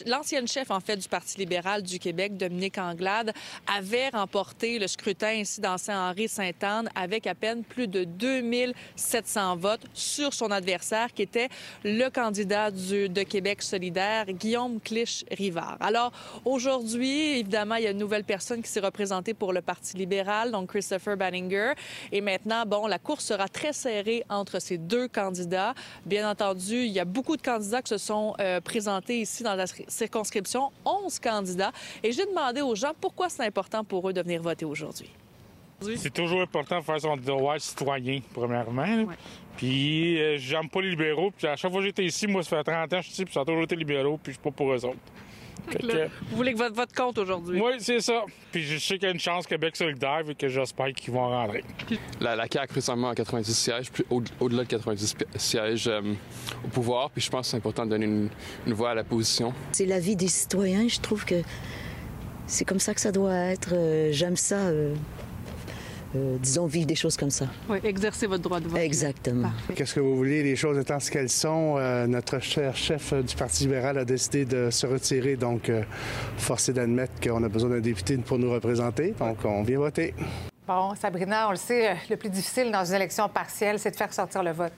l'ancienne 0.07 0.47
chef, 0.47 0.71
en 0.71 0.79
fait, 0.79 0.97
du 0.97 1.07
Parti 1.07 1.37
libéral 1.37 1.83
du 1.83 1.99
Québec, 1.99 2.35
Dominique 2.35 2.79
Anglade, 2.79 3.31
avait 3.77 4.09
remporté 4.09 4.79
le 4.79 4.87
scrutin 4.87 5.33
ici 5.33 5.61
dans 5.61 5.77
Saint-Henri-Sainte-Anne 5.77 6.89
avec 6.95 7.27
à 7.27 7.35
peine 7.35 7.63
plus 7.63 7.87
de 7.87 8.05
2700 8.05 9.55
votes 9.57 9.85
sur 9.93 10.33
son 10.33 10.49
adversaire 10.49 11.13
qui 11.13 11.21
était 11.21 11.49
le 11.83 12.09
candidat 12.09 12.71
du- 12.71 13.07
de 13.07 13.21
Québec 13.21 13.61
solidaire, 13.61 14.25
Guillaume 14.31 14.79
Clich-Rivard. 14.83 15.77
Alors, 15.79 16.11
aujourd'hui, 16.43 17.37
évidemment, 17.37 17.75
il 17.75 17.83
y 17.83 17.87
a 17.87 17.91
une 17.91 17.98
nouvelle 17.99 18.23
personne 18.23 18.61
qui 18.61 18.69
s'est 18.69 18.79
représentée 18.79 19.33
pour 19.33 19.53
le 19.53 19.61
Parti 19.61 19.97
libéral, 19.97 20.51
donc 20.51 20.69
Christopher 20.69 21.17
Banninger. 21.17 21.73
Et 22.11 22.21
maintenant, 22.21 22.63
bon, 22.65 22.87
la 22.87 22.97
course 22.97 23.25
sera 23.25 23.47
très 23.47 23.73
serrée 23.73 24.23
entre 24.29 24.59
ces 24.59 24.77
deux 24.77 25.07
candidats. 25.07 25.73
Bien 26.05 26.29
entendu, 26.29 26.77
il 26.77 26.91
y 26.91 26.99
a 26.99 27.05
beaucoup 27.05 27.37
de 27.37 27.41
candidats 27.41 27.81
qui 27.81 27.89
se 27.89 27.97
sont 27.97 28.33
euh, 28.39 28.61
présentés 28.61 29.21
ici 29.21 29.43
dans 29.43 29.55
la 29.55 29.65
circonscription, 29.87 30.71
11 30.85 31.19
candidats. 31.19 31.71
Et 32.03 32.11
j'ai 32.11 32.25
demandé 32.25 32.61
aux 32.61 32.75
gens 32.75 32.91
pourquoi 32.99 33.29
c'est 33.29 33.43
important 33.43 33.83
pour 33.83 34.09
eux 34.09 34.13
de 34.13 34.21
venir 34.21 34.41
voter 34.41 34.65
aujourd'hui. 34.65 35.11
C'est 35.95 36.13
toujours 36.13 36.41
important 36.41 36.79
de 36.79 36.83
faire 36.83 36.99
son 36.99 37.15
devoir 37.15 37.59
citoyen, 37.59 38.19
premièrement. 38.33 39.07
Puis, 39.55 40.21
euh, 40.21 40.37
j'aime 40.37 40.69
pas 40.69 40.81
les 40.81 40.89
libéraux. 40.89 41.31
Puis, 41.31 41.47
à 41.47 41.55
chaque 41.55 41.71
fois 41.71 41.79
que 41.79 41.87
j'étais 41.87 42.03
ici, 42.03 42.27
moi, 42.27 42.43
ça 42.43 42.57
fait 42.57 42.63
30 42.63 42.93
ans 42.93 42.97
que 42.97 42.97
je 42.97 43.01
suis 43.03 43.11
ici, 43.13 43.25
puis 43.25 43.33
ça 43.33 43.41
a 43.41 43.45
toujours 43.45 43.63
été 43.63 43.75
libéraux, 43.75 44.17
puis 44.21 44.33
je 44.33 44.37
suis 44.37 44.43
pas 44.43 44.51
pour 44.51 44.73
eux 44.73 44.85
autres. 44.85 44.97
Vous 46.29 46.37
voulez 46.37 46.53
que 46.53 46.57
votre 46.57 46.75
vote 46.75 46.93
compte 46.95 47.17
aujourd'hui? 47.17 47.61
Oui, 47.61 47.73
c'est 47.79 47.99
ça. 47.99 48.23
Puis, 48.51 48.63
je 48.63 48.77
sais 48.77 48.95
qu'il 48.97 49.07
y 49.07 49.11
a 49.11 49.13
une 49.13 49.19
chance 49.19 49.45
Québec 49.47 49.75
solidaire, 49.75 50.21
et 50.27 50.35
que 50.35 50.47
j'espère 50.47 50.91
qu'ils 50.93 51.13
vont 51.13 51.27
rentrer. 51.29 51.63
La, 52.19 52.35
la 52.35 52.45
CAQ 52.51 52.73
récemment 52.73 53.09
à 53.09 53.15
90 53.15 53.53
sièges, 53.53 53.91
puis 53.91 54.03
au-delà 54.39 54.63
de 54.63 54.69
90 54.69 55.15
sièges 55.35 55.87
euh, 55.87 56.01
au 56.65 56.67
pouvoir. 56.69 57.09
Puis, 57.11 57.21
je 57.21 57.29
pense 57.29 57.47
que 57.47 57.51
c'est 57.51 57.57
important 57.57 57.85
de 57.85 57.91
donner 57.91 58.05
une, 58.05 58.29
une 58.67 58.73
voix 58.73 58.91
à 58.91 58.95
la 58.95 59.03
position. 59.03 59.53
C'est 59.71 59.85
la 59.85 59.99
vie 59.99 60.15
des 60.15 60.27
citoyens. 60.27 60.87
Je 60.87 60.99
trouve 60.99 61.25
que 61.25 61.35
c'est 62.47 62.65
comme 62.65 62.79
ça 62.79 62.93
que 62.93 63.01
ça 63.01 63.11
doit 63.11 63.35
être. 63.35 63.69
Euh, 63.73 64.09
J'aime 64.11 64.35
ça. 64.37 64.55
euh, 64.55 64.95
euh, 66.15 66.37
disons, 66.39 66.65
vivre 66.65 66.87
des 66.87 66.95
choses 66.95 67.15
comme 67.15 67.29
ça. 67.29 67.45
Oui, 67.69 67.77
exercer 67.83 68.27
votre 68.27 68.43
droit 68.43 68.59
de 68.59 68.67
vote. 68.67 68.79
Exactement. 68.79 69.51
Qu'est-ce 69.75 69.95
que 69.95 69.99
vous 69.99 70.15
voulez, 70.15 70.43
les 70.43 70.55
choses 70.55 70.77
étant 70.77 70.99
ce 70.99 71.11
qu'elles 71.11 71.29
sont, 71.29 71.75
euh, 71.77 72.07
notre 72.07 72.39
cher 72.39 72.75
chef 72.75 73.13
du 73.13 73.35
Parti 73.35 73.63
libéral 73.65 73.97
a 73.97 74.05
décidé 74.05 74.45
de 74.45 74.69
se 74.71 74.87
retirer, 74.87 75.35
donc 75.35 75.69
euh, 75.69 75.83
force 76.37 76.69
est 76.69 76.73
d'admettre 76.73 77.13
qu'on 77.21 77.43
a 77.43 77.49
besoin 77.49 77.69
d'un 77.69 77.79
député 77.79 78.17
pour 78.17 78.39
nous 78.39 78.51
représenter, 78.51 79.13
donc 79.19 79.37
on 79.45 79.63
vient 79.63 79.79
voter. 79.79 80.13
Bon, 80.67 80.93
Sabrina, 80.95 81.47
on 81.47 81.51
le 81.51 81.57
sait, 81.57 81.95
le 82.09 82.15
plus 82.15 82.29
difficile 82.29 82.71
dans 82.71 82.85
une 82.85 82.95
élection 82.95 83.27
partielle, 83.29 83.79
c'est 83.79 83.91
de 83.91 83.95
faire 83.95 84.13
sortir 84.13 84.43
le 84.43 84.51
vote. 84.51 84.73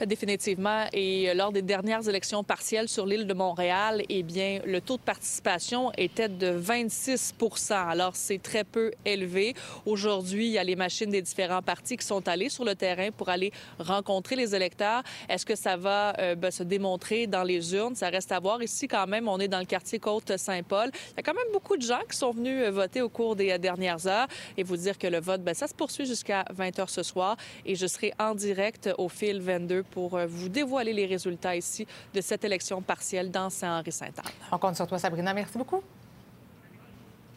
Définitivement. 0.00 0.86
Et 0.92 1.30
euh, 1.30 1.34
lors 1.34 1.52
des 1.52 1.62
dernières 1.62 2.08
élections 2.08 2.42
partielles 2.42 2.88
sur 2.88 3.06
l'île 3.06 3.26
de 3.26 3.34
Montréal, 3.34 4.02
eh 4.08 4.22
bien, 4.22 4.60
le 4.64 4.80
taux 4.80 4.96
de 4.96 5.02
participation 5.02 5.92
était 5.96 6.28
de 6.28 6.58
26% 6.58 7.72
Alors, 7.72 8.16
c'est 8.16 8.42
très 8.42 8.64
peu 8.64 8.92
élevé. 9.04 9.54
Aujourd'hui, 9.86 10.46
il 10.46 10.52
y 10.52 10.58
a 10.58 10.64
les 10.64 10.76
machines 10.76 11.10
des 11.10 11.22
différents 11.22 11.62
partis 11.62 11.96
qui 11.96 12.06
sont 12.06 12.26
allés 12.28 12.48
sur 12.48 12.64
le 12.64 12.74
terrain 12.74 13.10
pour 13.10 13.28
aller 13.28 13.52
rencontrer 13.78 14.36
les 14.36 14.54
électeurs. 14.54 15.02
Est-ce 15.28 15.46
que 15.46 15.54
ça 15.54 15.76
va 15.76 16.12
euh, 16.18 16.34
ben, 16.34 16.50
se 16.50 16.62
démontrer 16.62 17.26
dans 17.26 17.44
les 17.44 17.74
urnes? 17.74 17.94
Ça 17.94 18.08
reste 18.08 18.32
à 18.32 18.40
voir. 18.40 18.62
Ici, 18.62 18.88
quand 18.88 19.06
même, 19.06 19.28
on 19.28 19.38
est 19.38 19.48
dans 19.48 19.60
le 19.60 19.64
quartier 19.64 19.98
Côte-Saint-Paul. 19.98 20.90
Il 20.92 21.16
y 21.16 21.20
a 21.20 21.22
quand 21.22 21.34
même 21.34 21.52
beaucoup 21.52 21.76
de 21.76 21.82
gens 21.82 22.00
qui 22.10 22.16
sont 22.16 22.32
venus 22.32 22.64
euh, 22.64 22.70
voter 22.70 23.00
au 23.00 23.08
cours 23.08 23.36
des 23.36 23.52
euh, 23.52 23.58
dernières 23.58 24.06
heures. 24.06 24.26
Et 24.56 24.64
vous 24.64 24.76
dire 24.76 24.98
que 24.98 25.06
le 25.06 25.20
vote, 25.20 25.42
ben, 25.42 25.54
ça 25.54 25.68
se 25.68 25.74
poursuit 25.74 26.06
jusqu'à 26.06 26.44
20 26.50 26.78
h 26.78 26.88
ce 26.88 27.02
soir. 27.02 27.36
Et 27.64 27.76
je 27.76 27.86
serai 27.86 28.12
en 28.18 28.34
direct 28.34 28.90
au 28.98 29.08
fil 29.08 29.40
22 29.40 29.83
pour 29.90 30.16
euh, 30.16 30.26
vous 30.26 30.48
dévoiler 30.48 30.92
les 30.92 31.06
résultats 31.06 31.56
ici 31.56 31.86
de 32.12 32.20
cette 32.20 32.44
élection 32.44 32.80
partielle 32.80 33.30
dans 33.30 33.50
Saint-Henri-Sainte-Anne. 33.50 34.32
On 34.50 34.58
compte 34.58 34.76
sur 34.76 34.86
toi, 34.86 34.98
Sabrina. 34.98 35.32
Merci 35.34 35.58
beaucoup. 35.58 35.82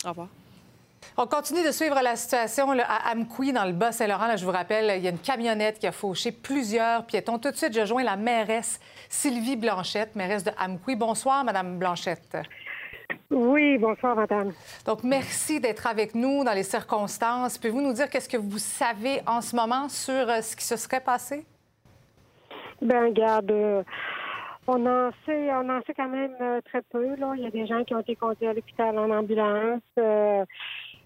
Au 0.06 0.10
revoir. 0.10 0.28
On 1.16 1.26
continue 1.26 1.64
de 1.64 1.72
suivre 1.72 2.00
la 2.02 2.16
situation 2.16 2.72
là, 2.74 2.86
à 2.88 3.14
Amqui, 3.14 3.52
dans 3.52 3.66
le 3.66 3.72
Bas-Saint-Laurent. 3.72 4.28
Là, 4.28 4.36
je 4.36 4.46
vous 4.46 4.52
rappelle, 4.52 4.98
il 4.98 5.04
y 5.04 5.08
a 5.08 5.10
une 5.10 5.20
camionnette 5.20 5.80
qui 5.80 5.88
a 5.88 5.92
fauché 5.92 6.32
plusieurs 6.32 7.06
piétons. 7.06 7.40
Tout 7.40 7.52
de 7.52 7.56
suite, 7.56 7.74
je 7.74 7.86
joins 7.86 8.04
la 8.04 8.16
mairesse 8.16 8.80
Sylvie 9.10 9.56
Blanchette, 9.56 10.16
mairesse 10.16 10.44
de 10.44 10.52
Amqui. 10.60 10.96
Bonsoir, 10.96 11.44
Madame 11.44 11.80
Blanchette. 11.80 12.38
Oui, 13.30 13.78
bonsoir, 13.78 14.16
madame. 14.16 14.54
Donc, 14.86 15.04
merci 15.04 15.60
d'être 15.60 15.88
avec 15.88 16.14
nous 16.16 16.44
dans 16.44 16.54
les 16.54 16.64
circonstances. 16.64 17.58
Pouvez-vous 17.58 17.82
nous 17.82 17.94
dire 17.94 18.10
qu'est-ce 18.10 18.30
que 18.30 18.38
vous 18.38 18.60
savez 18.60 19.22
en 19.26 19.42
ce 19.42 19.56
moment 19.56 19.90
sur 19.90 20.30
euh, 20.30 20.42
ce 20.42 20.56
qui 20.56 20.64
se 20.64 20.76
serait 20.76 21.02
passé? 21.02 21.46
Ben, 22.82 23.06
regarde, 23.06 23.52
euh, 23.52 23.84
on 24.68 24.86
en 24.86 25.10
sait, 25.26 25.50
on 25.54 25.70
en 25.70 25.82
sait 25.88 25.94
quand 25.96 26.10
même 26.10 26.36
euh, 26.42 26.62
très 26.66 26.82
peu. 26.92 27.16
Là. 27.16 27.34
Il 27.38 27.44
y 27.44 27.48
a 27.48 27.52
des 27.52 27.66
gens 27.66 27.84
qui 27.84 27.96
ont 27.96 28.00
été 28.00 28.16
conduits 28.16 28.48
à 28.48 28.54
l'hôpital 28.54 28.98
en 29.00 29.10
ambulance. 29.10 29.82
Euh, 29.98 30.44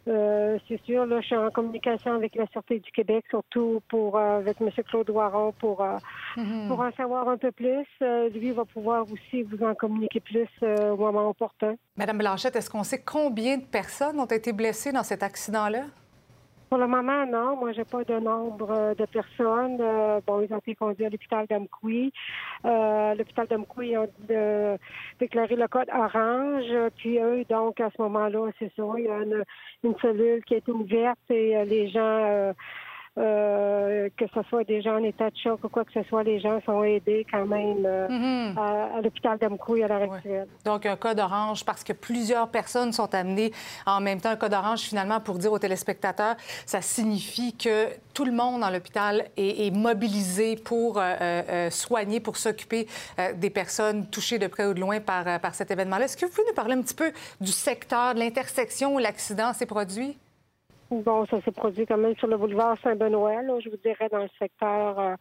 euh, 0.07 0.57
c'est 0.67 0.81
sûr, 0.83 1.05
là, 1.05 1.21
je 1.21 1.27
suis 1.27 1.35
en 1.37 1.51
communication 1.51 2.13
avec 2.13 2.33
la 2.35 2.47
Sûreté 2.47 2.79
du 2.79 2.91
Québec, 2.91 3.23
surtout 3.29 3.81
pour 3.87 4.17
euh, 4.17 4.39
avec 4.39 4.59
M. 4.59 4.69
Claude 4.89 5.09
Waron 5.11 5.51
pour, 5.59 5.83
euh, 5.83 5.97
Mhm. 6.37 6.69
pour 6.69 6.79
en 6.79 6.91
savoir 6.93 7.29
un 7.29 7.37
peu 7.37 7.51
plus. 7.51 7.85
Lui 8.33 8.51
va 8.51 8.65
pouvoir 8.65 9.03
aussi 9.11 9.43
vous 9.43 9.63
en 9.63 9.75
communiquer 9.75 10.19
plus 10.21 10.47
au 10.63 10.95
moment 10.97 11.29
opportun. 11.29 11.75
Madame 11.97 12.17
Blanchette, 12.17 12.55
est-ce 12.55 12.69
qu'on 12.69 12.83
sait 12.83 13.03
combien 13.03 13.57
de 13.57 13.65
personnes 13.65 14.19
ont 14.19 14.25
été 14.25 14.53
blessées 14.53 14.91
dans 14.91 15.03
cet 15.03 15.21
accident-là? 15.21 15.81
Pour 16.71 16.79
le 16.79 16.87
moment, 16.87 17.25
non. 17.25 17.57
Moi, 17.57 17.73
j'ai 17.73 17.83
pas 17.83 18.05
de 18.05 18.17
nombre 18.17 18.71
euh, 18.71 18.95
de 18.95 19.05
personnes. 19.05 19.77
Euh, 19.81 20.21
bon, 20.25 20.39
ils 20.39 20.53
ont 20.53 20.59
été 20.59 20.73
conduits 20.73 21.03
à 21.03 21.09
l'hôpital 21.09 21.45
d'Amqui. 21.45 22.13
Euh, 22.63 23.13
l'hôpital 23.13 23.45
d'Amqui 23.47 23.93
a 23.93 24.05
euh, 24.29 24.77
déclaré 25.19 25.57
le 25.57 25.67
code 25.67 25.89
orange. 25.93 26.71
Puis 26.95 27.19
eux, 27.19 27.43
donc, 27.49 27.81
à 27.81 27.89
ce 27.89 28.01
moment-là, 28.01 28.51
c'est 28.57 28.71
ça. 28.73 28.83
Il 28.97 29.03
y 29.03 29.09
a 29.09 29.17
une, 29.17 29.43
une 29.83 29.99
cellule 29.99 30.45
qui 30.45 30.55
été 30.55 30.71
ouverte 30.71 31.19
et 31.29 31.57
euh, 31.57 31.65
les 31.65 31.89
gens, 31.89 32.53
euh, 33.17 34.07
que 34.17 34.25
ce 34.33 34.41
soit 34.49 34.63
des 34.63 34.81
gens 34.81 34.95
en 34.95 35.03
état 35.03 35.29
de 35.29 35.35
choc 35.35 35.59
ou 35.63 35.69
quoi 35.69 35.83
que 35.83 35.91
ce 35.93 36.03
soit, 36.03 36.23
les 36.23 36.39
gens 36.39 36.61
sont 36.65 36.81
aidés 36.83 37.25
quand 37.29 37.45
même 37.45 37.85
euh, 37.85 38.07
Mhm. 38.07 38.57
à, 38.57 38.97
à 38.97 39.01
l'hôpital 39.01 39.37
d'Amqui 39.37 39.83
à 39.83 39.87
l'heure 39.87 40.13
actuelle. 40.13 40.47
Donc, 40.65 40.85
un 40.85 40.95
code 40.95 41.19
orange 41.19 41.65
parce 41.65 41.83
que 41.83 41.91
plusieurs 41.93 42.47
personnes 42.49 42.93
sont 42.93 43.13
amenées 43.13 43.51
en 43.85 43.99
même 43.99 44.21
temps. 44.21 44.29
Un 44.29 44.35
code 44.37 44.53
orange, 44.53 44.79
finalement, 44.81 45.19
pour 45.19 45.37
dire 45.39 45.51
aux 45.51 45.59
téléspectateurs, 45.59 46.35
ça 46.65 46.81
signifie 46.81 47.55
que 47.57 47.87
tout 48.13 48.23
le 48.25 48.31
monde 48.31 48.61
dans 48.61 48.69
l'hôpital 48.69 49.25
est, 49.35 49.67
est 49.67 49.71
mobilisé 49.71 50.55
pour 50.55 50.97
euh, 50.97 51.69
soigner, 51.69 52.19
pour 52.21 52.37
s'occuper 52.37 52.87
des 53.35 53.49
personnes 53.49 54.07
touchées 54.07 54.39
de 54.39 54.47
près 54.47 54.65
ou 54.65 54.73
de 54.73 54.79
loin 54.79 54.99
par, 55.01 55.39
par 55.41 55.53
cet 55.55 55.69
événement-là. 55.71 56.05
Est-ce 56.05 56.17
que 56.17 56.25
vous 56.25 56.31
pouvez 56.31 56.47
nous 56.47 56.53
parler 56.55 56.75
un 56.75 56.81
petit 56.81 56.95
peu 56.95 57.11
du 57.41 57.51
secteur, 57.51 58.13
de 58.13 58.19
l'intersection 58.19 58.95
où 58.95 58.99
l'accident 58.99 59.53
s'est 59.53 59.65
produit? 59.65 60.17
Bon, 60.91 61.25
ça 61.27 61.41
s'est 61.41 61.53
produit 61.53 61.85
quand 61.85 61.97
même 61.97 62.17
sur 62.17 62.27
le 62.27 62.35
boulevard 62.35 62.77
Saint-Benoît, 62.83 63.59
je 63.61 63.69
vous 63.69 63.77
dirais 63.77 64.09
dans 64.11 64.23
le 64.23 64.29
secteur 64.37 64.99
euh, 64.99 65.15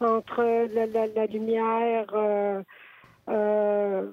entre 0.00 0.42
la, 0.74 0.86
la- 1.06 1.26
lumière, 1.26 2.06
euh, 2.12 2.60
euh, 3.28 4.10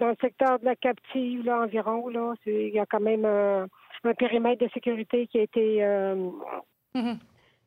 dans 0.00 0.08
le 0.08 0.16
secteur 0.20 0.58
de 0.58 0.64
la 0.64 0.74
captive, 0.74 1.44
là, 1.44 1.60
environ, 1.60 2.08
là, 2.08 2.34
il 2.44 2.70
y 2.70 2.80
a 2.80 2.86
quand 2.86 2.98
même 2.98 3.24
un, 3.24 3.68
périmètre 4.18 4.64
de 4.64 4.70
sécurité 4.72 5.28
qui 5.28 5.38
a 5.38 5.42
été 5.42 5.84
euh, 5.84 6.30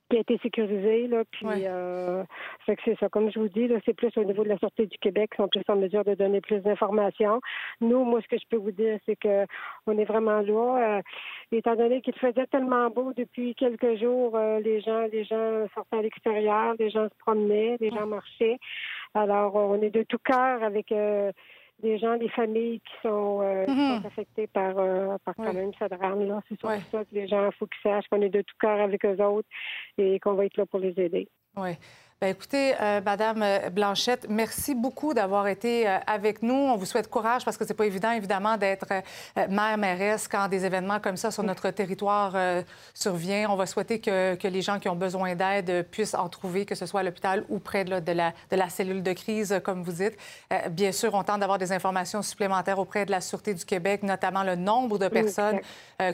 qui 0.10 0.18
a 0.18 0.20
été 0.20 0.38
sécurisé, 0.40 1.08
là, 1.08 1.24
puis 1.32 1.48
euh, 1.52 2.24
fait 2.66 2.76
que 2.76 2.82
c'est 2.86 2.98
ça. 3.00 3.10
Comme 3.10 3.32
je 3.32 3.40
vous 3.40 3.48
dis, 3.48 3.68
là, 3.68 3.78
c'est 3.86 3.94
plus 3.94 4.12
au 4.18 4.24
niveau 4.24 4.44
de 4.44 4.50
la 4.50 4.58
Sûreté 4.58 4.86
du 4.86 4.98
Québec 4.98 5.32
qui 5.32 5.38
sont 5.38 5.48
plus 5.48 5.64
en 5.68 5.76
mesure 5.76 6.04
de 6.04 6.14
donner 6.16 6.42
plus 6.42 6.60
d'informations. 6.60 7.42
Nous, 7.82 8.04
moi, 8.04 8.22
ce 8.22 8.28
que 8.28 8.38
je 8.38 8.46
peux 8.50 8.58
vous 8.58 8.72
dire, 8.72 9.00
c'est 9.06 9.16
que 9.16 9.46
on 9.88 9.98
est 9.98 10.06
vraiment 10.06 10.42
là. 10.42 10.98
Euh, 10.98 11.02
étant 11.52 11.76
donné 11.76 12.02
qu'il 12.02 12.16
faisait 12.16 12.48
tellement 12.48 12.90
beau 12.90 13.14
depuis 13.16 13.56
quelques 13.56 13.96
jours, 14.00 14.36
euh, 14.36 14.60
les 14.60 14.82
gens, 14.82 15.06
les 15.12 15.24
gens 15.24 15.68
sortaient 15.74 15.98
à 15.98 16.02
l'extérieur, 16.02 16.76
les 16.80 16.90
gens 16.90 17.06
se 17.06 17.18
promenaient, 17.20 17.78
les 17.80 17.90
gens 17.90 18.08
marchaient. 18.08 18.58
Alors, 19.14 19.56
on 19.56 19.82
est 19.82 19.92
de 19.92 20.04
tout 20.04 20.18
cœur 20.24 20.64
avec 20.64 20.92
euh, 20.92 21.32
des 21.82 21.98
gens, 21.98 22.18
des 22.18 22.30
familles 22.30 22.80
qui 22.80 22.94
sont, 23.02 23.42
euh, 23.42 23.66
qui 23.66 23.72
sont 23.72 24.08
affectées 24.08 24.48
par, 24.48 24.78
euh, 24.78 25.18
par 25.26 25.36
quand 25.36 25.54
même 25.54 25.72
ce 25.78 25.86
drame-là. 25.86 26.42
C'est 26.48 26.60
surtout 26.60 26.82
ça 26.92 27.04
que 27.04 27.14
les 27.14 27.28
gens, 27.28 27.46
il 27.48 27.54
faut 27.54 27.68
qu'ils 27.68 27.82
sachent 27.92 28.08
qu'on 28.08 28.22
est 28.22 28.30
de 28.30 28.42
tout 28.42 28.56
cœur 28.60 28.80
avec 28.80 29.04
eux 29.06 29.22
autres 29.24 29.50
et 29.98 30.20
qu'on 30.20 30.34
va 30.34 30.46
être 30.46 30.58
là 30.58 30.66
pour 30.66 30.80
les 30.80 30.94
aider. 31.00 31.28
Oui. 31.56 31.72
Bien, 32.24 32.32
écoutez, 32.32 32.74
euh, 32.80 33.02
Madame 33.04 33.44
euh, 33.44 33.70
Blanchette, 33.70 34.28
merci 34.30 34.76
beaucoup 34.76 35.14
d'avoir 35.14 35.46
été 35.50 35.86
euh, 35.86 35.98
avec 36.08 36.42
nous. 36.42 36.54
On 36.54 36.78
vous 36.78 36.86
souhaite 36.86 37.10
courage 37.10 37.44
parce 37.44 37.58
que 37.58 37.66
c'est 37.68 37.74
pas 37.74 37.86
évident, 37.86 38.12
évidemment, 38.12 38.56
d'être 38.56 38.86
euh, 38.94 39.48
maire, 39.50 39.78
mairesse 39.78 40.30
quand 40.30 40.48
des 40.48 40.64
événements 40.64 41.02
comme 41.02 41.18
ça 41.18 41.32
sur 41.32 41.44
notre 41.44 41.70
territoire 41.72 42.34
surviennent. 42.94 43.48
On 43.50 43.58
va 43.58 43.66
souhaiter 43.66 44.00
que, 44.00 44.36
que 44.36 44.48
les 44.48 44.62
gens 44.62 44.80
qui 44.80 44.88
ont 44.88 44.96
besoin 44.96 45.36
d'aide 45.36 45.86
puissent 45.92 46.14
en 46.14 46.30
trouver, 46.30 46.66
que 46.66 46.76
ce 46.76 46.86
soit 46.86 47.02
à 47.02 47.04
l'hôpital 47.04 47.44
ou 47.50 47.60
près 47.60 47.84
de, 47.84 47.90
là, 47.90 48.00
de 48.00 48.14
la, 48.14 48.32
de 48.50 48.56
la 48.56 48.70
cellule 48.70 49.04
de 49.04 49.12
crise, 49.12 49.60
comme 49.62 49.84
vous 49.84 49.92
dites. 49.92 50.18
Bien 50.70 50.94
sûr, 50.94 51.14
on 51.14 51.24
tente 51.24 51.42
d'avoir 51.42 51.58
des 51.58 51.74
informations 51.74 52.22
supplémentaires 52.22 52.80
auprès 52.80 53.06
de 53.06 53.12
la 53.12 53.20
Sûreté 53.20 53.54
du 53.54 53.66
Québec, 53.66 54.02
notamment 54.04 54.44
le 54.44 54.56
nombre 54.56 54.98
de 54.98 55.10
personnes 55.10 55.60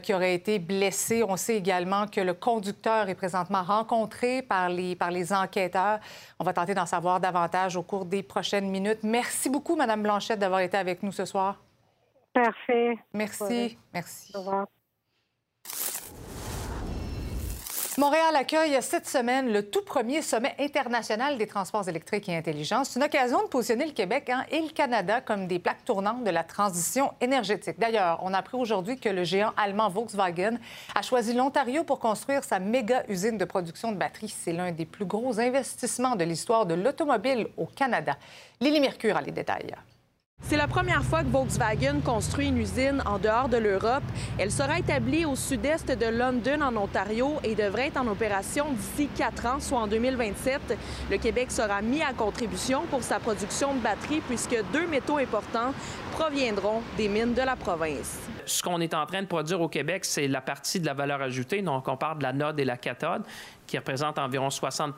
qui 0.01 0.13
auraient 0.13 0.33
été 0.33 0.57
blessées. 0.57 1.23
On 1.27 1.37
sait 1.37 1.57
également 1.57 2.07
que 2.07 2.21
le 2.21 2.33
conducteur 2.33 3.09
est 3.09 3.15
présentement 3.15 3.61
rencontré 3.61 4.41
par 4.41 4.69
les, 4.69 4.95
par 4.95 5.11
les 5.11 5.31
enquêteurs. 5.33 5.98
On 6.39 6.43
va 6.43 6.53
tenter 6.53 6.73
d'en 6.73 6.85
savoir 6.85 7.19
davantage 7.19 7.75
au 7.75 7.83
cours 7.83 8.05
des 8.05 8.23
prochaines 8.23 8.69
minutes. 8.69 8.99
Merci 9.03 9.49
beaucoup, 9.49 9.75
Madame 9.75 10.03
Blanchette, 10.03 10.39
d'avoir 10.39 10.61
été 10.61 10.77
avec 10.77 11.03
nous 11.03 11.11
ce 11.11 11.25
soir. 11.25 11.61
Parfait. 12.33 12.97
Merci. 13.13 13.77
Merci. 13.93 14.31
Au 14.35 14.39
revoir. 14.39 14.67
Montréal 17.99 18.33
accueille 18.37 18.77
cette 18.81 19.09
semaine 19.09 19.51
le 19.51 19.69
tout 19.69 19.81
premier 19.81 20.21
sommet 20.21 20.55
international 20.57 21.37
des 21.37 21.47
transports 21.47 21.89
électriques 21.89 22.29
et 22.29 22.37
intelligents. 22.37 22.85
C'est 22.85 22.97
une 22.97 23.03
occasion 23.03 23.43
de 23.43 23.47
positionner 23.49 23.85
le 23.85 23.91
Québec 23.91 24.29
hein, 24.29 24.45
et 24.49 24.61
le 24.61 24.69
Canada 24.69 25.19
comme 25.19 25.47
des 25.47 25.59
plaques 25.59 25.83
tournantes 25.83 26.23
de 26.23 26.29
la 26.29 26.45
transition 26.45 27.11
énergétique. 27.19 27.77
D'ailleurs, 27.77 28.21
on 28.23 28.33
a 28.33 28.37
appris 28.37 28.55
aujourd'hui 28.55 28.97
que 28.97 29.09
le 29.09 29.25
géant 29.25 29.51
allemand 29.57 29.89
Volkswagen 29.89 30.59
a 30.95 31.01
choisi 31.01 31.33
l'Ontario 31.33 31.83
pour 31.83 31.99
construire 31.99 32.45
sa 32.45 32.59
méga 32.59 33.03
usine 33.09 33.37
de 33.37 33.43
production 33.43 33.91
de 33.91 33.97
batteries. 33.97 34.29
C'est 34.29 34.53
l'un 34.53 34.71
des 34.71 34.85
plus 34.85 35.05
gros 35.05 35.37
investissements 35.37 36.15
de 36.15 36.23
l'histoire 36.23 36.65
de 36.65 36.75
l'automobile 36.75 37.47
au 37.57 37.65
Canada. 37.65 38.15
Lily 38.61 38.79
Mercure 38.79 39.17
a 39.17 39.21
les 39.21 39.31
détails. 39.31 39.75
C'est 40.41 40.57
la 40.57 40.67
première 40.67 41.03
fois 41.03 41.23
que 41.23 41.29
Volkswagen 41.29 41.99
construit 42.03 42.47
une 42.47 42.57
usine 42.57 43.03
en 43.05 43.19
dehors 43.19 43.49
de 43.49 43.57
l'Europe. 43.57 44.03
Elle 44.39 44.51
sera 44.51 44.79
établie 44.79 45.23
au 45.25 45.35
sud-est 45.35 45.91
de 45.91 46.05
London, 46.07 46.61
en 46.61 46.75
Ontario, 46.75 47.33
et 47.43 47.53
devrait 47.53 47.87
être 47.87 48.01
en 48.01 48.07
opération 48.07 48.65
d'ici 48.71 49.09
quatre 49.15 49.45
ans, 49.45 49.59
soit 49.59 49.77
en 49.77 49.87
2027. 49.87 50.75
Le 51.11 51.17
Québec 51.17 51.51
sera 51.51 51.83
mis 51.83 52.01
à 52.01 52.13
contribution 52.13 52.81
pour 52.89 53.03
sa 53.03 53.19
production 53.19 53.75
de 53.75 53.79
batteries, 53.79 54.21
puisque 54.21 54.57
deux 54.73 54.87
métaux 54.87 55.17
importants 55.17 55.73
proviendront 56.19 56.81
des 56.97 57.07
mines 57.07 57.33
de 57.33 57.41
la 57.41 57.55
province. 57.55 58.19
Ce 58.45 58.61
qu'on 58.61 58.81
est 58.81 58.93
en 58.93 59.05
train 59.05 59.21
de 59.21 59.27
produire 59.27 59.61
au 59.61 59.69
Québec, 59.69 60.03
c'est 60.03 60.27
la 60.27 60.41
partie 60.41 60.81
de 60.81 60.85
la 60.85 60.93
valeur 60.93 61.21
ajoutée. 61.21 61.61
Donc, 61.61 61.87
on 61.87 61.95
parle 61.95 62.17
de 62.17 62.23
la 62.23 62.33
node 62.33 62.59
et 62.59 62.65
la 62.65 62.75
cathode 62.75 63.23
qui 63.65 63.77
représente 63.77 64.19
environ 64.19 64.49
60 64.49 64.95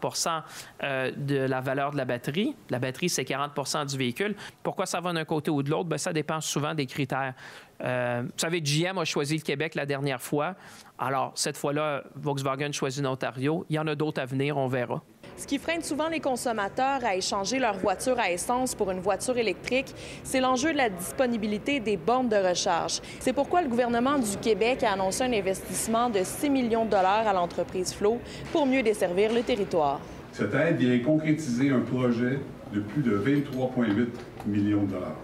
euh, 0.82 1.12
de 1.16 1.38
la 1.38 1.62
valeur 1.62 1.92
de 1.92 1.98
la 1.98 2.06
batterie. 2.06 2.56
La 2.72 2.80
batterie, 2.80 3.08
c'est 3.08 3.24
40 3.24 3.86
du 3.88 3.98
véhicule. 4.00 4.36
Pourquoi 4.64 4.88
ça 4.88 5.00
va 5.00 5.14
d'un 5.14 5.24
côté 5.24 5.52
ou 5.52 5.62
de 5.62 5.70
l'autre? 5.70 5.90
Bien, 5.90 6.00
ça 6.00 6.12
dépend 6.12 6.42
souvent 6.42 6.74
des 6.74 6.88
critères. 6.88 7.36
Euh, 7.84 8.24
vous 8.26 8.32
savez, 8.38 8.60
GM 8.60 8.98
a 8.98 9.06
choisi 9.06 9.36
le 9.36 9.44
Québec 9.44 9.76
la 9.76 9.86
dernière 9.86 10.22
fois. 10.22 10.56
Alors, 10.98 11.34
cette 11.36 11.58
fois-là, 11.58 12.02
Volkswagen 12.16 12.72
choisit 12.72 13.04
l'Ontario. 13.04 13.64
Il 13.70 13.76
y 13.76 13.80
en 13.80 13.86
a 13.86 13.94
d'autres 13.94 14.22
à 14.22 14.26
venir, 14.26 14.58
on 14.58 14.68
verra. 14.68 15.04
Ce 15.42 15.48
qui 15.48 15.58
freine 15.58 15.82
souvent 15.82 16.08
les 16.08 16.20
consommateurs 16.20 17.04
à 17.04 17.16
échanger 17.16 17.58
leur 17.58 17.76
voiture 17.76 18.20
à 18.20 18.30
essence 18.30 18.76
pour 18.76 18.92
une 18.92 19.00
voiture 19.00 19.40
électrique, 19.40 19.92
c'est 20.24 20.40
l'enjeu 20.40 20.72
de 20.72 20.78
la 20.78 20.88
disponibilité 20.88 21.80
des 21.80 21.98
bornes 21.98 22.30
de 22.30 22.36
recharge. 22.36 23.02
C'est 23.20 23.34
pourquoi 23.34 23.64
le 23.64 23.68
gouvernement 23.68 24.20
du 24.20 24.38
Québec 24.40 24.84
a 24.84 24.92
annoncé 24.92 25.24
un 25.24 25.34
investissement 25.34 26.12
de 26.12 26.20
6 26.24 26.48
millions 26.52 26.86
de 26.86 26.92
dollars 26.92 27.28
à 27.28 27.34
l'entreprise 27.34 27.92
Flow 27.92 28.20
pour 28.52 28.68
mieux 28.68 28.84
desservir 28.84 29.34
le 29.34 29.42
territoire. 29.42 30.00
Cette 30.32 30.54
aide 30.54 30.78
vient 30.78 31.00
concrétiser 31.00 31.72
un 31.72 31.80
projet 31.80 32.38
de 32.72 32.82
plus 32.82 33.02
de 33.02 33.18
23,8 33.18 34.10
millions 34.46 34.84
de 34.84 34.92
dollars. 34.92 35.18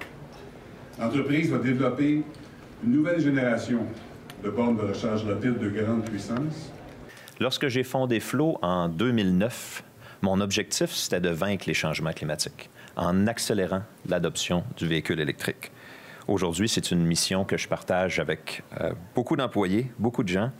L'entreprise 1.00 1.52
va 1.52 1.60
développer 1.60 2.24
une 2.84 2.92
nouvelle 2.92 3.20
génération 3.20 3.82
de 4.44 4.50
bornes 4.50 4.78
de 4.78 4.82
recharge 4.82 5.24
rapide 5.26 5.60
de 5.60 5.70
grande 5.70 6.06
puissance. 6.06 6.74
Lorsque 7.40 7.68
j'ai 7.68 7.84
fondé 7.84 8.20
Flow 8.20 8.58
en 8.64 8.90
2009, 8.90 9.84
mon 10.22 10.42
objectif, 10.42 10.92
c'était 10.92 11.22
de 11.22 11.30
vaincre 11.30 11.66
les 11.68 11.74
changements 11.74 12.14
climatiques 12.14 12.70
en 12.96 13.28
accélérant 13.28 13.84
l'adoption 14.08 14.64
du 14.76 14.88
véhicule 14.88 15.20
électrique. 15.20 15.72
Aujourd'hui, 16.28 16.68
c'est 16.68 16.92
une 16.92 17.06
mission 17.06 17.46
que 17.46 17.56
je 17.56 17.68
partage 17.68 18.20
avec 18.20 18.64
euh, 18.82 18.92
beaucoup 19.16 19.36
d'employés, 19.36 19.92
beaucoup 19.98 20.24
de 20.24 20.30
gens. 20.30 20.52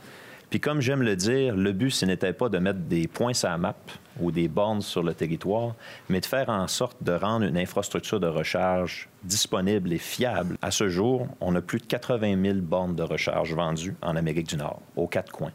Puis 0.48 0.60
comme 0.60 0.80
j'aime 0.80 1.02
le 1.02 1.14
dire, 1.14 1.54
le 1.54 1.72
but, 1.72 1.90
ce 1.90 2.06
n'était 2.06 2.32
pas 2.32 2.48
de 2.48 2.58
mettre 2.58 2.78
des 2.78 3.06
points 3.06 3.34
sur 3.34 3.50
la 3.50 3.58
map 3.58 3.76
ou 4.18 4.30
des 4.30 4.48
bornes 4.48 4.80
sur 4.80 5.02
le 5.02 5.12
territoire, 5.12 5.74
mais 6.08 6.20
de 6.20 6.26
faire 6.26 6.48
en 6.48 6.66
sorte 6.68 7.02
de 7.02 7.12
rendre 7.12 7.44
une 7.44 7.58
infrastructure 7.58 8.18
de 8.18 8.28
recharge 8.28 9.10
disponible 9.24 9.92
et 9.92 9.98
fiable. 9.98 10.56
À 10.62 10.70
ce 10.70 10.88
jour, 10.88 11.28
on 11.40 11.54
a 11.54 11.60
plus 11.60 11.80
de 11.80 11.86
80 11.86 12.42
000 12.42 12.58
bornes 12.60 12.96
de 12.96 13.02
recharge 13.02 13.52
vendues 13.52 13.94
en 14.00 14.16
Amérique 14.16 14.48
du 14.48 14.56
Nord, 14.56 14.80
aux 14.96 15.06
quatre 15.06 15.32
coins 15.32 15.52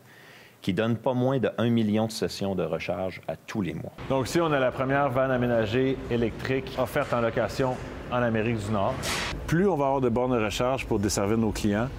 qui 0.63 0.73
donne 0.73 0.95
pas 0.95 1.13
moins 1.13 1.37
de 1.39 1.49
1 1.57 1.69
million 1.69 2.07
de 2.07 2.11
sessions 2.11 2.55
de 2.55 2.63
recharge 2.63 3.21
à 3.27 3.35
tous 3.35 3.61
les 3.61 3.73
mois. 3.73 3.91
Donc, 4.09 4.27
si 4.27 4.39
on 4.39 4.51
a 4.51 4.59
la 4.59 4.71
première 4.71 5.09
vanne 5.09 5.29
aménagée 5.29 5.97
électrique 6.09 6.73
offerte 6.79 7.13
en 7.13 7.19
location 7.19 7.75
en 8.09 8.23
Amérique 8.23 8.65
du 8.65 8.71
Nord, 8.71 8.95
plus 9.45 9.67
on 9.67 9.75
va 9.75 9.87
avoir 9.87 10.01
de 10.01 10.07
bornes 10.07 10.31
de 10.31 10.43
recharge 10.43 10.85
pour 10.85 10.99
desservir 10.99 11.37
nos 11.37 11.51
clients, 11.51 11.89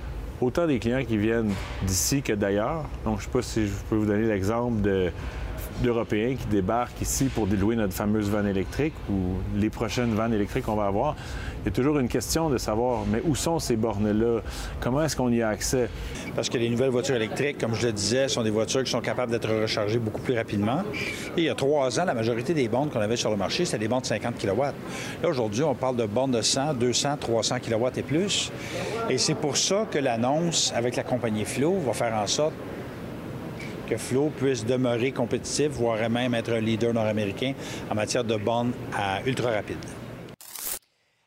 autant 0.40 0.66
des 0.66 0.78
clients 0.78 1.04
qui 1.04 1.18
viennent 1.18 1.52
d'ici 1.82 2.22
que 2.22 2.32
d'ailleurs. 2.32 2.84
Donc, 3.04 3.20
je 3.20 3.26
ne 3.26 3.32
sais 3.32 3.38
pas 3.38 3.42
si 3.42 3.66
je 3.66 3.72
peux 3.90 3.96
vous 3.96 4.06
donner 4.06 4.26
l'exemple 4.26 4.80
de 4.80 5.12
d'Européens 5.82 6.36
qui 6.36 6.46
débarquent 6.46 7.00
ici 7.00 7.26
pour 7.26 7.46
délouer 7.46 7.76
notre 7.76 7.92
fameuse 7.92 8.28
vanne 8.28 8.46
électrique 8.46 8.94
ou 9.10 9.34
les 9.56 9.70
prochaines 9.70 10.14
vannes 10.14 10.34
électriques 10.34 10.64
qu'on 10.64 10.76
va 10.76 10.86
avoir. 10.86 11.16
Il 11.62 11.66
y 11.66 11.68
a 11.68 11.72
toujours 11.72 11.98
une 11.98 12.08
question 12.08 12.50
de 12.50 12.58
savoir, 12.58 13.04
mais 13.10 13.22
où 13.24 13.34
sont 13.34 13.58
ces 13.58 13.76
bornes-là? 13.76 14.40
Comment 14.80 15.02
est-ce 15.02 15.16
qu'on 15.16 15.30
y 15.30 15.40
a 15.40 15.48
accès? 15.48 15.88
Parce 16.36 16.48
que 16.48 16.58
les 16.58 16.68
nouvelles 16.68 16.90
voitures 16.90 17.16
électriques, 17.16 17.58
comme 17.58 17.74
je 17.74 17.86
le 17.86 17.92
disais, 17.92 18.28
sont 18.28 18.42
des 18.42 18.50
voitures 18.50 18.84
qui 18.84 18.90
sont 18.90 19.00
capables 19.00 19.32
d'être 19.32 19.48
rechargées 19.48 19.98
beaucoup 19.98 20.20
plus 20.20 20.36
rapidement. 20.36 20.82
Il 21.36 21.44
y 21.44 21.48
a 21.48 21.54
trois 21.54 21.98
ans, 21.98 22.04
la 22.04 22.14
majorité 22.14 22.52
des 22.52 22.68
bornes 22.68 22.90
qu'on 22.90 23.00
avait 23.00 23.16
sur 23.16 23.30
le 23.30 23.36
marché, 23.36 23.64
c'était 23.64 23.78
des 23.78 23.88
bornes 23.88 24.02
de 24.02 24.06
50 24.06 24.38
kW. 24.38 24.60
Là, 24.60 25.28
aujourd'hui, 25.28 25.62
on 25.62 25.74
parle 25.74 25.96
de 25.96 26.06
bornes 26.06 26.32
de 26.32 26.42
100, 26.42 26.74
200, 26.74 27.16
300 27.18 27.56
kW 27.60 27.86
et 27.96 28.02
plus. 28.02 28.52
Et 29.08 29.18
c'est 29.18 29.34
pour 29.34 29.56
ça 29.56 29.86
que 29.90 29.98
l'annonce 29.98 30.72
avec 30.76 30.96
la 30.96 31.02
compagnie 31.02 31.44
Flow 31.44 31.78
va 31.78 31.92
faire 31.92 32.14
en 32.14 32.26
sorte 32.26 32.52
que 33.88 33.96
Flow 33.96 34.30
puisse 34.36 34.64
demeurer 34.64 35.12
compétitif, 35.12 35.68
voire 35.68 36.08
même 36.10 36.34
être 36.34 36.52
un 36.52 36.60
leader 36.60 36.94
nord-américain 36.94 37.54
en 37.90 37.94
matière 37.94 38.24
de 38.24 38.36
bornes 38.36 38.72
à 38.96 39.22
ultra 39.26 39.50
rapide. 39.50 39.78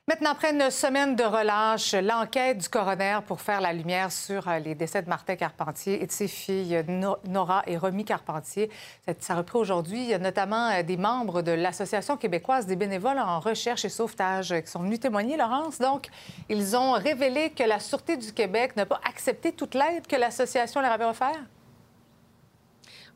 Maintenant, 0.09 0.29
après 0.31 0.51
une 0.51 0.71
semaine 0.71 1.17
de 1.17 1.23
relâche, 1.25 1.93
l'enquête 1.93 2.59
du 2.59 2.69
coroner 2.69 3.19
pour 3.27 3.41
faire 3.41 3.59
la 3.59 3.73
lumière 3.73 4.09
sur 4.09 4.47
euh, 4.47 4.57
les 4.57 4.73
décès 4.73 5.01
de 5.01 5.09
Martin 5.09 5.35
Carpentier 5.35 6.01
et 6.01 6.07
de 6.07 6.11
ses 6.13 6.29
filles 6.29 6.81
Nora 7.27 7.63
et 7.67 7.75
Romy 7.75 8.05
Carpentier, 8.05 8.71
ça 9.19 9.33
a 9.33 9.35
repris 9.35 9.57
aujourd'hui. 9.57 10.01
Il 10.03 10.07
y 10.07 10.13
a 10.13 10.17
notamment 10.17 10.69
euh, 10.69 10.81
des 10.81 10.95
membres 10.95 11.41
de 11.41 11.51
l'Association 11.51 12.15
québécoise 12.15 12.65
des 12.65 12.77
bénévoles 12.77 13.19
en 13.19 13.41
recherche 13.41 13.83
et 13.83 13.89
sauvetage 13.89 14.55
qui 14.61 14.71
sont 14.71 14.79
venus 14.79 15.01
témoigner, 15.01 15.35
Laurence. 15.35 15.77
Donc, 15.77 16.07
ils 16.47 16.77
ont 16.77 16.93
révélé 16.93 17.49
que 17.49 17.63
la 17.63 17.81
Sûreté 17.81 18.15
du 18.15 18.31
Québec 18.31 18.77
n'a 18.77 18.85
pas 18.85 19.01
accepté 19.03 19.51
toute 19.51 19.75
l'aide 19.75 20.07
que 20.07 20.15
l'association 20.15 20.79
leur 20.79 20.93
avait 20.93 21.03
offerte. 21.03 21.35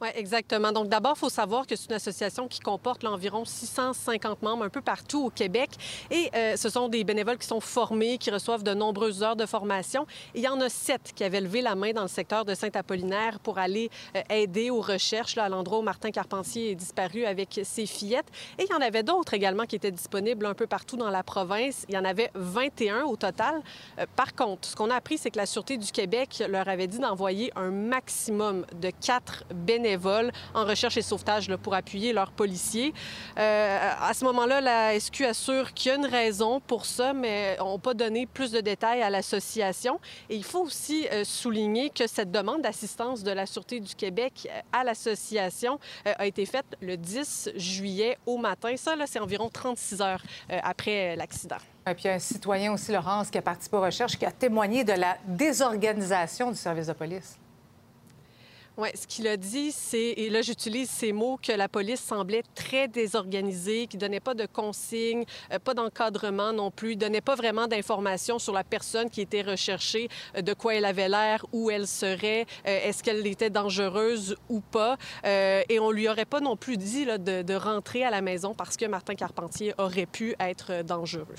Oui, 0.02 0.08
exactement. 0.16 0.72
Donc, 0.72 0.88
d'abord, 0.88 1.14
il 1.16 1.20
faut 1.20 1.30
savoir 1.30 1.68
que 1.68 1.76
c'est 1.76 1.86
une 1.86 1.96
association 1.96 2.48
qui 2.48 2.60
comporte 2.60 3.06
environ 3.06 3.46
650 3.46 4.42
membres 4.42 4.64
un 4.64 4.70
peu 4.70 4.82
partout 4.82 5.26
au 5.26 5.30
Québec. 5.30 5.70
Et 6.10 6.32
euh, 6.34 6.56
ce 6.56 6.70
sont 6.70 6.90
des 6.90 7.04
bénévoles 7.04 7.38
qui 7.38 7.46
sont 7.46 7.60
formés, 7.60 8.18
qui 8.18 8.32
reçoivent 8.32 8.64
de 8.64 8.74
nombreuses 8.74 9.22
heures 9.22 9.36
de 9.36 9.46
formation. 9.46 10.08
il 10.34 10.42
y 10.42 10.48
en 10.48 10.60
a 10.60 10.70
sept 10.70 11.12
qui 11.14 11.24
avaient 11.24 11.40
levé 11.40 11.62
la 11.62 11.76
main 11.76 11.92
dans 11.92 12.02
le 12.02 12.08
secteur 12.08 12.46
de 12.46 12.56
Saint-Apollinaire 12.56 13.40
pour 13.42 13.60
aller 13.60 13.92
euh, 14.16 14.22
aider 14.32 14.72
aux 14.72 14.82
recherches 14.82 15.36
là, 15.36 15.44
à 15.44 15.50
l'endroit 15.50 15.78
où 15.78 15.84
Martin 15.84 16.10
Carpentier 16.10 16.72
est 16.72 16.76
disparu 16.76 17.26
avec 17.26 17.60
ses 17.64 17.86
fillettes. 17.86 18.30
Et 18.58 18.64
il 18.64 18.72
y 18.72 18.74
en 18.74 18.82
avait 18.82 19.04
d'autres 19.04 19.36
également 19.36 19.66
qui 19.66 19.76
étaient 19.76 19.92
disponibles 19.92 20.48
un 20.48 20.56
peu 20.56 20.66
partout 20.66 20.98
dans 20.98 21.12
la 21.12 21.22
province. 21.22 21.86
Il 21.90 21.94
y 21.94 21.98
en 22.00 22.06
avait 22.06 22.32
21 22.34 23.04
au 23.04 23.18
total. 23.18 23.62
Euh, 24.00 24.08
par 24.16 24.34
contre, 24.34 24.68
ce 24.68 24.76
qu'on 24.76 24.90
a 24.90 24.96
appris, 24.96 25.20
c'est 25.20 25.30
que 25.30 25.38
la 25.38 25.46
Sûreté 25.46 25.78
du 25.78 25.92
Québec 25.92 26.44
leur 26.50 26.68
avait 26.68 26.88
dit 26.88 26.98
d'envoyer 26.98 27.52
un 27.56 27.70
maximum 27.70 28.66
de 28.82 28.90
quatre 28.90 29.44
bénévoles 29.54 29.91
bénévoles 29.92 30.32
en 30.54 30.66
recherche 30.66 30.98
et 30.98 31.02
sauvetage 31.02 31.54
pour 31.58 31.74
appuyer 31.74 32.14
leurs 32.14 32.32
policiers. 32.32 32.94
Euh, 33.38 33.90
à 34.00 34.14
ce 34.14 34.24
moment-là, 34.26 34.62
la 34.62 35.00
SQ 35.00 35.22
assure 35.26 35.74
qu'il 35.74 35.92
y 35.92 35.96
a 35.96 35.98
une 35.98 36.06
raison 36.06 36.60
pour 36.60 36.86
ça, 36.86 37.14
mais 37.14 37.58
on 37.60 37.74
n'a 37.74 37.80
pas 37.80 37.94
donné 37.94 38.26
plus 38.26 38.52
de 38.52 38.62
détails 38.62 39.02
à 39.02 39.10
l'association. 39.10 40.00
Et 40.30 40.36
il 40.36 40.44
faut 40.44 40.62
aussi 40.62 41.08
euh, 41.12 41.24
souligner 41.24 41.90
que 41.90 42.08
cette 42.08 42.32
demande 42.32 42.62
d'assistance 42.62 43.24
de 43.24 43.32
la 43.32 43.46
Sûreté 43.46 43.80
du 43.80 43.96
Québec 43.96 44.48
euh, 44.50 44.62
à 44.72 44.84
l'association 44.84 45.80
a 46.06 46.26
été 46.26 46.46
faite 46.46 46.66
le 46.82 46.96
10 46.96 47.52
juillet 47.56 48.18
au 48.26 48.38
matin. 48.38 48.76
Ça, 48.78 48.96
c'est 49.06 49.20
environ 49.20 49.50
36 49.50 50.02
heures 50.02 50.22
après 50.64 51.16
l'accident. 51.16 51.58
Et 51.88 51.94
puis 51.94 52.08
un 52.08 52.20
citoyen 52.20 52.74
aussi, 52.74 52.92
Laurence, 52.92 53.30
qui 53.30 53.38
a 53.38 53.42
participé 53.42 53.78
aux 53.78 53.82
recherches, 53.82 54.18
qui 54.18 54.26
a 54.26 54.32
témoigné 54.32 54.84
de 54.84 54.94
la 54.94 55.18
désorganisation 55.26 56.52
du 56.52 56.58
service 56.58 56.88
de 56.88 56.94
police. 56.94 57.38
Oui, 58.82 58.90
ce 58.96 59.06
qu'il 59.06 59.28
a 59.28 59.38
dit, 59.38 59.72
c'est, 59.72 60.14
et 60.18 60.32
là 60.32 60.42
j'utilise 60.42 60.90
ces 60.90 61.12
mots, 61.12 61.38
que 61.38 61.52
la 61.52 61.70
police 61.70 62.00
semblait 62.00 62.42
très 62.56 62.88
désorganisée, 62.88 63.86
qui 63.86 63.96
donnait 63.96 64.20
pas 64.20 64.34
de 64.34 64.48
consignes, 64.48 65.24
euh, 65.54 65.60
pas 65.60 65.76
d'encadrement 65.76 66.52
non 66.52 66.72
plus, 66.72 66.96
donnait 66.96 67.22
pas 67.22 67.36
vraiment 67.36 67.68
d'informations 67.68 68.40
sur 68.40 68.54
la 68.54 68.64
personne 68.64 69.12
qui 69.12 69.22
était 69.22 69.44
recherchée, 69.44 70.10
euh, 70.36 70.42
de 70.42 70.56
quoi 70.56 70.74
elle 70.74 70.86
avait 70.86 71.10
l'air, 71.10 71.46
où 71.54 71.70
elle 71.70 71.86
serait, 71.86 72.48
euh, 72.68 72.88
est-ce 72.88 73.04
qu'elle 73.04 73.28
était 73.28 73.52
dangereuse 73.52 74.36
ou 74.50 74.62
pas. 74.62 74.98
et 75.24 75.80
on 75.80 75.92
lui 75.92 76.10
aurait 76.10 76.26
pas 76.26 76.40
non 76.40 76.58
plus 76.58 76.78
dit 76.78 77.06
de, 77.06 77.44
de 77.44 77.54
rentrer 77.54 78.04
à 78.04 78.10
la 78.10 78.22
maison 78.22 78.56
parce 78.56 78.78
que 78.78 78.86
Martin 78.88 79.14
Carpentier 79.14 79.76
aurait 79.78 80.08
pu 80.08 80.34
être 80.40 80.84
dangereux. 80.84 81.36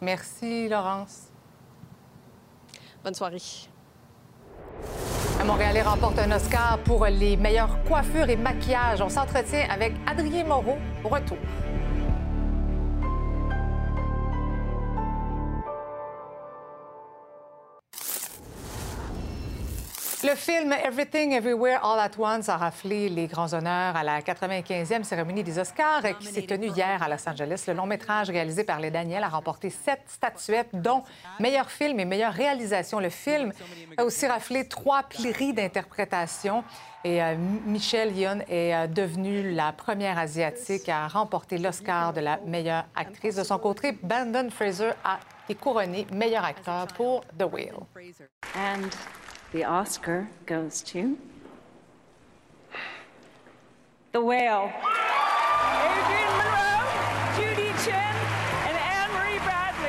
Merci, 0.00 0.68
Laurence. 0.70 1.24
Bonne 3.04 3.14
soirée. 3.14 3.68
Montréalais 5.44 5.82
remporte 5.82 6.18
un 6.18 6.32
Oscar 6.32 6.78
pour 6.84 7.04
les 7.06 7.36
meilleures 7.36 7.78
coiffures 7.86 8.30
et 8.30 8.36
maquillages. 8.36 9.02
On 9.02 9.10
s'entretient 9.10 9.66
avec 9.70 9.92
Adrien 10.06 10.44
Moreau. 10.44 10.78
Retour. 11.04 11.36
Le 20.24 20.34
film 20.36 20.72
Everything 20.72 21.32
Everywhere 21.32 21.84
All 21.84 22.00
at 22.00 22.12
Once 22.16 22.48
a 22.48 22.56
raflé 22.56 23.10
les 23.10 23.26
grands 23.26 23.52
honneurs 23.52 23.94
à 23.94 24.02
la 24.02 24.22
95e 24.22 25.02
cérémonie 25.02 25.44
des 25.44 25.58
Oscars 25.58 26.00
qui 26.18 26.28
s'est 26.28 26.46
tenue 26.46 26.68
hier 26.68 27.02
à 27.02 27.10
Los 27.10 27.28
Angeles. 27.28 27.64
Le 27.68 27.74
long 27.74 27.84
métrage 27.84 28.30
réalisé 28.30 28.64
par 28.64 28.80
les 28.80 28.90
Daniel 28.90 29.22
a 29.22 29.28
remporté 29.28 29.68
sept 29.68 30.00
statuettes, 30.06 30.70
dont 30.72 31.02
meilleur 31.40 31.70
film 31.70 32.00
et 32.00 32.06
meilleure 32.06 32.32
réalisation. 32.32 33.00
Le 33.00 33.10
film 33.10 33.52
a 33.98 34.04
aussi 34.04 34.26
raflé 34.26 34.66
trois 34.66 35.02
prix 35.02 35.52
d'interprétation. 35.52 36.64
Et 37.04 37.22
euh, 37.22 37.34
Michelle 37.66 38.16
Yeoh 38.16 38.40
est 38.48 38.74
euh, 38.74 38.86
devenue 38.86 39.52
la 39.52 39.72
première 39.72 40.18
Asiatique 40.18 40.88
à 40.88 41.06
remporter 41.06 41.58
l'Oscar 41.58 42.14
de 42.14 42.20
la 42.20 42.38
meilleure 42.46 42.86
actrice. 42.94 43.36
De 43.36 43.44
son 43.44 43.58
côté, 43.58 43.92
Brandon 43.92 44.48
Fraser 44.50 44.92
a 45.04 45.20
été 45.46 45.54
couronné 45.60 46.06
meilleur 46.14 46.46
acteur 46.46 46.86
pour 46.96 47.20
The 47.38 47.42
Whale. 47.42 47.76
And 48.56 48.88
the 49.54 49.64
Oscar 49.64 50.26
goes 50.46 50.82
to 50.82 51.16
The 54.12 54.20
Whale. 54.20 54.72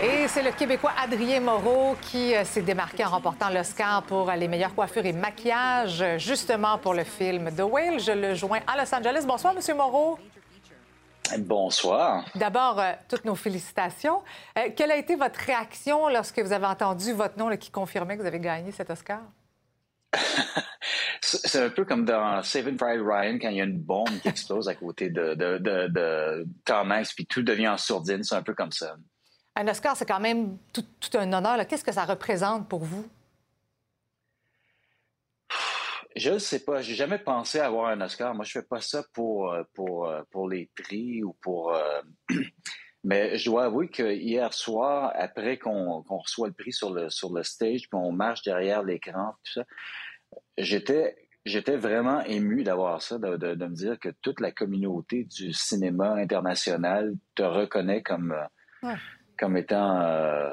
Et 0.04 0.28
c'est 0.28 0.44
le 0.44 0.52
Québécois 0.52 0.92
Adrien 1.02 1.40
Moreau 1.40 1.96
qui 2.00 2.36
euh, 2.36 2.44
s'est 2.46 2.62
démarqué 2.62 3.04
en 3.04 3.10
remportant 3.10 3.50
l'Oscar 3.50 4.04
pour 4.04 4.30
les 4.32 4.48
meilleures 4.48 4.76
coiffures 4.76 5.06
et 5.06 5.14
maquillages, 5.14 6.04
justement 6.18 6.78
pour 6.78 6.94
le 6.94 7.04
film 7.04 7.50
The 7.52 7.62
Whale. 7.62 8.00
Je 8.00 8.12
le 8.12 8.36
joins 8.36 8.60
à 8.68 8.78
Los 8.78 8.94
Angeles. 8.94 9.24
Bonsoir, 9.26 9.56
Monsieur 9.56 9.74
Moreau. 9.74 10.20
Bonsoir. 11.40 12.24
D'abord, 12.36 12.80
euh, 12.80 12.92
toutes 13.10 13.26
nos 13.26 13.34
félicitations. 13.34 14.22
Euh, 14.60 14.70
quelle 14.76 14.92
a 14.92 14.98
été 14.98 15.16
votre 15.16 15.40
réaction 15.40 16.08
lorsque 16.10 16.38
vous 16.38 16.52
avez 16.52 16.68
entendu 16.68 17.14
votre 17.14 17.40
nom 17.40 17.50
là, 17.50 17.58
qui 17.58 17.72
confirmait 17.72 18.16
que 18.16 18.22
vous 18.22 18.28
avez 18.28 18.40
gagné 18.40 18.72
cet 18.72 18.92
Oscar? 18.92 19.22
C'est 21.22 21.62
un 21.62 21.70
peu 21.70 21.86
comme 21.86 22.06
dans 22.06 22.44
Saving 22.44 22.78
Private 22.78 23.06
Ryan 23.06 23.40
quand 23.42 23.50
il 23.50 23.58
y 23.58 23.62
a 23.62 23.64
une 23.64 23.80
bombe 23.80 24.20
qui 24.22 24.28
explose 24.28 24.68
à 24.70 24.76
côté 24.76 25.10
de, 25.10 25.34
de, 25.34 25.58
de, 25.58 25.88
de 25.88 26.48
Tom 26.64 26.92
Hanks, 26.92 27.14
puis 27.16 27.26
tout 27.26 27.42
devient 27.42 27.70
en 27.70 27.78
sourdine. 27.78 28.24
C'est 28.24 28.36
un 28.36 28.44
peu 28.44 28.54
comme 28.54 28.72
ça. 28.72 28.96
Un 29.56 29.68
Oscar, 29.68 29.96
c'est 29.98 30.06
quand 30.06 30.20
même 30.20 30.58
tout, 30.74 30.86
tout 31.00 31.18
un 31.18 31.32
honneur. 31.34 31.66
Qu'est-ce 31.68 31.84
que 31.84 31.92
ça 31.92 32.06
représente 32.06 32.68
pour 32.70 32.84
vous? 32.84 33.08
Je 36.16 36.32
ne 36.32 36.40
sais 36.40 36.60
pas. 36.60 36.82
J'ai 36.82 36.96
jamais 36.96 37.20
pensé 37.20 37.60
avoir 37.60 37.90
un 37.90 38.02
Oscar. 38.02 38.34
Moi, 38.36 38.46
je 38.46 38.52
fais 38.52 38.64
pas 38.64 38.82
ça 38.82 39.04
pour, 39.14 39.56
pour, 39.74 40.12
pour 40.32 40.50
les 40.50 40.70
prix 40.76 41.24
ou 41.24 41.34
pour. 41.42 41.74
Euh, 41.74 42.02
Mais 43.06 43.38
je 43.38 43.46
dois 43.46 43.66
avouer 43.66 43.88
que 43.88 44.16
hier 44.16 44.52
soir, 44.52 45.12
après 45.14 45.60
qu'on 45.60 46.02
reçoit 46.02 46.48
le 46.48 46.54
prix 46.54 46.74
sur 46.74 46.92
le, 46.92 47.12
sur 47.12 47.32
le 47.32 47.44
stage, 47.44 47.82
puis 47.82 47.90
on 47.94 48.12
marche 48.12 48.42
derrière 48.42 48.82
l'écran, 48.82 49.36
tout 49.44 49.54
ça, 49.54 49.64
j'étais 50.58 51.16
j'étais 51.46 51.78
vraiment 51.78 52.22
ému 52.24 52.64
d'avoir 52.64 53.04
ça, 53.04 53.20
de, 53.20 53.38
de, 53.38 53.66
me 53.66 53.76
dire 53.76 54.00
que 54.00 54.10
toute 54.24 54.40
la 54.40 54.52
communauté 54.52 55.24
du 55.26 55.54
cinéma 55.54 56.16
international 56.16 57.14
te 57.36 57.44
reconnaît 57.44 58.02
comme. 58.02 58.36
Comme 59.38 59.58
étant 59.58 60.00
euh, 60.02 60.52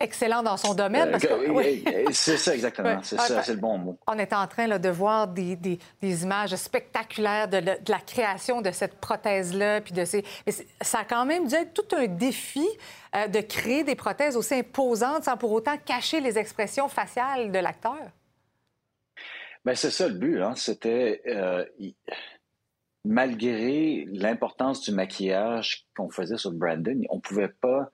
excellent 0.00 0.42
dans 0.42 0.56
son 0.56 0.74
domaine. 0.74 1.10
Parce 1.10 1.26
que, 1.26 1.50
oui. 1.50 1.84
C'est 2.12 2.36
ça, 2.36 2.54
exactement. 2.54 3.00
C'est 3.02 3.18
ça, 3.18 3.42
c'est 3.42 3.54
le 3.54 3.60
bon 3.60 3.78
mot. 3.78 3.98
On 4.06 4.18
est 4.18 4.32
en 4.32 4.46
train 4.46 4.66
là, 4.66 4.78
de 4.78 4.88
voir 4.88 5.28
des, 5.28 5.56
des, 5.56 5.78
des, 6.00 6.22
images 6.22 6.54
spectaculaires 6.54 7.48
de, 7.48 7.60
de, 7.60 7.76
la 7.88 8.00
création 8.00 8.60
de 8.60 8.70
cette 8.70 9.00
prothèse-là. 9.00 9.80
Puis 9.80 9.92
de 9.92 10.04
ces... 10.04 10.24
Mais 10.46 10.52
ça 10.80 11.00
a 11.00 11.04
quand 11.04 11.24
même 11.24 11.48
dû 11.48 11.54
être 11.54 11.74
tout 11.74 11.96
un 11.96 12.06
défi 12.06 12.66
euh, 13.16 13.26
de 13.26 13.40
créer 13.40 13.84
des 13.84 13.96
prothèses 13.96 14.36
aussi 14.36 14.54
imposantes 14.54 15.24
sans 15.24 15.36
pour 15.36 15.52
autant 15.52 15.76
cacher 15.78 16.20
les 16.20 16.38
expressions 16.38 16.88
faciales 16.88 17.50
de 17.50 17.58
l'acteur. 17.58 17.98
Bien, 19.64 19.74
c'est 19.74 19.90
ça 19.90 20.08
le 20.08 20.14
but. 20.14 20.40
Hein? 20.40 20.54
C'était... 20.56 21.22
Euh, 21.26 21.64
malgré 23.04 24.06
l'importance 24.12 24.82
du 24.82 24.92
maquillage 24.92 25.86
qu'on 25.96 26.10
faisait 26.10 26.36
sur 26.36 26.52
Brandon, 26.52 27.00
on 27.10 27.20
pouvait 27.20 27.48
pas 27.48 27.90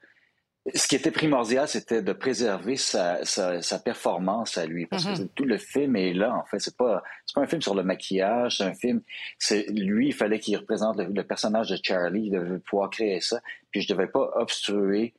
ce 0.75 0.89
qui 0.89 0.97
était 0.97 1.11
primordial, 1.11 1.69
c'était 1.69 2.01
de 2.01 2.13
préserver 2.15 2.77
sa, 2.77 3.23
sa, 3.25 3.61
sa, 3.61 3.79
performance 3.79 4.57
à 4.57 4.65
lui, 4.65 4.87
parce 4.87 5.05
mm 5.05 5.13
-hmm. 5.13 5.19
que 5.19 5.33
tout 5.35 5.45
le 5.45 5.59
film 5.59 5.95
est 5.97 6.15
là. 6.15 6.35
En 6.35 6.45
fait, 6.47 6.59
c'est 6.59 6.77
pas 6.77 7.03
c'est 7.27 7.35
pas 7.35 7.43
un 7.43 7.47
film 7.47 7.61
sur 7.61 7.75
le 7.75 7.83
maquillage, 7.83 8.57
c'est 8.57 8.65
un 8.65 8.75
film. 8.75 9.03
C'est 9.39 9.67
lui, 9.71 10.07
il 10.09 10.15
fallait 10.15 10.39
qu'il 10.39 10.57
représente 10.57 10.97
le, 10.97 11.05
le, 11.05 11.23
personnage 11.23 11.69
de 11.69 11.79
Charlie. 11.83 12.27
Il 12.29 12.33
devait 12.33 12.59
pouvoir 12.61 12.89
créer 12.89 13.21
ça, 13.21 13.41
puis 13.71 13.83
je 13.83 13.89
devais 13.93 14.07
pas 14.17 14.27
obstruer 14.37 15.13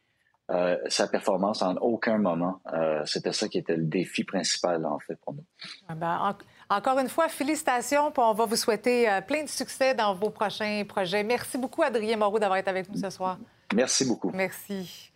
euh, 0.51 0.77
sa 0.89 1.07
performance 1.07 1.63
en 1.63 1.75
aucun 1.77 2.19
moment. 2.19 2.61
Euh, 2.71 3.03
c'était 3.05 3.33
ça 3.33 3.47
qui 3.47 3.57
était 3.57 3.75
le 3.75 3.85
défi 3.85 4.23
principal, 4.23 4.85
en 4.85 4.99
fait, 4.99 5.15
pour 5.23 5.33
nous. 5.33 5.45
Ah 5.87 5.95
ben, 5.95 6.17
en, 6.27 6.33
encore 6.69 6.99
une 6.99 7.09
fois, 7.09 7.27
félicitations, 7.29 8.11
puis 8.11 8.23
on 8.23 8.33
va 8.33 8.45
vous 8.45 8.55
souhaiter 8.55 9.09
euh, 9.09 9.21
plein 9.21 9.43
de 9.43 9.49
succès 9.49 9.93
dans 9.93 10.15
vos 10.15 10.29
prochains 10.29 10.83
projets. 10.87 11.23
Merci 11.23 11.57
beaucoup, 11.57 11.83
Adrien 11.83 12.17
Moreau, 12.17 12.39
d'avoir 12.39 12.57
été 12.57 12.69
avec 12.69 12.89
nous 12.89 12.99
ce 12.99 13.09
soir. 13.09 13.37
Merci 13.73 14.05
beaucoup. 14.05 14.31
Merci. 14.33 15.11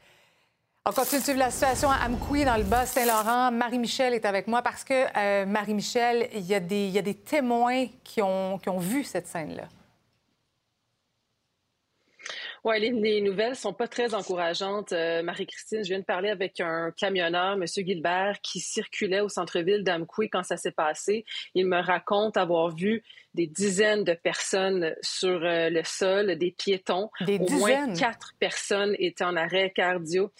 On 0.85 0.91
continue 0.91 1.19
de 1.19 1.23
suivre 1.23 1.39
la 1.39 1.51
situation 1.51 1.89
à 1.89 2.05
Amkoui, 2.05 2.45
dans 2.45 2.57
le 2.57 2.63
Bas-Saint-Laurent. 2.63 3.51
Marie-Michel 3.51 4.13
est 4.13 4.25
avec 4.25 4.47
moi 4.47 4.61
parce 4.61 4.83
que, 4.83 5.05
euh, 5.17 5.45
Marie-Michel, 5.45 6.29
il 6.33 6.41
y, 6.41 6.53
y, 6.53 6.97
a 6.97 7.01
des 7.01 7.13
témoins 7.15 7.85
qui 8.03 8.21
ont, 8.21 8.57
qui 8.57 8.69
ont 8.69 8.79
vu 8.79 9.03
cette 9.03 9.27
scène-là. 9.27 9.65
Oui, 12.63 12.79
les, 12.79 12.91
les, 12.91 13.21
nouvelles 13.21 13.55
sont 13.55 13.73
pas 13.73 13.87
très 13.87 14.13
encourageantes. 14.13 14.91
Euh, 14.91 15.23
Marie-Christine, 15.23 15.83
je 15.83 15.89
viens 15.89 15.99
de 15.99 16.05
parler 16.05 16.29
avec 16.29 16.59
un 16.59 16.91
camionneur, 16.91 17.53
M. 17.53 17.65
Gilbert, 17.65 18.39
qui 18.41 18.59
circulait 18.59 19.21
au 19.21 19.29
centre-ville 19.29 19.83
d'Amkoui 19.83 20.29
quand 20.29 20.43
ça 20.43 20.57
s'est 20.57 20.71
passé. 20.71 21.25
Il 21.55 21.67
me 21.67 21.79
raconte 21.79 22.37
avoir 22.37 22.75
vu 22.75 23.03
des 23.33 23.47
dizaines 23.47 24.03
de 24.03 24.13
personnes 24.13 24.95
sur 25.01 25.43
euh, 25.43 25.69
le 25.69 25.83
sol, 25.83 26.37
des 26.37 26.51
piétons. 26.51 27.09
Des 27.21 27.39
au 27.39 27.45
dizaines? 27.45 27.59
moins 27.59 27.93
quatre 27.93 28.33
personnes 28.39 28.95
étaient 28.99 29.23
en 29.23 29.35
arrêt 29.35 29.71
cardio. 29.71 30.31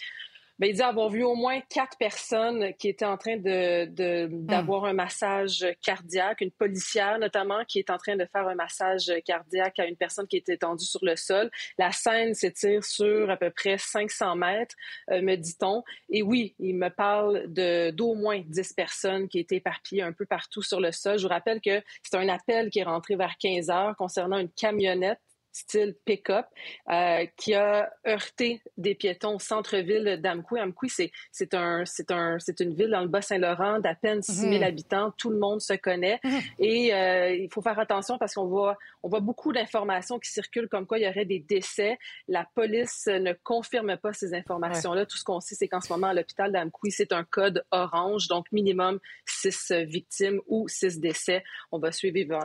Bien, 0.60 0.70
il 0.70 0.76
dit 0.76 0.82
avoir 0.82 1.10
vu 1.10 1.24
au 1.24 1.36
moins 1.36 1.62
quatre 1.70 1.98
personnes 1.98 2.74
qui 2.78 2.90
étaient 2.90 3.06
en 3.06 3.16
train 3.16 3.38
de, 3.38 3.86
d'avoir 4.28 4.82
de, 4.82 4.88
mm. 4.88 4.90
un 4.90 4.94
massage 4.94 5.66
cardiaque, 5.82 6.42
une 6.42 6.52
policière 6.52 7.18
notamment 7.18 7.64
qui 7.66 7.80
est 7.80 7.90
en 7.90 7.98
train 7.98 8.18
de 8.18 8.26
faire 8.26 8.46
un 8.46 8.56
massage 8.56 9.10
cardiaque 9.24 9.80
à 9.80 9.86
une 9.86 9.96
personne 9.96 10.28
qui 10.28 10.36
était 10.36 10.56
étendue 10.56 10.84
sur 10.84 11.00
le 11.02 11.16
sol. 11.16 11.50
La 11.78 11.94
scène 11.94 12.34
s'étire 12.34 12.84
sur 12.84 13.30
à 13.30 13.38
peu 13.38 13.52
près 13.52 13.78
500 13.78 14.36
mètres, 14.36 14.76
euh, 15.12 15.22
me 15.22 15.38
dit-on. 15.38 15.82
Et 16.10 16.22
oui, 16.22 16.56
il 16.60 16.76
me 16.76 16.90
parle 16.90 17.46
de, 17.48 17.92
d'au 17.92 18.14
moins 18.16 18.42
10 18.46 18.74
personnes 18.74 19.30
qui 19.30 19.40
étaient 19.40 19.58
éparpillées 19.58 20.02
un 20.02 20.12
peu 20.12 20.26
partout 20.26 20.62
sur 20.62 20.82
le 20.82 20.92
sol. 20.92 21.18
Je 21.18 21.24
vous 21.24 21.30
rappelle 21.30 21.62
que 21.62 21.82
c'est 22.04 22.18
un 22.18 22.28
appel 22.28 22.70
qui 22.70 22.80
est 22.80 22.84
rentré 22.84 23.16
vers 23.16 23.38
15 23.38 23.70
heures 23.70 23.96
concernant 23.96 24.38
une 24.38 24.52
camionnette 24.52 25.20
style 25.52 25.96
pick-up, 26.06 26.46
euh, 26.90 27.26
qui 27.38 27.54
a 27.54 27.92
heurté 28.08 28.62
des 28.78 28.96
piétons 28.96 29.36
au 29.36 29.40
centre-ville 29.40 30.20
d'Amkoui. 30.22 30.60
Amkoui, 30.60 30.90
c'est, 30.90 31.12
c'est, 31.32 31.54
un, 31.54 31.84
c'est, 31.86 32.12
un, 32.12 32.38
c'est 32.40 32.60
une 32.60 32.74
ville 32.74 32.92
dans 32.92 33.02
le 33.02 33.08
Bas-Saint-Laurent 33.08 33.80
d'à 33.80 33.96
peine 33.96 34.22
6 34.22 34.34
000 34.34 34.60
mmh. 34.60 34.64
habitants. 34.64 35.14
Tout 35.18 35.30
le 35.30 35.38
monde 35.38 35.62
se 35.62 35.74
connaît. 35.74 36.20
Mmh. 36.24 36.38
Et 36.60 36.94
euh, 36.94 37.34
il 37.34 37.50
faut 37.52 37.62
faire 37.62 37.80
attention 37.80 38.18
parce 38.18 38.34
qu'on 38.34 38.48
voit, 38.48 38.78
on 39.04 39.10
voit 39.10 39.20
beaucoup 39.20 39.54
d'informations 39.54 40.20
qui 40.20 40.30
circulent 40.32 40.70
comme 40.70 40.86
quoi 40.86 41.00
il 41.00 41.06
y 41.06 41.08
aurait 41.08 41.26
des 41.26 41.40
décès. 41.40 41.98
La 42.28 42.48
police 42.56 43.08
ne 43.08 43.34
confirme 43.44 43.98
pas 43.98 44.14
ces 44.14 44.34
informations-là. 44.34 45.02
Ouais. 45.02 45.06
Tout 45.06 45.18
ce 45.18 45.24
qu'on 45.24 45.40
sait, 45.40 45.56
c'est 45.56 45.68
qu'en 45.68 45.82
ce 45.82 45.92
moment, 45.92 46.08
à 46.08 46.14
l'hôpital 46.14 46.52
d'Amkoui, 46.52 46.92
c'est 46.92 47.12
un 47.12 47.24
code 47.24 47.64
orange, 47.72 48.28
donc 48.28 48.46
minimum 48.52 49.00
6 49.26 49.72
victimes 49.88 50.40
ou 50.48 50.68
6 50.68 51.00
décès. 51.00 51.44
On 51.72 51.80
va 51.80 51.92
suivre, 51.92 52.40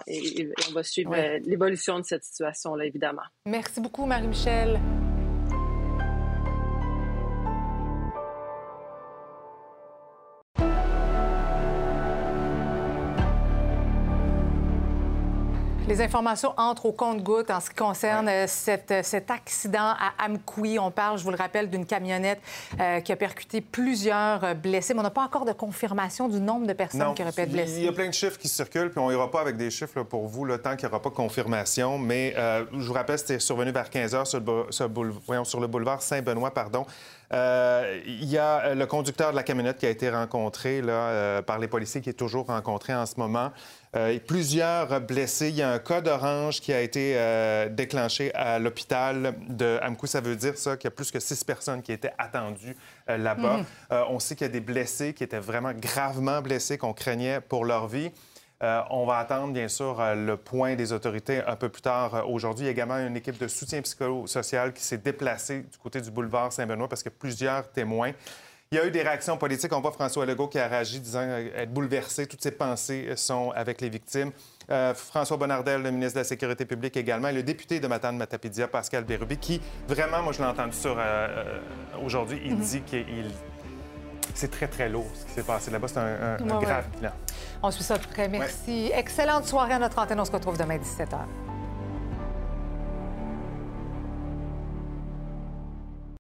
on 0.69 0.73
va 0.73 0.83
suivre 0.83 1.11
ouais. 1.11 1.41
l'évolution 1.41 1.99
de 1.99 2.05
cette 2.05 2.25
situation-là, 2.25 2.85
évidemment. 2.85 3.23
Merci 3.47 3.81
beaucoup, 3.81 4.07
Marie-Michel. 4.07 4.81
Les 15.87 16.01
informations 16.01 16.55
entrent 16.57 16.87
au 16.87 16.93
compte-gouttes 16.93 17.51
en 17.51 17.61
ce 17.61 17.69
qui 17.69 17.77
concerne 17.77 18.27
ouais. 18.27 18.47
cette, 18.47 19.05
cet 19.05 19.31
accident 19.31 19.79
à 19.91 20.25
Amkoui. 20.25 20.79
On 20.79 20.91
parle, 20.91 21.19
je 21.19 21.25
vous 21.25 21.31
le 21.31 21.37
rappelle, 21.37 21.69
d'une 21.69 21.85
camionnette 21.85 22.41
euh, 22.81 23.01
qui 23.01 23.13
a 23.13 23.17
percuté 23.17 23.61
plusieurs 23.61 24.55
blessés, 24.55 24.95
mais 24.95 25.01
on 25.01 25.03
n'a 25.03 25.11
pas 25.11 25.25
encore 25.25 25.45
de 25.45 25.53
confirmation 25.53 26.29
du 26.29 26.41
nombre 26.41 26.67
de 26.67 26.73
personnes 26.73 27.01
non, 27.01 27.13
qui 27.13 27.21
auraient 27.21 27.33
pu 27.33 27.43
être 27.43 27.53
blessées. 27.53 27.81
Il 27.81 27.85
y 27.85 27.89
a 27.89 27.93
plein 27.93 28.09
de 28.09 28.15
chiffres 28.15 28.39
qui 28.39 28.49
circulent, 28.49 28.91
puis 28.91 28.99
on 28.99 29.11
n'ira 29.11 29.31
pas 29.31 29.43
avec 29.43 29.59
des 29.59 29.71
chiffres 29.71 29.99
là, 29.99 30.05
pour 30.05 30.27
vous 30.27 30.47
le 30.47 30.57
temps 30.57 30.75
qu'il 30.75 30.89
n'y 30.89 30.93
aura 30.93 31.03
pas 31.03 31.11
de 31.11 31.15
confirmation. 31.15 31.99
Mais 31.99 32.33
euh, 32.39 32.65
je 32.73 32.87
vous 32.87 32.95
rappelle, 32.95 33.19
c'était 33.19 33.39
survenu 33.39 33.71
vers 33.71 33.91
15 33.91 34.15
heures 34.15 34.27
sur, 34.27 34.41
sur, 34.71 34.89
sur, 35.45 35.61
le 35.61 35.67
boulevard 35.67 36.01
Saint-Benoît, 36.01 36.53
pardon. 36.53 36.87
Euh, 37.33 38.01
il 38.07 38.29
y 38.29 38.39
a 38.39 38.61
euh, 38.61 38.75
le 38.75 38.87
conducteur 38.87 39.31
de 39.31 39.37
la 39.37 39.43
camionnette 39.43 39.79
qui 39.79 39.87
a 39.87 39.91
été 39.91 40.11
rencontré 40.11 40.83
là, 40.83 40.93
euh, 40.93 41.43
par 41.43 41.59
les 41.59 41.69
policiers, 41.69 42.01
qui 42.01 42.11
est 42.11 42.15
toujours 42.15 42.47
rencontré 42.47 42.95
en 42.95 43.07
ce 43.07 43.15
moment. 43.19 43.51
Euh, 43.97 44.19
plusieurs 44.27 45.01
blessés. 45.01 45.51
Il 45.51 45.57
y 45.57 45.63
a 45.63 45.71
un 45.71 45.79
code 45.79 46.09
orange 46.09 46.61
qui 46.61 46.73
a 46.73 46.81
été 46.81 47.15
euh, 47.17 47.69
déclenché 47.69 48.35
à 48.35 48.59
l'hôpital 48.59 49.35
de 49.49 49.79
Amkou. 49.83 50.07
Ça 50.07 50.21
veut 50.21 50.35
dire 50.35 50.59
ça 50.59 50.77
qu'il 50.77 50.89
y 50.89 50.93
a 50.93 50.97
plus 50.97 51.13
que 51.13 51.21
six 51.21 51.45
personnes 51.45 51.81
qui 51.81 51.93
étaient 51.93 52.13
attendues 52.19 52.77
euh, 53.09 53.17
là-bas. 53.17 53.59
Mhm. 53.59 53.65
Euh, 53.93 54.03
on 54.11 54.19
sait 54.19 54.35
qu'il 54.35 54.47
y 54.47 54.51
a 54.51 54.53
des 54.53 54.61
blessés 54.61 55.15
qui 55.15 55.23
étaient 55.23 55.39
vraiment 55.39 55.73
gravement 55.73 56.41
blessés, 56.43 56.77
qu'on 56.77 56.93
craignait 56.93 57.41
pour 57.41 57.65
leur 57.65 57.87
vie. 57.87 58.11
On 58.89 59.05
va 59.05 59.19
attendre, 59.19 59.53
bien 59.53 59.69
sûr, 59.69 60.03
le 60.17 60.39
point 60.39 60.75
des 60.75 60.95
autorités 60.95 61.43
un 61.47 61.55
peu 61.55 61.69
plus 61.69 61.83
tard 61.83 62.25
aujourd'hui. 62.31 62.63
Il 62.63 62.67
y 62.67 62.69
a 62.69 62.73
également 62.73 62.97
une 62.97 63.15
équipe 63.15 63.37
de 63.37 63.47
soutien 63.47 63.83
psychosocial 63.83 64.73
qui 64.73 64.83
s'est 64.83 64.97
déplacée 64.97 65.67
du 65.71 65.77
côté 65.77 66.01
du 66.01 66.11
boulevard 66.11 66.51
Saint-Benoît 66.51 66.89
parce 66.89 67.03
qu'il 67.03 67.13
y 67.13 67.15
a 67.15 67.19
plusieurs 67.19 67.71
témoins. 67.73 68.13
Il 68.75 68.79
y 68.79 68.81
a 68.81 68.87
eu 68.87 68.91
des 68.91 69.03
réactions 69.03 69.37
politiques. 69.37 69.73
On 69.73 69.81
voit 69.81 69.93
François 69.93 70.27
Legault 70.27 70.49
qui 70.49 70.59
a 70.59 70.67
réagi 70.67 70.99
disant 70.99 71.21
euh, 71.23 71.49
être 71.63 71.73
bouleversé. 71.73 72.27
Toutes 72.27 72.43
ses 72.43 72.51
pensées 72.51 73.13
sont 73.15 73.53
avec 73.55 73.81
les 73.81 73.89
victimes. 73.89 74.33
Euh, 74.69 74.93
François 74.95 75.37
Bonnardel, 75.37 75.81
le 75.81 75.93
ministre 75.93 76.15
de 76.15 76.21
la 76.21 76.25
Sécurité 76.25 76.65
publique 76.65 76.97
également, 76.97 77.29
et 77.29 77.33
le 77.33 77.45
député 77.45 77.79
de 77.79 77.87
Matane-Matapédia, 77.87 78.67
Pascal 78.67 79.05
Bérubé, 79.05 79.37
qui 79.37 79.61
vraiment, 79.87 80.23
moi 80.23 80.33
je 80.33 80.41
l'ai 80.41 80.49
entendu 80.49 80.73
sur 80.73 80.97
euh, 80.99 81.03
euh, 81.03 81.59
aujourd'hui, 82.05 82.41
il 82.45 82.55
Mhm. 82.57 82.61
dit 82.63 82.81
qu'il 82.81 83.31
c'est 84.35 84.51
très, 84.51 84.67
très 84.67 84.89
lourd 84.89 85.07
ce 85.15 85.25
qui 85.27 85.31
s'est 85.35 85.43
passé 85.45 85.71
là-bas. 85.71 85.87
C'est 85.87 85.99
un, 85.99 86.03
un- 86.03 86.35
un 86.35 86.39
Ouais, 86.49 86.53
ouais. 86.55 86.65
grave 86.65 86.85
bilan. 86.97 87.13
On 87.63 87.71
suit 87.71 87.85
ça 87.85 87.97
de 87.97 88.07
près. 88.07 88.27
Merci. 88.29 88.91
Excellente 88.93 89.45
soirée 89.45 89.75
à 89.75 89.79
notre 89.79 90.01
antenne. 90.01 90.19
On 90.19 90.25
se 90.25 90.33
retrouve 90.33 90.59
demain 90.59 90.79
17h. 90.79 91.19